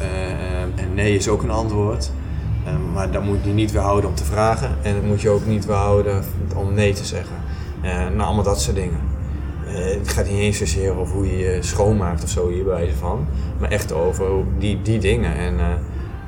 en 0.74 0.94
nee 0.94 1.16
is 1.16 1.28
ook 1.28 1.42
een 1.42 1.50
antwoord. 1.50 2.10
maar 2.92 3.10
dan 3.10 3.24
moet 3.24 3.44
je 3.44 3.50
niet 3.50 3.72
weerhouden 3.72 4.10
om 4.10 4.16
te 4.16 4.24
vragen. 4.24 4.70
En 4.82 4.94
dat 4.94 5.02
moet 5.02 5.20
je 5.20 5.28
ook 5.28 5.46
niet 5.46 5.66
weerhouden 5.66 6.24
om 6.56 6.74
nee 6.74 6.92
te 6.92 7.04
zeggen. 7.04 7.36
nou, 7.82 8.20
allemaal 8.20 8.44
dat 8.44 8.60
soort 8.60 8.76
dingen. 8.76 9.13
Het 9.74 10.08
gaat 10.08 10.24
niet 10.24 10.38
eens 10.38 10.58
zozeer 10.58 10.98
over 10.98 11.14
hoe 11.14 11.26
je 11.26 11.38
je 11.38 11.62
schoonmaakt 11.62 12.22
of 12.22 12.28
zo 12.28 12.48
hierbij 12.48 12.92
van. 12.98 13.26
Maar 13.58 13.70
echt 13.70 13.92
over 13.92 14.30
die, 14.58 14.82
die 14.82 14.98
dingen. 14.98 15.34
En, 15.36 15.54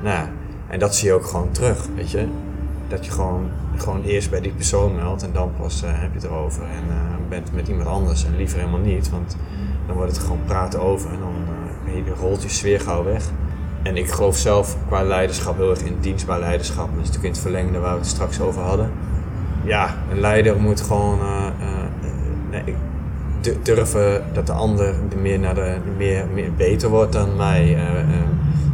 nou, 0.03 0.27
en 0.67 0.79
dat 0.79 0.95
zie 0.95 1.07
je 1.07 1.13
ook 1.13 1.25
gewoon 1.25 1.51
terug, 1.51 1.87
weet 1.95 2.11
je. 2.11 2.27
Dat 2.87 3.05
je 3.05 3.11
gewoon 3.11 3.49
gewoon 3.77 4.03
eerst 4.03 4.29
bij 4.29 4.41
die 4.41 4.51
persoon 4.51 4.95
meldt 4.95 5.23
en 5.23 5.33
dan 5.33 5.51
pas 5.59 5.83
uh, 5.83 5.89
heb 5.91 6.09
je 6.13 6.19
het 6.19 6.23
erover. 6.23 6.63
En 6.63 6.83
bent 7.29 7.53
met 7.53 7.67
iemand 7.67 7.87
anders 7.87 8.25
en 8.25 8.37
liever 8.37 8.59
helemaal 8.59 8.79
niet, 8.79 9.09
want 9.09 9.37
dan 9.87 9.95
wordt 9.95 10.11
het 10.11 10.21
gewoon 10.21 10.43
praten 10.45 10.81
over 10.81 11.09
en 11.09 11.19
dan 11.19 11.35
uh, 11.95 12.19
rolt 12.19 12.43
je 12.43 12.49
sfeer 12.49 12.79
gauw 12.79 13.03
weg. 13.03 13.23
En 13.83 13.97
ik 13.97 14.11
geloof 14.11 14.37
zelf 14.37 14.77
qua 14.87 15.03
leiderschap 15.03 15.57
heel 15.57 15.69
erg 15.69 15.81
in 15.81 15.97
dienstbaar 15.99 16.39
leiderschap. 16.39 16.85
Dat 16.85 16.93
is 16.93 16.97
natuurlijk 16.97 17.23
in 17.23 17.31
het 17.31 17.39
verlengde 17.39 17.79
waar 17.79 17.93
we 17.93 17.99
het 17.99 18.07
straks 18.07 18.39
over 18.39 18.61
hadden. 18.61 18.91
Ja, 19.63 19.95
een 20.11 20.19
leider 20.19 20.59
moet 20.59 20.81
gewoon 20.81 21.19
nee, 22.49 22.75
durven 23.61 24.23
dat 24.33 24.47
de 24.47 24.53
ander 24.53 24.95
meer, 25.21 25.39
naar 25.39 25.55
de, 25.55 25.75
meer, 25.97 26.25
meer 26.33 26.53
beter 26.53 26.89
wordt 26.89 27.13
dan 27.13 27.35
mij. 27.35 27.77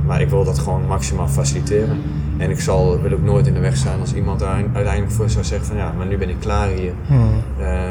maar 0.05 0.21
ik 0.21 0.29
wil 0.29 0.43
dat 0.43 0.59
gewoon 0.59 0.87
maximaal 0.87 1.27
faciliteren. 1.27 2.01
En 2.37 2.49
ik 2.49 2.59
zal, 2.59 3.01
wil 3.01 3.11
ook 3.11 3.23
nooit 3.23 3.47
in 3.47 3.53
de 3.53 3.59
weg 3.59 3.75
staan 3.77 3.99
als 3.99 4.13
iemand 4.13 4.39
daar 4.39 4.63
uiteindelijk 4.73 5.11
voor 5.11 5.29
zou 5.29 5.43
zeggen 5.43 5.67
van 5.67 5.77
ja, 5.77 5.93
maar 5.97 6.05
nu 6.05 6.17
ben 6.17 6.29
ik 6.29 6.39
klaar 6.39 6.69
hier. 6.69 6.93
Hmm. 7.07 7.29
Uh, 7.59 7.89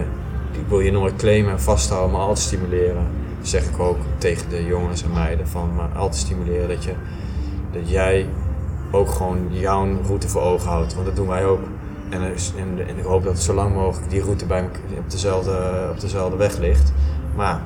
ik 0.53 0.69
wil 0.69 0.81
je 0.81 0.93
nooit 0.93 1.17
claimen 1.17 1.53
en 1.53 1.61
vasthouden, 1.61 2.11
maar 2.11 2.21
altijd 2.21 2.39
stimuleren. 2.39 3.07
Dat 3.39 3.49
zeg 3.49 3.65
ik 3.65 3.79
ook 3.79 3.99
tegen 4.19 4.49
de 4.49 4.65
jongens 4.65 5.05
en 5.05 5.13
meiden 5.13 5.49
van, 5.49 5.75
maar 5.77 5.89
altijd 5.97 6.21
stimuleren 6.21 6.69
dat, 6.69 6.85
je, 6.85 6.93
dat 7.73 7.91
jij 7.91 8.27
ook 8.91 9.11
gewoon 9.11 9.39
jouw 9.49 9.87
route 10.07 10.29
voor 10.29 10.43
ogen 10.43 10.69
houdt. 10.69 10.95
Want 10.95 11.07
dat 11.07 11.17
doen 11.17 11.29
wij 11.29 11.45
ook. 11.45 11.61
En, 12.13 12.23
en, 12.57 12.89
en 12.89 12.99
ik 12.99 13.05
hoop 13.05 13.25
dat 13.25 13.39
zo 13.39 13.55
lang 13.55 13.75
mogelijk 13.75 14.11
die 14.11 14.23
route 14.23 14.47
bij 14.47 14.69
op 14.99 15.11
dezelfde, 15.11 15.89
op 15.91 16.01
dezelfde 16.01 16.37
weg 16.37 16.59
ligt. 16.59 16.93
Maar 17.37 17.61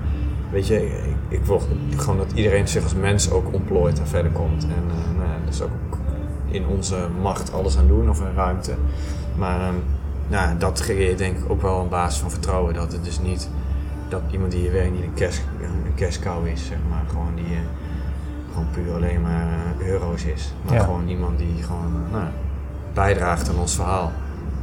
weet 0.50 0.66
je, 0.66 0.86
ik, 0.86 1.38
ik 1.38 1.44
wil 1.44 1.62
gewoon 1.96 2.16
dat 2.16 2.32
iedereen 2.34 2.68
zich 2.68 2.82
als 2.82 2.94
mens 2.94 3.30
ook 3.30 3.52
ontplooit 3.52 3.98
en 3.98 4.06
verder 4.06 4.32
komt. 4.32 4.62
En 4.62 4.84
uh, 4.88 5.18
nou 5.18 5.28
ja, 5.28 5.44
dat 5.44 5.54
is 5.54 5.62
ook 5.62 5.70
in 6.46 6.66
onze 6.66 6.96
macht 7.20 7.52
alles 7.52 7.78
aan 7.78 7.88
doen 7.88 8.10
of 8.10 8.20
een 8.20 8.34
ruimte. 8.34 8.74
Maar 9.34 9.68
um, 9.68 9.82
nou, 10.28 10.58
dat 10.58 10.80
creëert 10.80 11.18
denk 11.18 11.36
ik 11.36 11.50
ook 11.50 11.62
wel 11.62 11.80
een 11.80 11.88
basis 11.88 12.20
van 12.20 12.30
vertrouwen. 12.30 12.74
Dat 12.74 12.92
het 12.92 13.04
dus 13.04 13.20
niet 13.20 13.50
dat 14.08 14.22
iemand 14.30 14.52
die 14.52 14.60
hier 14.60 14.72
werkt 14.72 14.92
niet 14.92 15.02
een, 15.02 15.94
cashcow 15.94 16.46
is, 16.46 16.66
zeg 16.66 16.78
maar. 16.90 17.04
Gewoon 17.08 17.34
die 17.34 17.44
uh, 17.44 17.58
gewoon 18.50 18.66
puur 18.70 18.94
alleen 18.94 19.20
maar 19.20 19.46
uh, 19.80 19.86
euro's 19.86 20.24
is. 20.24 20.52
Maar 20.62 20.80
gewoon 20.80 21.08
iemand 21.08 21.38
die 21.38 21.62
gewoon 21.62 22.02
nou, 22.12 22.24
bijdraagt 22.94 23.48
aan 23.48 23.58
ons 23.58 23.74
verhaal. 23.74 24.12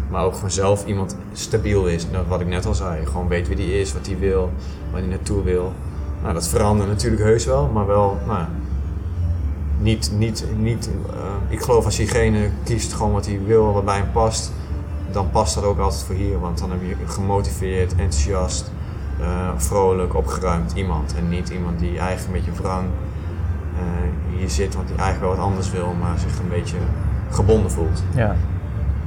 Maar 0.09 0.23
ook 0.23 0.33
gewoon 0.33 0.51
zelf 0.51 0.85
iemand 0.85 1.15
stabiel 1.33 1.87
is. 1.87 2.11
Dat 2.11 2.27
wat 2.27 2.41
ik 2.41 2.47
net 2.47 2.65
al 2.65 2.73
zei. 2.75 3.05
Gewoon 3.05 3.27
weet 3.27 3.47
wie 3.47 3.55
die 3.55 3.79
is, 3.79 3.93
wat 3.93 4.05
hij 4.05 4.19
wil, 4.19 4.51
waar 4.91 4.99
hij 4.99 5.09
naartoe 5.09 5.43
wil. 5.43 5.73
Nou, 6.21 6.33
dat 6.33 6.47
verandert 6.47 6.89
natuurlijk 6.89 7.23
heus 7.23 7.45
wel, 7.45 7.67
maar 7.67 7.87
wel 7.87 8.17
nou, 8.27 8.45
niet, 9.79 10.11
niet, 10.17 10.45
niet 10.57 10.89
uh, 11.09 11.13
ik 11.49 11.61
geloof 11.61 11.85
als 11.85 11.95
diegene 11.95 12.49
kiest 12.63 12.93
gewoon 12.93 13.11
wat 13.11 13.25
hij 13.25 13.39
wil, 13.45 13.73
wat 13.73 13.85
bij 13.85 13.97
hem 13.97 14.11
past, 14.11 14.51
dan 15.11 15.29
past 15.29 15.55
dat 15.55 15.63
ook 15.63 15.79
altijd 15.79 16.03
voor 16.03 16.15
hier. 16.15 16.39
Want 16.39 16.59
dan 16.59 16.71
heb 16.71 16.79
je 16.81 16.95
gemotiveerd, 17.05 17.95
enthousiast, 17.95 18.71
uh, 19.19 19.49
vrolijk, 19.55 20.15
opgeruimd 20.15 20.71
iemand. 20.75 21.15
En 21.15 21.29
niet 21.29 21.49
iemand 21.49 21.79
die 21.79 21.99
eigenlijk 21.99 22.25
een 22.25 22.43
beetje 22.45 22.61
wrang 22.61 22.85
uh, 23.73 24.37
hier 24.37 24.49
zit, 24.49 24.75
want 24.75 24.87
die 24.87 24.97
eigenlijk 24.97 25.27
wel 25.27 25.37
wat 25.37 25.51
anders 25.51 25.71
wil, 25.71 25.93
maar 25.99 26.19
zich 26.19 26.39
een 26.39 26.49
beetje 26.49 26.77
gebonden 27.29 27.71
voelt. 27.71 28.03
Ja. 28.15 28.35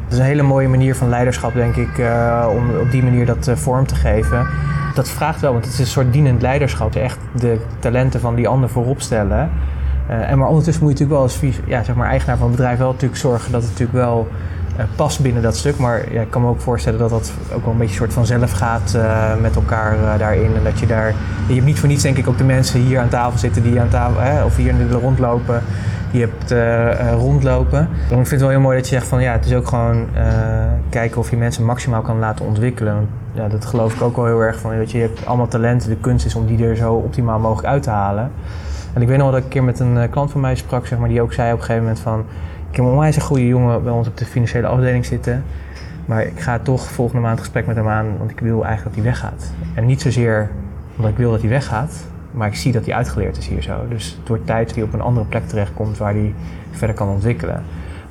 Dat 0.09 0.13
is 0.13 0.19
een 0.19 0.25
hele 0.25 0.43
mooie 0.43 0.69
manier 0.69 0.95
van 0.95 1.09
leiderschap, 1.09 1.55
denk 1.55 1.77
ik, 1.77 2.03
om 2.51 2.71
op 2.81 2.91
die 2.91 3.03
manier 3.03 3.27
dat 3.27 3.51
vorm 3.55 3.87
te 3.87 3.95
geven. 3.95 4.47
Dat 4.95 5.09
vraagt 5.09 5.41
wel, 5.41 5.53
want 5.53 5.65
het 5.65 5.73
is 5.73 5.81
een 5.81 5.87
soort 5.87 6.13
dienend 6.13 6.43
leiderschap. 6.43 6.95
Echt 6.95 7.19
de 7.33 7.59
talenten 7.79 8.21
van 8.21 8.35
die 8.35 8.49
ander 8.49 8.69
voorop 8.69 9.01
stellen. 9.01 9.51
Uh, 10.11 10.31
en 10.31 10.39
maar 10.39 10.49
ondertussen 10.49 10.85
moet 10.85 10.99
je 10.99 11.05
natuurlijk 11.05 11.41
wel 11.41 11.51
als 11.53 11.61
ja, 11.67 11.83
zeg 11.83 11.95
maar, 11.95 12.09
eigenaar 12.09 12.37
van 12.37 12.47
het 12.47 12.57
bedrijf 12.57 12.79
wel 12.79 12.91
natuurlijk 12.93 13.21
zorgen 13.21 13.53
dat 13.53 13.61
het 13.63 13.71
natuurlijk 13.71 13.99
wel 13.99 14.29
past 14.97 15.21
binnen 15.21 15.43
dat 15.43 15.57
stuk. 15.57 15.79
Maar 15.79 16.13
ja, 16.13 16.21
ik 16.21 16.31
kan 16.31 16.43
me 16.43 16.49
ook 16.49 16.61
voorstellen 16.61 16.99
dat 16.99 17.11
dat 17.11 17.33
ook 17.55 17.63
wel 17.63 17.73
een 17.73 17.79
beetje 17.79 17.97
soort 17.97 18.13
van 18.13 18.27
zelf 18.27 18.53
gaat 18.53 18.99
met 19.41 19.55
elkaar 19.55 20.19
daarin. 20.19 20.57
En 20.57 20.65
dat 20.65 20.79
je 20.79 20.87
daar. 20.87 21.15
Je 21.47 21.55
hebt 21.55 21.67
niet 21.67 21.79
voor 21.79 21.89
niets 21.89 22.03
denk 22.03 22.17
ik 22.17 22.29
ook 22.29 22.39
de 22.39 22.45
mensen 22.45 22.81
hier 22.81 23.01
aan 23.01 23.09
tafel 23.09 23.39
zitten 23.39 23.63
die 23.63 23.81
aan 23.81 23.89
tafel, 23.89 24.21
hè, 24.21 24.45
of 24.45 24.57
hier 24.57 24.75
rondlopen, 24.91 25.63
je 26.11 26.21
hebt 26.21 26.55
rondlopen. 27.21 27.89
Dan 28.09 28.19
ik 28.19 28.27
vind 28.27 28.31
het 28.31 28.41
wel 28.41 28.51
heel 28.51 28.61
mooi 28.61 28.77
dat 28.77 28.89
je 28.89 28.95
zegt 28.95 29.07
van 29.07 29.23
ja, 29.23 29.33
het 29.33 29.47
is 29.47 29.55
ook 29.55 29.69
gewoon 29.69 30.07
kijken 30.89 31.19
of 31.19 31.31
je 31.31 31.37
mensen 31.37 31.65
maximaal 31.65 32.03
kan 32.03 32.19
laten 32.19 32.47
ontwikkelen. 32.47 33.09
Ja, 33.33 33.49
dat 33.49 33.65
geloof 33.65 33.95
ik 33.95 34.03
ook 34.03 34.17
wel 34.17 34.25
heel 34.25 34.41
erg 34.41 34.59
van. 34.59 34.71
Weet 34.71 34.91
je, 34.91 34.99
je 34.99 35.05
hebt 35.05 35.27
allemaal 35.27 35.49
talenten, 35.49 35.89
de 35.89 35.97
kunst 35.97 36.27
is 36.27 36.35
om 36.35 36.47
die 36.47 36.67
er 36.67 36.77
zo 36.77 36.95
optimaal 36.95 37.39
mogelijk 37.39 37.69
uit 37.69 37.83
te 37.83 37.91
halen. 37.91 38.31
En 38.93 39.03
ik 39.03 39.09
weet 39.09 39.19
nog 39.19 39.31
dat 39.31 39.39
ik 39.39 39.45
een 39.45 39.51
keer 39.51 39.65
met 39.65 39.81
een 39.81 39.99
eh, 39.99 40.11
klant 40.11 40.31
van 40.31 40.41
mij 40.41 40.55
sprak, 40.55 40.87
zeg 40.87 40.99
maar, 40.99 41.09
die 41.09 41.21
ook 41.21 41.33
zei 41.33 41.53
op 41.53 41.59
een 41.59 41.65
gegeven 41.65 41.83
moment 41.83 42.01
van... 42.01 42.25
Ik 42.71 42.77
heb 42.77 42.85
een 42.85 42.91
onwijs 42.91 43.17
een 43.17 43.23
goede 43.23 43.47
jongen 43.47 43.83
bij 43.83 43.93
ons 43.93 44.09
op 44.09 44.17
de 44.17 44.25
financiële 44.25 44.67
afdeling 44.67 45.05
zitten. 45.05 45.45
Maar 46.07 46.23
ik 46.23 46.41
ga 46.41 46.59
toch 46.59 46.87
volgende 46.87 47.23
maand 47.23 47.39
gesprek 47.39 47.67
met 47.67 47.77
hem 47.77 47.89
aan, 47.89 48.19
want 48.19 48.31
ik 48.31 48.41
wil 48.41 48.65
eigenlijk 48.65 48.97
dat 48.97 49.05
hij 49.05 49.13
weggaat. 49.13 49.53
En 49.75 49.87
niet 49.87 50.01
zozeer 50.01 50.51
omdat 50.97 51.11
ik 51.11 51.17
wil 51.17 51.31
dat 51.31 51.41
hij 51.41 51.49
weggaat, 51.51 52.07
maar 52.37 52.49
ik 52.49 52.55
zie 52.55 52.73
dat 52.73 52.85
hij 52.85 52.95
uitgeleerd 52.95 53.37
is 53.37 53.47
hier 53.47 53.63
zo. 53.63 53.75
Dus 53.89 54.17
het 54.19 54.29
wordt 54.29 54.47
tijd 54.47 54.67
dat 54.67 54.77
hij 54.77 54.85
op 54.85 54.93
een 54.93 55.01
andere 55.01 55.27
plek 55.27 55.49
terechtkomt 55.49 55.99
waar 55.99 56.13
hij 56.13 56.35
verder 56.71 56.97
kan 56.97 57.09
ontwikkelen. 57.09 57.63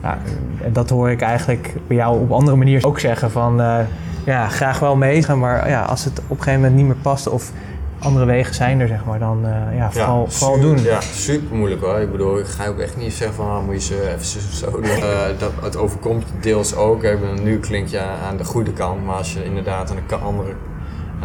Nou, 0.01 0.17
en 0.63 0.73
dat 0.73 0.89
hoor 0.89 1.09
ik 1.09 1.21
eigenlijk 1.21 1.73
bij 1.87 1.97
jou 1.97 2.19
op 2.19 2.31
andere 2.31 2.57
manier 2.57 2.85
ook 2.85 2.99
zeggen 2.99 3.31
van... 3.31 3.61
Uh, 3.61 3.79
ja, 4.25 4.47
graag 4.47 4.79
wel 4.79 4.95
meegaan, 4.95 5.39
maar 5.39 5.69
ja, 5.69 5.81
als 5.81 6.03
het 6.03 6.19
op 6.19 6.29
een 6.29 6.43
gegeven 6.43 6.59
moment 6.59 6.75
niet 6.75 6.85
meer 6.85 7.01
past 7.01 7.27
of 7.27 7.51
andere 7.99 8.25
wegen 8.25 8.55
zijn 8.55 8.79
er, 8.79 8.87
zeg 8.87 9.05
maar, 9.05 9.19
dan 9.19 9.45
uh, 9.45 9.77
ja, 9.77 9.91
vooral, 9.91 10.27
vooral 10.29 10.59
doen. 10.59 10.81
Ja, 10.81 11.01
super 11.01 11.55
moeilijk 11.55 11.81
hoor. 11.81 11.99
Ik 11.99 12.11
bedoel, 12.11 12.39
ik 12.39 12.45
ga 12.45 12.67
ook 12.67 12.79
echt 12.79 12.97
niet 12.97 13.13
zeggen 13.13 13.35
van, 13.35 13.49
ah, 13.49 13.65
moet 13.65 13.73
je 13.73 13.93
ze 13.93 14.13
even 14.13 14.25
zo, 14.25 14.39
zo 14.51 14.71
doen. 14.71 14.85
Uh, 14.85 15.19
dat, 15.39 15.51
het 15.61 15.77
overkomt 15.77 16.25
deels 16.39 16.75
ook. 16.75 17.03
Hè. 17.03 17.17
Nu 17.43 17.59
klink 17.59 17.87
je 17.87 17.99
aan 17.99 18.37
de 18.37 18.43
goede 18.43 18.73
kant, 18.73 19.05
maar 19.05 19.15
als 19.15 19.33
je 19.33 19.43
inderdaad 19.43 19.89
aan 19.89 19.97
de 20.07 20.15
andere 20.15 20.53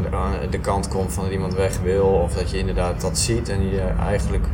aan 0.04 0.10
de, 0.10 0.16
aan 0.16 0.50
de 0.50 0.58
kant 0.58 0.88
komt 0.88 1.12
van 1.12 1.24
dat 1.24 1.32
iemand 1.32 1.54
weg 1.54 1.80
wil, 1.82 2.06
of 2.06 2.34
dat 2.34 2.50
je 2.50 2.58
inderdaad 2.58 3.00
dat 3.00 3.18
ziet 3.18 3.48
en 3.48 3.70
je 3.70 3.82
eigenlijk 4.06 4.44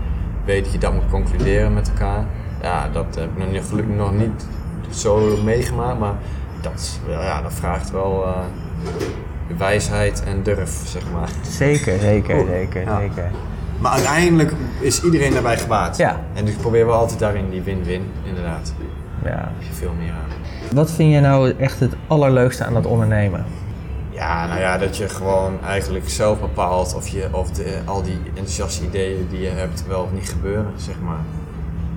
weet 0.44 0.64
dat 0.64 0.72
je 0.72 0.78
dat 0.78 0.92
moet 0.92 1.10
concluderen 1.10 1.74
met 1.74 1.88
elkaar. 1.88 2.24
Ja, 2.62 2.88
dat 2.92 3.14
heb 3.14 3.30
ik 3.30 3.38
nog 3.38 3.50
niet, 3.50 3.64
gelukkig 3.68 3.94
nog 3.94 4.12
niet 4.12 4.46
zo 4.90 5.36
meegemaakt, 5.44 5.98
maar 5.98 6.14
dat, 6.60 7.00
ja, 7.08 7.42
dat 7.42 7.52
vraagt 7.52 7.90
wel... 7.90 8.24
Uh, 8.26 8.36
wijsheid 9.58 10.24
en 10.24 10.42
durf, 10.42 10.82
zeg 10.84 11.02
maar. 11.12 11.28
Zeker, 11.42 11.98
zeker, 11.98 12.46
zeker, 12.46 12.84
zeker. 13.00 13.30
Maar 13.78 13.92
uiteindelijk 13.92 14.52
is 14.80 15.02
iedereen 15.02 15.32
daarbij 15.32 15.58
gebaat. 15.58 15.96
Ja. 15.96 16.20
En 16.34 16.44
dus 16.44 16.54
proberen 16.54 16.86
we 16.86 16.92
altijd 16.92 17.18
daarin 17.18 17.50
die 17.50 17.62
win-win, 17.62 18.02
inderdaad. 18.24 18.74
Ja. 19.22 19.30
Daar 19.30 19.50
heb 19.58 19.68
je 19.68 19.74
veel 19.74 19.92
meer 19.98 20.10
aan. 20.10 20.74
Wat 20.74 20.90
vind 20.90 21.12
je 21.12 21.20
nou 21.20 21.54
echt 21.58 21.80
het 21.80 21.94
allerleukste 22.06 22.64
aan 22.64 22.74
dat 22.74 22.86
ondernemen? 22.86 23.44
Ja, 24.16 24.46
nou 24.46 24.60
ja, 24.60 24.78
dat 24.78 24.96
je 24.96 25.08
gewoon 25.08 25.64
eigenlijk 25.64 26.08
zelf 26.08 26.40
bepaalt 26.40 26.94
of, 26.94 27.08
je, 27.08 27.28
of 27.32 27.50
de, 27.50 27.80
al 27.84 28.02
die 28.02 28.18
enthousiaste 28.24 28.84
ideeën 28.84 29.26
die 29.30 29.40
je 29.40 29.48
hebt 29.48 29.86
wel 29.86 30.02
of 30.02 30.12
niet 30.12 30.28
gebeuren, 30.28 30.72
zeg 30.76 31.00
maar. 31.00 31.20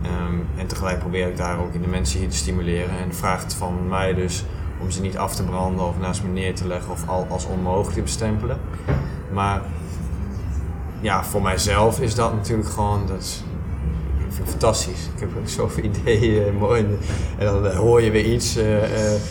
Um, 0.06 0.48
en 0.58 0.68
tegelijk 0.68 1.00
probeer 1.00 1.28
ik 1.28 1.38
daar 1.38 1.60
ook 1.60 1.74
in 1.74 1.82
de 1.82 1.88
mensen 1.88 2.20
hier 2.20 2.30
te 2.30 2.36
stimuleren. 2.36 2.98
En 3.04 3.16
vraagt 3.16 3.54
van 3.54 3.88
mij 3.88 4.14
dus 4.14 4.46
om 4.82 4.92
ze 4.92 5.02
niet 5.02 5.18
af 5.18 5.36
te 5.36 5.44
branden 5.44 5.86
of 5.86 6.00
naast 6.00 6.24
me 6.24 6.30
neer 6.30 6.56
te 6.56 6.68
leggen 6.68 6.92
of 6.92 7.08
al 7.08 7.28
als 7.30 7.46
onmogelijk 7.46 7.96
te 7.96 8.02
bestempelen. 8.02 8.58
Maar 9.32 9.62
ja, 11.02 11.24
voor 11.24 11.42
mijzelf 11.42 12.00
is 12.00 12.16
dat 12.16 12.34
natuurlijk 12.34 12.70
gewoon, 12.70 13.08
dat 13.08 13.44
ik 14.18 14.36
vind 14.36 14.38
het 14.38 14.50
fantastisch. 14.50 15.10
Ik 15.16 15.20
heb 15.20 15.30
zoveel 15.44 15.84
ideeën, 15.92 16.56
mooi. 16.56 16.86
En 17.38 17.46
dan 17.46 17.68
eh, 17.68 17.78
hoor 17.78 18.02
je 18.02 18.12
weer 18.12 18.26
iets, 18.26 18.56
eh, 18.56 19.14
eh, 19.14 19.22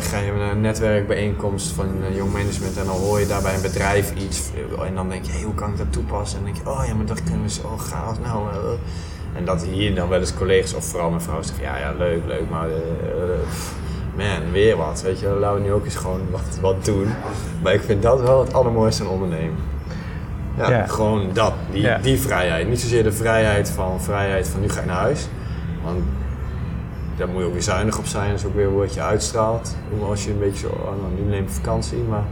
ga 0.00 0.18
je 0.18 0.32
naar 0.32 0.50
een 0.50 0.60
netwerkbijeenkomst 0.60 1.72
van 1.72 1.86
eh, 2.02 2.16
jong 2.16 2.32
management 2.32 2.76
en 2.76 2.84
dan 2.84 2.96
hoor 2.96 3.20
je 3.20 3.26
daar 3.26 3.42
bij 3.42 3.54
een 3.54 3.62
bedrijf 3.62 4.14
iets. 4.14 4.50
En 4.86 4.94
dan 4.94 5.08
denk 5.08 5.24
je, 5.24 5.32
hey, 5.32 5.42
hoe 5.42 5.54
kan 5.54 5.70
ik 5.70 5.76
dat 5.76 5.92
toepassen? 5.92 6.38
En 6.38 6.44
dan 6.44 6.52
denk 6.52 6.64
je, 6.66 6.72
oh 6.72 6.86
ja, 6.86 6.94
maar 6.94 7.06
dat 7.06 7.22
kunnen 7.22 7.42
we 7.42 7.50
zo 7.50 7.76
gaaf. 7.76 8.20
Nou, 8.20 8.48
eh, 8.50 8.56
en 9.34 9.44
dat 9.44 9.64
hier 9.64 9.94
dan 9.94 10.08
wel 10.08 10.20
eens 10.20 10.34
collega's 10.34 10.74
of 10.74 10.84
vooral 10.84 11.10
mijn 11.10 11.22
vrouw 11.22 11.42
zegt, 11.42 11.60
ja, 11.60 11.78
ja, 11.78 11.92
leuk, 11.98 12.22
leuk, 12.26 12.50
maar 12.50 12.68
eh, 12.68 12.76
eh, 12.76 13.38
man, 14.16 14.52
weer 14.52 14.76
wat. 14.76 15.02
Weet 15.02 15.20
je, 15.20 15.28
laten 15.28 15.60
we 15.60 15.66
nu 15.66 15.72
ook 15.72 15.84
eens 15.84 15.96
gewoon 15.96 16.20
wat, 16.30 16.58
wat 16.60 16.84
doen. 16.84 17.08
Maar 17.62 17.74
ik 17.74 17.82
vind 17.82 18.02
dat 18.02 18.20
wel 18.20 18.40
het 18.40 18.52
allermooiste 18.52 19.02
aan 19.02 19.08
ondernemen. 19.08 19.56
Ja, 20.56 20.86
gewoon 20.86 21.30
dat, 21.32 21.52
die, 21.72 22.00
die 22.02 22.20
vrijheid. 22.20 22.68
Niet 22.68 22.80
zozeer 22.80 23.02
de 23.02 23.12
vrijheid 23.12 23.70
van, 23.70 24.00
vrijheid 24.00 24.48
van 24.48 24.60
nu 24.60 24.68
ga 24.68 24.80
ik 24.80 24.86
naar 24.86 24.96
huis. 24.96 25.28
Want 25.84 26.04
daar 27.16 27.28
moet 27.28 27.40
je 27.40 27.46
ook 27.46 27.52
weer 27.52 27.62
zuinig 27.62 27.98
op 27.98 28.06
zijn. 28.06 28.30
Dat 28.30 28.38
is 28.38 28.46
ook 28.46 28.54
weer 28.54 28.76
wat 28.76 28.94
je 28.94 29.00
uitstraalt. 29.00 29.76
Als 30.08 30.24
je 30.24 30.30
een 30.30 30.38
beetje 30.38 30.66
zo, 30.66 30.72
oh, 30.72 30.84
nou, 30.84 31.22
nu 31.22 31.30
neem 31.30 31.42
ik 31.42 31.50
vakantie. 31.50 31.98
Maar 31.98 32.24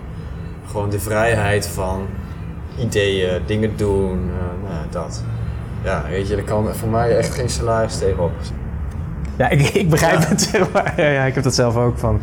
gewoon 0.70 0.90
de 0.90 1.00
vrijheid 1.00 1.66
van 1.66 2.06
ideeën, 2.78 3.42
dingen 3.46 3.76
doen, 3.76 4.30
eh, 4.38 4.70
nou, 4.70 4.86
dat. 4.90 5.24
Ja, 5.84 6.04
weet 6.08 6.28
je, 6.28 6.34
daar 6.34 6.44
kan 6.44 6.74
voor 6.74 6.88
mij 6.88 7.16
echt 7.16 7.34
geen 7.34 7.48
salaris 7.48 7.98
tegenop. 7.98 8.32
Ja, 9.36 9.48
ik, 9.48 9.60
ik 9.60 9.90
begrijp 9.90 10.28
het, 10.28 10.42
zeg 10.42 10.70
maar. 10.72 10.92
Ja, 10.96 11.24
ik 11.24 11.34
heb 11.34 11.44
dat 11.44 11.54
zelf 11.54 11.76
ook 11.76 11.98
van. 11.98 12.20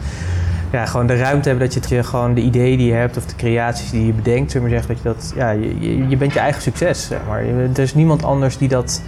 Ja, 0.72 0.86
gewoon 0.86 1.07
de 1.07 1.18
ruimte 1.18 1.49
hebben 1.49 1.70
dat 1.70 1.89
je, 1.89 1.95
je 1.95 2.03
gewoon 2.03 2.34
de 2.34 2.41
ideeën 2.41 2.78
die 2.78 2.88
je 2.88 2.93
hebt 2.93 3.18
of 3.18 3.26
de 3.26 3.36
creaties 3.36 3.91
die 3.91 4.05
je 4.05 4.14
bedenkt, 4.14 4.51
zullen 4.51 4.68
we 4.68 4.74
maar 4.74 4.84
zeggen, 4.84 5.03
dat 5.03 5.18
je 5.18 5.22
dat, 5.22 5.34
ja, 5.36 5.49
je, 5.49 6.07
je, 6.07 6.18
bent 6.18 6.34
je 6.34 6.39
eigen 6.39 6.62
succes, 6.62 7.07
zeg 7.07 7.20
maar. 7.28 7.43
Er 7.74 7.80
is 7.80 7.93
niemand 7.93 8.24
anders 8.24 8.57
die 8.57 8.68
dat 8.68 9.01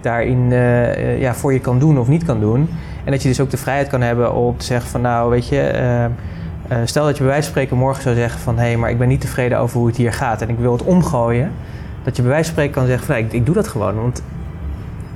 daarin 0.00 0.52
eh, 0.52 0.92
eh, 0.92 1.20
ja, 1.20 1.34
voor 1.34 1.52
je 1.52 1.60
kan 1.60 1.78
doen 1.78 1.98
of 1.98 2.08
niet 2.08 2.24
kan 2.24 2.40
doen. 2.40 2.68
En 3.06 3.12
dat 3.12 3.22
je 3.22 3.28
dus 3.28 3.40
ook 3.40 3.50
de 3.50 3.56
vrijheid 3.56 3.88
kan 3.88 4.00
hebben 4.00 4.34
om 4.34 4.56
te 4.56 4.64
zeggen 4.64 4.90
van, 4.90 5.00
nou, 5.00 5.30
weet 5.30 5.48
je, 5.48 5.60
eh, 5.60 6.04
eh, 6.04 6.10
stel 6.84 7.04
dat 7.04 7.16
je 7.16 7.22
bij 7.22 7.32
wijze 7.32 7.42
van 7.42 7.52
spreken 7.52 7.76
morgen 7.76 8.02
zou 8.02 8.14
zeggen 8.14 8.40
van, 8.40 8.58
hé, 8.58 8.66
hey, 8.66 8.76
maar 8.76 8.90
ik 8.90 8.98
ben 8.98 9.08
niet 9.08 9.20
tevreden 9.20 9.58
over 9.58 9.78
hoe 9.78 9.86
het 9.86 9.96
hier 9.96 10.12
gaat 10.12 10.42
en 10.42 10.48
ik 10.48 10.58
wil 10.58 10.72
het 10.72 10.82
omgooien. 10.82 11.52
Dat 12.02 12.16
je 12.16 12.22
bij 12.22 12.30
wijze 12.30 12.44
van 12.44 12.52
spreken 12.52 12.74
kan 12.74 12.86
zeggen 12.86 13.06
van, 13.06 13.14
nee, 13.14 13.26
ik, 13.30 13.46
doe 13.46 13.54
dat 13.54 13.68
gewoon, 13.68 13.94
want 13.94 14.22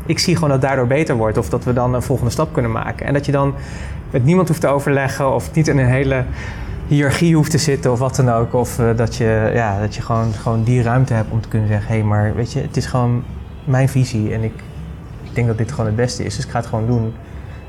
ik 0.07 0.18
zie 0.18 0.34
gewoon 0.34 0.51
dat 0.51 0.61
daardoor 0.61 0.86
beter 0.86 1.16
wordt. 1.16 1.38
Of 1.38 1.49
dat 1.49 1.64
we 1.64 1.72
dan 1.72 1.95
een 1.95 2.03
volgende 2.03 2.30
stap 2.30 2.53
kunnen 2.53 2.70
maken. 2.70 3.07
En 3.07 3.12
dat 3.12 3.26
je 3.26 3.32
dan 3.32 3.55
met 4.11 4.24
niemand 4.24 4.49
hoeft 4.49 4.61
te 4.61 4.68
overleggen. 4.68 5.34
Of 5.34 5.55
niet 5.55 5.68
in 5.68 5.78
een 5.78 5.86
hele 5.86 6.24
hiërarchie 6.86 7.34
hoeft 7.34 7.51
te 7.51 7.59
zitten 7.59 7.93
of 7.93 7.99
wat 7.99 8.16
dan 8.16 8.30
ook. 8.30 8.55
Of 8.55 8.78
eh, 8.78 8.97
dat 8.97 9.16
je, 9.16 9.51
ja, 9.55 9.80
dat 9.80 9.95
je 9.95 10.03
gewoon, 10.03 10.32
gewoon 10.32 10.62
die 10.64 10.82
ruimte 10.82 11.14
hebt 11.14 11.30
om 11.30 11.41
te 11.41 11.49
kunnen 11.49 11.68
zeggen... 11.68 11.88
hé, 11.88 11.95
hey, 11.95 12.05
maar 12.05 12.34
weet 12.34 12.53
je, 12.53 12.61
het 12.61 12.76
is 12.76 12.86
gewoon 12.86 13.24
mijn 13.64 13.88
visie. 13.88 14.32
En 14.32 14.43
ik, 14.43 14.55
ik 15.22 15.34
denk 15.34 15.47
dat 15.47 15.59
dit 15.59 15.70
gewoon 15.70 15.86
het 15.86 15.97
beste 15.97 16.24
is. 16.24 16.36
Dus 16.36 16.45
ik 16.45 16.51
ga 16.51 16.59
het 16.59 16.68
gewoon 16.68 16.86
doen. 16.86 17.12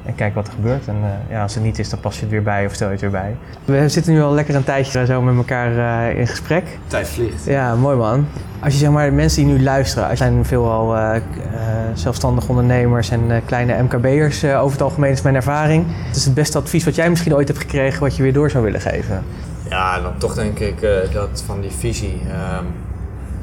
En 0.06 0.16
kijk 0.16 0.36
wat 0.36 0.47
er 0.47 0.54
gebeurt. 0.54 0.88
En 0.88 0.95
eh, 1.04 1.32
ja, 1.36 1.41
als 1.41 1.54
het 1.54 1.64
niet 1.64 1.80
is, 1.80 1.89
dan 1.89 1.99
pas 1.99 2.16
je 2.16 2.22
het 2.22 2.30
weer 2.32 2.43
bij 2.43 2.66
of 2.66 2.74
stel 2.74 2.86
je 2.88 2.91
het 2.93 3.02
weer 3.02 3.12
bij. 3.12 3.36
We 3.66 3.89
zitten 3.89 4.14
nu 4.14 4.22
al 4.22 4.34
lekker 4.34 4.56
een 4.56 4.64
tijdje 4.64 5.06
zo 5.06 5.22
met 5.22 5.36
elkaar 5.36 5.78
eh, 6.10 6.20
in 6.20 6.28
gesprek. 6.28 6.64
Tijd 6.88 7.08
vliegt. 7.08 7.45
Ja, 7.45 7.76
mooi 7.76 7.97
man. 7.97 8.26
Als 8.60 8.74
je 8.74 8.80
zeg 8.80 8.89
maar, 8.89 9.14
mensen 9.14 9.45
die 9.45 9.54
nu 9.54 9.64
luisteren, 9.64 10.10
er 10.10 10.18
zijn 10.18 10.45
veelal 10.45 10.97
eh 10.97 11.16
eh, 11.16 11.22
zelfstandig 11.93 12.47
ondernemers 12.49 13.10
en 13.10 13.32
eh, 13.32 13.38
kleine 13.45 13.82
MKB'ers 13.84 14.43
eh, 14.43 14.60
over 14.62 14.72
het 14.72 14.82
algemeen 14.82 15.12
is 15.12 15.22
mijn 15.22 15.36
ervaring. 15.36 15.86
Het 16.08 16.16
is 16.16 16.26
het 16.26 16.34
beste 16.34 16.58
advies 16.58 16.84
wat 16.86 16.95
jij 16.95 17.10
misschien 17.10 17.34
ooit 17.36 17.47
hebt 17.47 17.60
gekregen 17.60 17.99
wat 17.99 18.16
je 18.16 18.24
weer 18.24 18.34
door 18.34 18.49
zou 18.49 18.64
willen 18.64 18.82
geven. 18.82 19.24
Ja, 19.70 19.99
dan 20.02 20.18
toch 20.18 20.34
denk 20.34 20.60
ik 20.60 20.82
eh, 20.82 20.91
dat 21.14 21.43
van 21.45 21.62
die 21.62 21.72
visie. 21.72 22.22
ehm, 22.32 22.64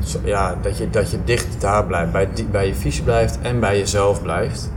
zo- 0.04 0.18
ja, 0.24 0.54
dat 0.62 0.78
je, 0.78 0.90
dat 0.90 1.10
je 1.10 1.18
dicht 1.24 1.60
daar 1.60 1.84
blijft, 1.84 2.12
bij, 2.12 2.28
bij 2.50 2.66
je 2.66 2.74
visie 2.74 3.02
blijft 3.02 3.38
en 3.42 3.60
bij 3.60 3.78
jezelf 3.78 4.22
blijft. 4.22 4.70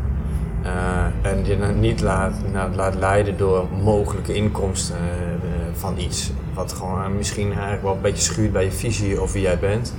Eh, 0.63 1.31
en 1.31 1.45
je 1.45 1.57
dan 1.57 1.79
niet 1.79 2.01
laat, 2.01 2.33
na- 2.51 2.69
laat 2.75 2.95
leiden 2.95 3.37
door 3.37 3.67
mogelijke 3.83 4.33
inkomsten 4.33 4.95
eh, 4.95 5.33
eh, 5.33 5.39
van 5.73 5.97
iets. 5.97 6.31
Wat 6.53 6.73
gewoon 6.73 7.15
misschien 7.15 7.51
eigenlijk 7.51 7.81
wel 7.81 7.93
een 7.93 8.01
beetje 8.01 8.23
schuurt 8.23 8.51
bij 8.51 8.63
je 8.63 8.71
visie 8.71 9.21
of 9.21 9.31
wie 9.31 9.41
jij 9.41 9.59
bent. 9.59 9.93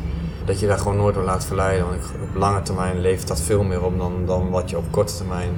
Dat 0.45 0.61
je 0.61 0.67
daar 0.67 0.79
gewoon 0.79 0.97
nooit 0.97 1.15
door 1.15 1.25
laat 1.25 1.45
verleiden. 1.45 1.87
Want 1.87 2.01
op 2.23 2.35
lange 2.37 2.63
termijn 2.63 3.01
levert 3.01 3.29
dat 3.29 3.41
veel 3.41 3.63
meer 3.63 3.85
op 3.85 3.99
dan, 3.99 4.13
dan 4.27 4.51
wat 4.51 4.71
je 4.71 4.77
op 4.77 4.85
korte 4.91 5.17
termijn, 5.17 5.51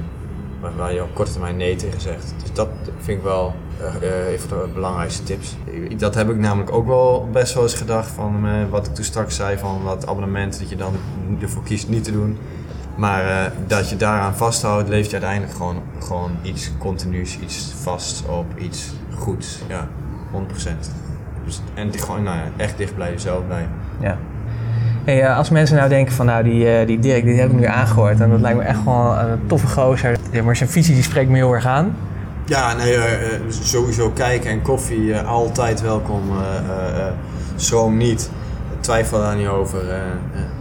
waar, 0.76 0.92
je 0.92 1.02
op 1.02 1.14
korte 1.14 1.32
termijn 1.32 1.56
nee 1.56 1.76
tegen 1.76 2.00
zegt. 2.00 2.34
Dus 2.42 2.52
dat 2.52 2.68
vind 2.98 3.18
ik 3.18 3.24
wel 3.24 3.54
eh, 4.00 4.32
een 4.32 4.38
van 4.40 4.48
de 4.58 4.68
belangrijkste 4.74 5.22
tips. 5.22 5.56
Dat 5.96 6.14
heb 6.14 6.30
ik 6.30 6.36
namelijk 6.36 6.72
ook 6.72 6.86
wel 6.86 7.28
best 7.32 7.54
wel 7.54 7.62
eens 7.62 7.74
gedacht 7.74 8.10
van 8.10 8.46
wat 8.70 8.86
ik 8.86 8.94
toen 8.94 9.04
straks 9.04 9.36
zei 9.36 9.58
van 9.58 9.80
dat 9.84 10.06
abonnement 10.06 10.58
dat 10.58 10.68
je 10.68 10.76
dan 10.76 10.94
ervoor 11.40 11.62
kiest 11.62 11.88
niet 11.88 12.04
te 12.04 12.12
doen. 12.12 12.38
Maar 12.96 13.24
eh, 13.24 13.50
dat 13.66 13.88
je 13.88 13.96
daaraan 13.96 14.34
vasthoudt, 14.34 14.88
levert 14.88 15.10
je 15.10 15.12
uiteindelijk 15.12 15.52
gewoon, 15.52 15.82
gewoon 15.98 16.30
iets 16.42 16.70
continuus, 16.78 17.38
iets 17.38 17.72
vast 17.82 18.24
op, 18.28 18.46
iets 18.58 18.92
goeds. 19.18 19.62
Ja, 19.68 19.88
100%. 20.32 20.38
Dus, 21.44 21.62
en 21.74 21.98
gewoon, 21.98 22.22
nou 22.22 22.36
ja, 22.36 22.44
echt 22.56 22.76
dicht 22.78 22.96
bij 22.96 23.10
jezelf 23.10 23.46
blijven. 23.46 23.70
Ja. 24.00 24.18
Hey, 25.04 25.22
eh, 25.22 25.36
als 25.36 25.50
mensen 25.50 25.76
nou 25.76 25.88
denken 25.88 26.14
van 26.14 26.26
nou 26.26 26.44
die, 26.44 26.68
eh, 26.68 26.86
die 26.86 26.98
Dirk, 26.98 27.24
die 27.24 27.40
heb 27.40 27.50
ik 27.50 27.56
nu 27.56 27.64
aangehoord 27.64 28.20
en 28.20 28.30
dat 28.30 28.40
lijkt 28.40 28.58
me 28.58 28.64
echt 28.64 28.84
wel 28.84 29.18
een 29.18 29.46
toffe 29.46 29.66
gozer. 29.66 30.16
Ja, 30.30 30.42
maar 30.42 30.56
zijn 30.56 30.68
visie 30.68 30.94
die 30.94 31.02
spreekt 31.02 31.30
me 31.30 31.36
heel 31.36 31.52
erg 31.52 31.66
aan. 31.66 31.96
Ja, 32.46 32.74
nee, 32.74 32.98
sowieso 33.48 34.10
kijken 34.10 34.50
en 34.50 34.62
koffie, 34.62 35.16
altijd 35.16 35.80
welkom. 35.80 36.22
Schroom 37.56 37.96
niet, 37.96 38.30
twijfel 38.80 39.18
daar 39.18 39.36
niet 39.36 39.46
over. 39.46 39.82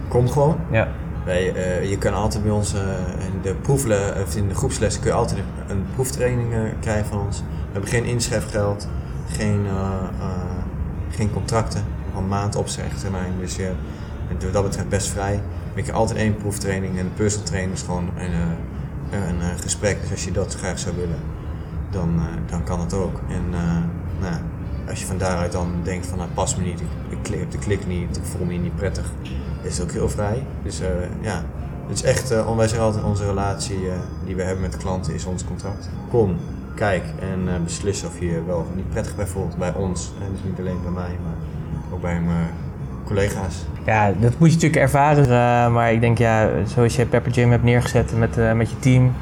kom 0.08 0.28
gewoon. 0.28 0.56
Ja. 0.70 0.88
Eh, 1.26 1.90
je 1.90 1.98
kan 1.98 2.14
altijd 2.14 2.42
bij 2.42 2.52
ons 2.52 2.74
eh, 2.74 2.80
in 3.26 3.40
de 3.42 3.54
proefle, 3.54 4.14
of 4.26 4.36
in 4.36 4.48
de 4.48 4.54
groepslessen 4.54 5.02
kun 5.02 5.10
je 5.10 5.16
altijd 5.16 5.38
een, 5.38 5.76
een 5.76 5.86
proeftraining 5.94 6.52
eh, 6.52 6.60
krijgen 6.80 7.06
van 7.06 7.20
ons. 7.20 7.38
We 7.38 7.72
hebben 7.72 7.90
geen 7.90 8.04
inschrijfgeld, 8.04 8.88
geen, 9.28 9.66
geen 11.10 11.32
contracten, 11.32 11.84
een 12.16 12.28
maand 12.28 12.56
opzegtermijn. 12.56 13.32
Dus 13.40 13.56
je 13.56 13.70
bent 14.28 14.52
dat 14.52 14.62
betreft 14.62 14.88
best 14.88 15.08
vrij. 15.08 15.40
Maar 15.74 15.84
je 15.84 15.92
altijd 15.92 16.18
één 16.18 16.36
proeftraining 16.36 16.98
en 16.98 17.04
de 17.04 17.10
personal 17.10 17.46
training 17.46 17.72
is 17.72 17.82
gewoon 17.82 18.10
een, 18.16 18.32
een, 19.10 19.40
eh, 19.40 19.46
gesprek. 19.60 20.00
Dus 20.00 20.10
als 20.10 20.24
je 20.24 20.32
dat 20.32 20.54
graag 20.54 20.78
zou 20.78 20.96
willen, 20.96 21.18
dan, 21.90 22.20
dan 22.50 22.64
kan 22.64 22.80
het 22.80 22.92
ook. 22.92 23.20
En 23.28 23.50
nou, 24.20 24.34
als 24.88 25.00
je 25.00 25.06
van 25.06 25.18
daaruit 25.18 25.52
dan 25.52 25.72
denkt 25.82 26.06
van 26.06 26.18
nou 26.18 26.30
past 26.30 26.56
me 26.56 26.64
niet, 26.64 26.80
ik, 26.80 27.28
ik 27.28 27.50
de 27.50 27.58
klik 27.58 27.86
niet, 27.86 28.16
ik 28.16 28.24
voel 28.24 28.46
me 28.46 28.54
niet 28.54 28.76
prettig, 28.76 29.10
is 29.64 29.80
ook 29.80 29.92
heel 29.92 30.08
vrij. 30.08 30.42
Dus 30.62 30.80
eh, 30.80 30.88
ja, 31.20 31.42
het 31.86 31.96
is 31.96 32.02
echt, 32.02 32.30
eh, 32.30 32.56
wij 32.56 32.68
zeggen 32.68 32.86
altijd 32.86 33.04
onze 33.04 33.26
relatie 33.26 33.76
eh, 33.76 33.94
die 34.24 34.36
we 34.36 34.42
hebben 34.42 34.62
met 34.62 34.76
klanten 34.76 35.14
is 35.14 35.24
ons 35.24 35.44
contract. 35.44 35.88
Kom, 36.10 36.36
kijk 36.74 37.04
en 37.20 37.64
beslis 37.64 38.04
of 38.04 38.20
je 38.20 38.26
je 38.26 38.44
wel 38.46 38.66
niet 38.74 38.88
prettig 38.90 39.16
bij 39.16 39.26
voelt 39.26 39.56
bij 39.56 39.74
ons. 39.74 40.12
En 40.20 40.32
dus 40.32 40.40
niet 40.44 40.58
alleen 40.58 40.82
bij 40.82 40.92
mij, 40.92 41.18
maar 41.22 41.36
ook 41.92 42.00
bij 42.00 42.20
mijn 42.20 42.48
collega's. 43.04 43.64
Ja, 43.86 44.12
dat 44.20 44.38
moet 44.38 44.48
je 44.48 44.54
natuurlijk 44.54 44.82
ervaren. 44.82 45.72
maar 45.72 45.92
ik 45.92 46.00
denk, 46.00 46.18
ja, 46.18 46.48
zoals 46.66 46.96
je 46.96 47.06
Pepper 47.06 47.32
Gym 47.32 47.50
hebt 47.50 47.62
neergezet 47.62 48.18
met, 48.18 48.54
met 48.54 48.70
je 48.70 48.78
team, 48.78 49.12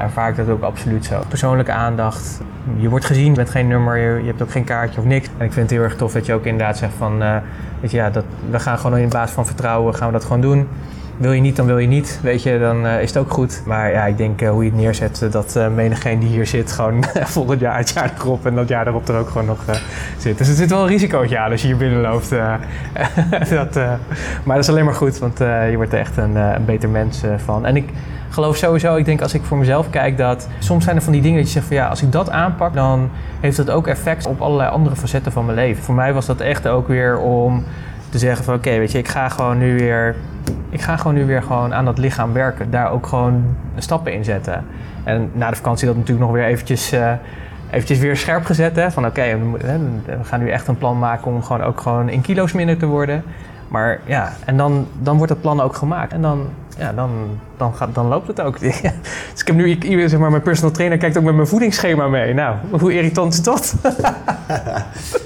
ervaar 0.00 0.30
ik 0.30 0.36
dat 0.36 0.48
ook 0.48 0.62
absoluut 0.62 1.04
zo. 1.04 1.22
Persoonlijke 1.28 1.72
aandacht. 1.72 2.40
Je 2.76 2.88
wordt 2.88 3.04
gezien, 3.04 3.24
je 3.24 3.32
bent 3.32 3.50
geen 3.50 3.68
nummer, 3.68 3.96
je, 3.96 4.26
hebt 4.26 4.42
ook 4.42 4.50
geen 4.50 4.64
kaartje 4.64 5.00
of 5.00 5.06
niks. 5.06 5.28
En 5.38 5.44
ik 5.44 5.52
vind 5.52 5.70
het 5.70 5.78
heel 5.78 5.82
erg 5.82 5.96
tof 5.96 6.12
dat 6.12 6.26
je 6.26 6.34
ook 6.34 6.44
inderdaad 6.44 6.78
zegt 6.78 6.94
van, 6.98 7.22
je, 7.90 7.96
ja, 7.96 8.10
dat, 8.10 8.24
we 8.50 8.60
gaan 8.60 8.78
gewoon 8.78 8.98
in 8.98 9.08
basis 9.08 9.34
van 9.34 9.46
vertrouwen, 9.46 9.94
gaan 9.94 10.06
we 10.06 10.12
dat 10.12 10.24
gewoon 10.24 10.40
doen. 10.40 10.68
Wil 11.16 11.32
je 11.32 11.40
niet, 11.40 11.56
dan 11.56 11.66
wil 11.66 11.78
je 11.78 11.86
niet. 11.86 12.20
Weet 12.22 12.42
je, 12.42 12.58
dan 12.58 12.86
eh, 12.86 13.02
is 13.02 13.08
het 13.08 13.18
ook 13.18 13.32
goed. 13.32 13.62
Maar 13.66 13.90
ja, 13.90 14.04
ik 14.04 14.16
denk 14.16 14.40
eh, 14.40 14.50
hoe 14.50 14.64
je 14.64 14.70
het 14.70 14.78
neerzet, 14.78 15.22
eh, 15.22 15.30
dat 15.30 15.54
uh, 15.56 15.68
menigeen 15.68 16.18
die 16.18 16.28
hier 16.28 16.46
zit, 16.46 16.72
gewoon 16.72 17.04
volgend 17.36 17.60
jaar, 17.60 17.76
het 17.78 17.90
jaar 17.90 18.12
erop 18.18 18.46
en 18.46 18.54
dat 18.54 18.68
jaar 18.68 18.86
erop 18.86 19.08
er 19.08 19.18
ook 19.18 19.28
gewoon 19.28 19.46
nog 19.46 19.64
zit. 20.18 20.38
Dus 20.38 20.48
er 20.48 20.54
zit 20.54 20.70
wel 20.70 20.80
een 20.80 20.88
risicootje 20.88 21.38
aan 21.38 21.50
als 21.50 21.60
je 21.60 21.66
hier 21.66 21.76
binnenloopt. 21.76 22.32
Uh, 22.32 22.54
dat, 23.50 23.74
maar 24.44 24.54
dat 24.56 24.58
is 24.64 24.68
alleen 24.68 24.84
maar 24.84 24.94
goed, 24.94 25.18
want 25.18 25.38
je 25.38 25.72
wordt 25.76 25.92
er 25.92 25.98
echt 25.98 26.16
een, 26.16 26.36
een 26.36 26.64
beter 26.64 26.88
mens 26.88 27.22
van. 27.44 27.66
En 27.66 27.76
ik 27.76 27.88
geloof 28.28 28.56
sowieso, 28.56 28.96
ik 28.96 29.04
denk 29.04 29.22
als 29.22 29.34
ik 29.34 29.42
voor 29.42 29.58
mezelf 29.58 29.90
kijk, 29.90 30.16
dat 30.16 30.48
soms 30.58 30.84
zijn 30.84 30.96
er 30.96 31.02
van 31.02 31.12
die 31.12 31.22
dingen 31.22 31.38
dat 31.38 31.46
je 31.46 31.52
zegt 31.52 31.66
van 31.66 31.76
ja, 31.76 31.88
als 31.88 32.02
ik 32.02 32.12
dat 32.12 32.30
aanpak, 32.30 32.74
dan 32.74 33.10
heeft 33.40 33.56
dat 33.56 33.70
ook 33.70 33.86
effect 33.86 34.26
op 34.26 34.40
allerlei 34.40 34.70
andere 34.70 34.96
facetten 34.96 35.32
van 35.32 35.44
mijn 35.44 35.56
leven. 35.56 35.82
Voor 35.82 35.94
mij 35.94 36.12
was 36.12 36.26
dat 36.26 36.40
echt 36.40 36.68
ook 36.68 36.88
weer 36.88 37.18
om 37.18 37.64
te 38.08 38.18
zeggen 38.18 38.44
van 38.44 38.54
oké, 38.54 38.78
weet 38.78 38.92
je, 38.92 38.98
ik 38.98 39.08
ga 39.08 39.28
gewoon 39.28 39.58
nu 39.58 39.78
weer 39.78 40.14
ik 40.70 40.80
ga 40.80 40.96
gewoon 40.96 41.14
nu 41.14 41.26
weer 41.26 41.42
gewoon 41.42 41.74
aan 41.74 41.84
dat 41.84 41.98
lichaam 41.98 42.32
werken. 42.32 42.70
Daar 42.70 42.90
ook 42.90 43.06
gewoon 43.06 43.56
stappen 43.76 44.12
in 44.12 44.24
zetten. 44.24 44.64
En 45.04 45.30
na 45.32 45.50
de 45.50 45.56
vakantie 45.56 45.86
dat 45.86 45.96
natuurlijk 45.96 46.26
nog 46.26 46.34
weer 46.34 46.44
eventjes, 46.44 46.92
uh, 46.92 47.12
eventjes 47.70 47.98
weer 47.98 48.16
scherp 48.16 48.44
gezet. 48.44 48.76
Hè? 48.76 48.90
Van 48.90 49.06
oké, 49.06 49.38
we, 49.60 49.78
gaan 50.22 50.40
nu 50.40 50.50
echt 50.50 50.68
een 50.68 50.78
plan 50.78 50.98
maken 50.98 51.26
om 51.26 51.42
gewoon 51.42 51.62
ook 51.62 51.80
gewoon 51.80 52.08
in 52.08 52.20
kilo's 52.20 52.52
minder 52.52 52.76
te 52.76 52.86
worden. 52.86 53.22
Maar 53.68 54.00
ja, 54.04 54.32
en 54.44 54.56
dan, 54.56 54.86
dan 54.98 55.16
wordt 55.16 55.32
het 55.32 55.40
plan 55.40 55.60
ook 55.60 55.76
gemaakt. 55.76 56.12
En 56.12 56.22
dan 56.22 56.48
ja, 56.78 56.92
dan, 56.92 57.10
dan, 57.56 57.74
gaat, 57.74 57.94
dan 57.94 58.06
loopt 58.06 58.26
het 58.26 58.40
ook. 58.40 58.60
dus 58.60 58.80
ik 59.40 59.46
heb 59.46 59.56
nu, 59.56 59.70
ik, 59.70 60.08
zeg 60.08 60.18
maar, 60.18 60.30
mijn 60.30 60.42
personal 60.42 60.70
trainer 60.70 60.98
kijkt 60.98 61.16
ook 61.18 61.24
met 61.24 61.34
mijn 61.34 61.46
voedingsschema 61.46 62.08
mee. 62.08 62.34
Nou, 62.34 62.56
hoe 62.70 62.92
irritant 62.94 63.32
is 63.32 63.42
dat? 63.42 63.74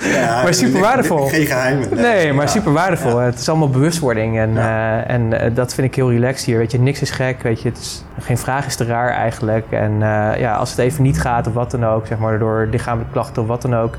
Ja, 0.00 0.42
Maar 0.42 0.54
super 0.54 0.80
waardevol. 0.80 1.26
Geen 1.26 1.46
geheimen. 1.46 1.88
Nee, 1.94 2.32
maar 2.32 2.44
Ja. 2.44 2.50
super 2.50 2.72
waardevol. 2.72 3.20
Ja. 3.20 3.24
Het 3.26 3.38
is 3.38 3.48
allemaal 3.48 3.70
bewustwording 3.70 4.38
en, 4.38 4.56
eh, 4.58 5.10
en 5.10 5.40
eh, 5.40 5.54
dat 5.54 5.74
vind 5.74 5.86
ik 5.86 5.94
heel 5.94 6.10
relaxed 6.10 6.46
hier. 6.46 6.58
Weet 6.58 6.70
je, 6.72 6.80
niks 6.80 7.00
is 7.00 7.10
gek, 7.10 7.42
weet 7.42 7.62
je, 7.62 7.68
het 7.68 7.78
is, 7.78 8.04
geen 8.20 8.38
vraag 8.38 8.66
is 8.66 8.76
te 8.76 8.84
raar 8.84 9.10
eigenlijk. 9.10 9.66
En 9.70 9.92
eh, 9.92 10.40
ja, 10.40 10.54
als 10.54 10.70
het 10.70 10.78
even 10.78 11.02
niet 11.02 11.20
gaat 11.20 11.46
of 11.46 11.52
wat 11.52 11.70
dan 11.70 11.86
ook, 11.86 12.06
zeg 12.06 12.18
maar 12.18 12.38
door 12.38 12.68
lichamelijke 12.70 13.12
klachten 13.12 13.42
of 13.42 13.48
wat 13.48 13.62
dan 13.62 13.76
ook, 13.76 13.96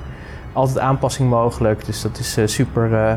altijd 0.54 0.80
aanpassing 0.80 1.30
mogelijk. 1.30 1.86
Dus 1.86 2.02
dat 2.02 2.18
is 2.20 2.38
eh, 2.38 2.48
super, 2.48 2.94
eh, 2.94 3.14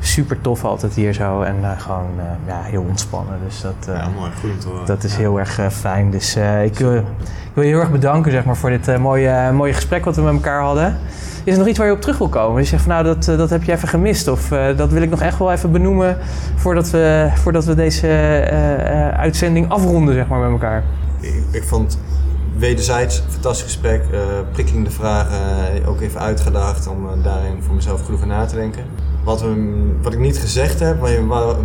super 0.00 0.40
tof 0.40 0.64
altijd 0.64 0.94
hier 0.94 1.12
zo 1.12 1.42
en 1.42 1.56
eh, 1.62 1.80
gewoon 1.80 2.06
ja, 2.46 2.62
heel 2.62 2.84
ontspannen. 2.88 3.38
Dus 3.46 3.60
dat, 3.60 3.74
Ja, 3.86 4.08
mooi. 4.18 4.30
Goed 4.40 4.64
horen. 4.64 4.86
dat 4.86 5.04
is 5.04 5.12
Ja. 5.12 5.18
heel 5.18 5.38
erg 5.38 5.60
fijn. 5.72 6.10
Dus 6.10 6.36
ik, 6.64 6.78
wil, 6.78 6.94
ik 6.94 7.04
wil 7.52 7.62
je 7.64 7.70
heel 7.70 7.80
erg 7.80 7.90
bedanken 7.90 8.32
zeg 8.32 8.44
maar, 8.44 8.56
voor 8.56 8.70
dit 8.70 8.98
mooie, 8.98 9.52
mooie 9.52 9.72
gesprek 9.72 10.04
wat 10.04 10.16
we 10.16 10.22
met 10.22 10.34
elkaar 10.34 10.62
hadden. 10.62 10.98
Is 11.44 11.52
er 11.52 11.58
nog 11.58 11.68
iets 11.68 11.78
waar 11.78 11.86
je 11.86 11.92
op 11.92 12.00
terug 12.00 12.18
wil 12.18 12.28
komen? 12.28 12.60
Je 12.60 12.66
zegt 12.68 12.82
van 12.82 12.92
nou, 12.92 13.04
dat, 13.04 13.24
dat 13.24 13.50
heb 13.50 13.62
je 13.62 13.72
even 13.72 13.88
gemist. 13.88 14.28
Of 14.28 14.48
dat 14.76 14.90
wil 14.90 15.02
ik 15.02 15.10
nog 15.10 15.20
echt 15.20 15.38
wel 15.38 15.52
even 15.52 15.72
benoemen 15.72 16.16
voordat 16.54 16.90
we, 16.90 17.30
voordat 17.34 17.64
we 17.64 17.74
deze 17.74 18.08
uitzending 19.16 19.68
afronden 19.68 20.14
zeg 20.14 20.28
maar, 20.28 20.38
met 20.40 20.50
elkaar. 20.50 20.82
Ik, 21.20 21.42
ik 21.50 21.62
vond 21.62 21.98
wederzijds 22.56 23.22
fantastisch 23.28 23.64
gesprek, 23.64 24.02
eh 24.12 24.20
prikkelende 24.52 24.90
vragen, 24.90 25.32
eh, 25.82 25.88
ook 25.88 26.00
even 26.00 26.20
uitgedaagd 26.20 26.86
om 26.86 27.08
eh, 27.08 27.12
daarin 27.22 27.62
voor 27.62 27.74
mezelf 27.74 28.04
goed 28.04 28.14
over 28.14 28.26
na 28.26 28.46
te 28.46 28.54
denken. 28.54 28.84
Wat, 29.24 29.40
we, 29.40 29.92
wat 30.02 30.12
ik 30.12 30.18
niet 30.18 30.38
gezegd 30.38 30.80
heb, 30.80 31.00
waar, 31.00 31.10
je, 31.10 31.26
waar 31.26 31.56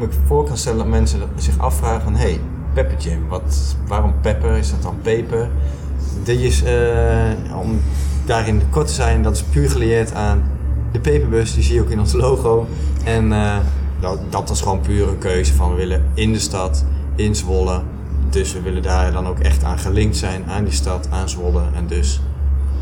ik 0.00 0.10
voor 0.26 0.44
kan 0.44 0.56
stellen 0.56 0.78
dat 0.78 0.86
mensen 0.86 1.20
zich 1.36 1.58
afvragen 1.58 2.02
van 2.02 2.14
hey, 2.14 2.40
Pepper 2.74 2.96
wat, 3.28 3.76
waarom 3.86 4.14
pepper? 4.20 4.56
Is 4.56 4.70
dat 4.70 4.82
dan 4.82 4.98
peper? 5.02 5.48
Dit 6.22 6.40
is, 6.40 6.62
om 7.60 7.80
daarin 8.26 8.62
kort 8.70 8.86
te 8.86 8.92
zijn, 8.92 9.22
dat 9.22 9.36
is 9.36 9.42
puur 9.42 9.70
geleerd 9.70 10.14
aan 10.14 10.42
de 10.92 11.00
peperbus, 11.00 11.54
die 11.54 11.62
zie 11.62 11.74
je 11.74 11.80
ook 11.80 11.90
in 11.90 12.00
ons 12.00 12.12
logo. 12.12 12.66
En 13.04 13.32
dat, 14.00 14.18
dat 14.28 14.48
was 14.48 14.60
gewoon 14.60 14.80
puur 14.80 15.08
een 15.08 15.18
keuze 15.18 15.54
van 15.54 15.70
we 15.70 15.76
willen 15.76 16.04
in 16.14 16.32
de 16.32 16.38
stad, 16.38 16.84
in 17.14 17.34
Zwolle. 17.34 17.80
Dus 18.30 18.52
we 18.52 18.60
willen 18.60 18.82
daar 18.82 19.12
dan 19.12 19.26
ook 19.26 19.38
echt 19.38 19.64
aan 19.64 19.78
gelinkt 19.78 20.16
zijn, 20.16 20.44
aan 20.48 20.64
die 20.64 20.72
stad, 20.72 21.08
aan 21.10 21.28
Zwolle. 21.28 21.62
En 21.74 21.86
dus 21.86 22.20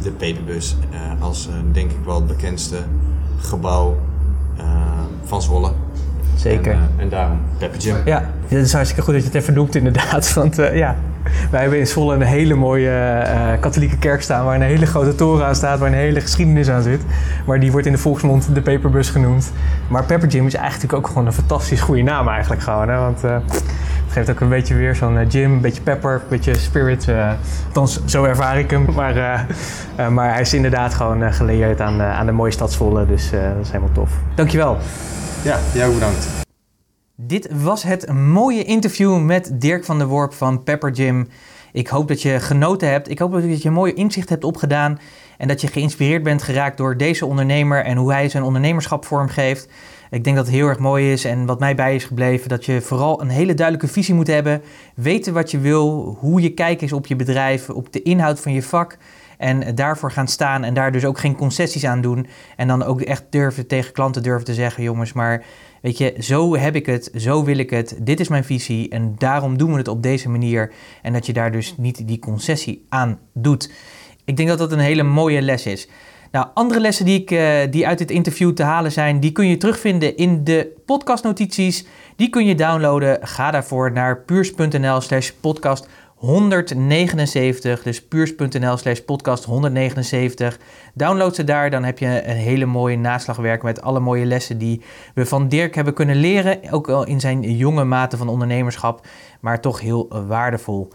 de 0.02 0.10
peperbus 0.10 0.76
eh, 0.90 1.22
als 1.22 1.48
eh, 1.48 1.54
denk 1.72 1.90
ik 1.90 2.04
wel 2.04 2.14
het 2.14 2.26
bekendste 2.26 2.76
gebouw 3.38 3.96
eh, 4.56 4.64
van 5.24 5.42
Zwolle. 5.42 5.72
Zeker. 6.36 6.72
En, 6.72 6.90
en 6.96 7.08
daarom 7.08 7.38
Pepper 7.58 7.80
Jam. 7.80 7.96
Ja, 8.04 8.30
het 8.48 8.64
is 8.64 8.72
hartstikke 8.72 9.02
goed 9.02 9.12
dat 9.14 9.22
je 9.22 9.28
het 9.28 9.36
even 9.36 9.54
noemt 9.54 9.74
inderdaad. 9.74 10.32
Want 10.34 10.58
eh, 10.58 10.76
ja, 10.76 10.96
wij 11.50 11.60
hebben 11.60 11.78
in 11.78 11.86
Zwolle 11.86 12.14
een 12.14 12.22
hele 12.22 12.54
mooie 12.54 12.90
eh, 12.90 13.60
katholieke 13.60 13.98
kerk 13.98 14.22
staan... 14.22 14.44
waar 14.44 14.54
een 14.54 14.62
hele 14.62 14.86
grote 14.86 15.14
toren 15.14 15.46
aan 15.46 15.54
staat, 15.54 15.78
waar 15.78 15.88
een 15.88 15.94
hele 15.94 16.20
geschiedenis 16.20 16.68
aan 16.68 16.82
zit. 16.82 17.02
Maar 17.46 17.60
die 17.60 17.72
wordt 17.72 17.86
in 17.86 17.92
de 17.92 17.98
volksmond 17.98 18.54
de 18.54 18.60
Peperbus 18.60 19.10
genoemd. 19.10 19.52
Maar 19.88 20.04
Pepper 20.04 20.30
Gym 20.30 20.46
is 20.46 20.54
eigenlijk 20.54 20.92
ook 20.92 21.06
gewoon 21.06 21.26
een 21.26 21.32
fantastisch 21.32 21.80
goede 21.80 22.02
naam 22.02 22.28
eigenlijk 22.28 22.62
gewoon. 22.62 22.88
Hè? 22.88 22.98
Want 22.98 23.24
eh, 23.24 23.36
geeft 24.16 24.30
ook 24.30 24.40
een 24.40 24.48
beetje 24.48 24.74
weer 24.74 24.94
zo'n 24.94 25.18
eh, 25.18 25.26
gym, 25.30 25.52
een 25.52 25.60
beetje 25.60 25.82
pepper, 25.82 26.12
een 26.14 26.28
beetje 26.28 26.54
spirit. 26.56 27.08
eh 27.08 27.32
althans, 27.66 28.04
zo 28.04 28.24
ervaar 28.24 28.58
ik 28.58 28.70
hem. 28.70 28.86
Maar, 28.94 29.16
eh, 29.16 29.40
eh, 29.96 30.08
maar 30.08 30.32
hij 30.32 30.40
is 30.40 30.54
inderdaad 30.54 30.94
gewoon 30.94 31.32
geleerd 31.32 31.80
aan, 31.80 32.00
eh, 32.00 32.18
aan 32.18 32.26
de 32.26 32.32
mooie 32.32 32.50
stad 32.50 32.72
Zwolle. 32.72 33.06
Dus 33.06 33.32
eh, 33.32 33.40
dat 33.42 33.64
is 33.64 33.70
helemaal 33.70 33.92
tof. 33.94 34.10
Dankjewel. 34.34 34.76
Ja, 35.44 35.58
jou 35.74 35.94
bedankt. 35.94 36.28
Dit 37.16 37.48
was 37.62 37.82
het 37.82 38.12
mooie 38.12 38.64
interview 38.64 39.20
met 39.20 39.50
Dirk 39.54 39.84
van 39.84 39.98
der 39.98 40.06
Worp 40.06 40.32
van 40.32 40.62
Pepper 40.62 40.94
Gym. 40.94 41.28
Ik 41.72 41.88
hoop 41.88 42.08
dat 42.08 42.22
je 42.22 42.40
genoten 42.40 42.90
hebt. 42.90 43.10
Ik 43.10 43.18
hoop 43.18 43.32
dat 43.32 43.62
je 43.62 43.68
een 43.68 43.74
mooie 43.74 43.94
inzicht 43.94 44.28
hebt 44.28 44.44
opgedaan. 44.44 44.98
En 45.38 45.48
dat 45.48 45.60
je 45.60 45.66
geïnspireerd 45.66 46.22
bent 46.22 46.42
geraakt 46.42 46.76
door 46.76 46.96
deze 46.96 47.26
ondernemer 47.26 47.84
en 47.84 47.96
hoe 47.96 48.12
hij 48.12 48.28
zijn 48.28 48.42
ondernemerschap 48.42 49.04
vormgeeft. 49.04 49.68
Ik 50.10 50.24
denk 50.24 50.36
dat 50.36 50.46
het 50.46 50.54
heel 50.54 50.66
erg 50.66 50.78
mooi 50.78 51.12
is 51.12 51.24
en 51.24 51.46
wat 51.46 51.60
mij 51.60 51.74
bij 51.74 51.94
is 51.94 52.04
gebleven, 52.04 52.48
dat 52.48 52.64
je 52.64 52.80
vooral 52.80 53.20
een 53.20 53.28
hele 53.28 53.54
duidelijke 53.54 53.92
visie 53.92 54.14
moet 54.14 54.26
hebben. 54.26 54.62
Weten 54.94 55.32
wat 55.32 55.50
je 55.50 55.58
wil, 55.58 56.16
hoe 56.20 56.40
je 56.40 56.54
kijkt 56.54 56.82
is 56.82 56.92
op 56.92 57.06
je 57.06 57.16
bedrijf, 57.16 57.70
op 57.70 57.92
de 57.92 58.02
inhoud 58.02 58.40
van 58.40 58.52
je 58.52 58.62
vak. 58.62 58.96
En 59.38 59.74
daarvoor 59.74 60.10
gaan 60.10 60.28
staan 60.28 60.64
en 60.64 60.74
daar 60.74 60.92
dus 60.92 61.04
ook 61.04 61.18
geen 61.18 61.36
concessies 61.36 61.84
aan 61.84 62.00
doen. 62.00 62.26
En 62.56 62.68
dan 62.68 62.82
ook 62.82 63.00
echt 63.00 63.24
durven 63.30 63.66
tegen 63.66 63.92
klanten 63.92 64.22
durven 64.22 64.44
te 64.44 64.54
zeggen, 64.54 64.82
jongens, 64.82 65.12
maar 65.12 65.44
weet 65.82 65.98
je, 65.98 66.14
zo 66.18 66.56
heb 66.56 66.74
ik 66.74 66.86
het, 66.86 67.10
zo 67.16 67.44
wil 67.44 67.58
ik 67.58 67.70
het, 67.70 67.96
dit 68.00 68.20
is 68.20 68.28
mijn 68.28 68.44
visie 68.44 68.88
en 68.88 69.14
daarom 69.18 69.58
doen 69.58 69.70
we 69.70 69.78
het 69.78 69.88
op 69.88 70.02
deze 70.02 70.28
manier. 70.28 70.72
En 71.02 71.12
dat 71.12 71.26
je 71.26 71.32
daar 71.32 71.52
dus 71.52 71.74
niet 71.76 72.08
die 72.08 72.18
concessie 72.18 72.86
aan 72.88 73.18
doet. 73.32 73.70
Ik 74.24 74.36
denk 74.36 74.48
dat 74.48 74.58
dat 74.58 74.72
een 74.72 74.78
hele 74.78 75.02
mooie 75.02 75.42
les 75.42 75.66
is. 75.66 75.88
Nou, 76.30 76.46
andere 76.54 76.80
lessen 76.80 77.04
die, 77.04 77.20
ik, 77.20 77.30
eh, 77.30 77.70
die 77.70 77.86
uit 77.86 77.98
dit 77.98 78.10
interview 78.10 78.52
te 78.52 78.62
halen 78.62 78.92
zijn, 78.92 79.20
die 79.20 79.32
kun 79.32 79.46
je 79.46 79.56
terugvinden 79.56 80.16
in 80.16 80.44
de 80.44 80.82
podcastnotities. 80.86 81.86
Die 82.16 82.28
kun 82.28 82.46
je 82.46 82.54
downloaden. 82.54 83.18
Ga 83.22 83.50
daarvoor 83.50 83.92
naar 83.92 84.18
puurs.nl 84.20 85.00
slash 85.00 85.30
podcast 85.30 85.88
179. 86.16 87.82
Dus 87.82 88.02
puurs.nl 88.02 88.76
slash 88.76 88.98
podcast 88.98 89.44
179. 89.44 90.58
Download 90.94 91.34
ze 91.34 91.44
daar, 91.44 91.70
dan 91.70 91.84
heb 91.84 91.98
je 91.98 92.28
een 92.28 92.36
hele 92.36 92.66
mooie 92.66 92.96
naslagwerk 92.96 93.62
met 93.62 93.82
alle 93.82 94.00
mooie 94.00 94.24
lessen 94.24 94.58
die 94.58 94.82
we 95.14 95.26
van 95.26 95.48
Dirk 95.48 95.74
hebben 95.74 95.94
kunnen 95.94 96.16
leren. 96.16 96.58
Ook 96.70 96.88
al 96.88 97.06
in 97.06 97.20
zijn 97.20 97.56
jonge 97.56 97.84
mate 97.84 98.16
van 98.16 98.28
ondernemerschap, 98.28 99.06
maar 99.40 99.60
toch 99.60 99.80
heel 99.80 100.26
waardevol. 100.26 100.88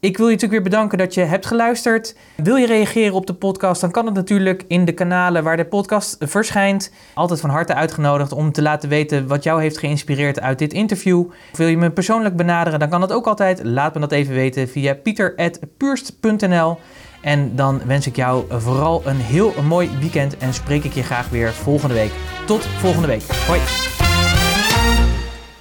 Ik 0.00 0.16
wil 0.16 0.26
je 0.26 0.32
natuurlijk 0.32 0.62
weer 0.62 0.70
bedanken 0.70 0.98
dat 0.98 1.14
je 1.14 1.20
hebt 1.20 1.46
geluisterd. 1.46 2.16
Wil 2.36 2.56
je 2.56 2.66
reageren 2.66 3.14
op 3.14 3.26
de 3.26 3.34
podcast, 3.34 3.80
dan 3.80 3.90
kan 3.90 4.06
het 4.06 4.14
natuurlijk 4.14 4.64
in 4.68 4.84
de 4.84 4.92
kanalen 4.92 5.44
waar 5.44 5.56
de 5.56 5.64
podcast 5.64 6.16
verschijnt. 6.20 6.92
Altijd 7.14 7.40
van 7.40 7.50
harte 7.50 7.74
uitgenodigd 7.74 8.32
om 8.32 8.52
te 8.52 8.62
laten 8.62 8.88
weten 8.88 9.26
wat 9.26 9.42
jou 9.42 9.60
heeft 9.60 9.78
geïnspireerd 9.78 10.40
uit 10.40 10.58
dit 10.58 10.72
interview. 10.72 11.24
Wil 11.52 11.66
je 11.66 11.76
me 11.76 11.90
persoonlijk 11.90 12.36
benaderen, 12.36 12.78
dan 12.78 12.88
kan 12.88 13.00
dat 13.00 13.12
ook 13.12 13.26
altijd. 13.26 13.64
Laat 13.64 13.94
me 13.94 14.00
dat 14.00 14.12
even 14.12 14.34
weten 14.34 14.68
via 14.68 14.94
pieter.puurst.nl. 14.94 16.78
En 17.20 17.56
dan 17.56 17.80
wens 17.86 18.06
ik 18.06 18.16
jou 18.16 18.44
vooral 18.48 19.02
een 19.04 19.20
heel 19.20 19.54
mooi 19.62 19.90
weekend 20.00 20.36
en 20.36 20.54
spreek 20.54 20.84
ik 20.84 20.92
je 20.92 21.02
graag 21.02 21.28
weer 21.28 21.52
volgende 21.52 21.94
week. 21.94 22.12
Tot 22.46 22.64
volgende 22.64 23.08
week. 23.08 23.22
Hoi! 23.46 24.07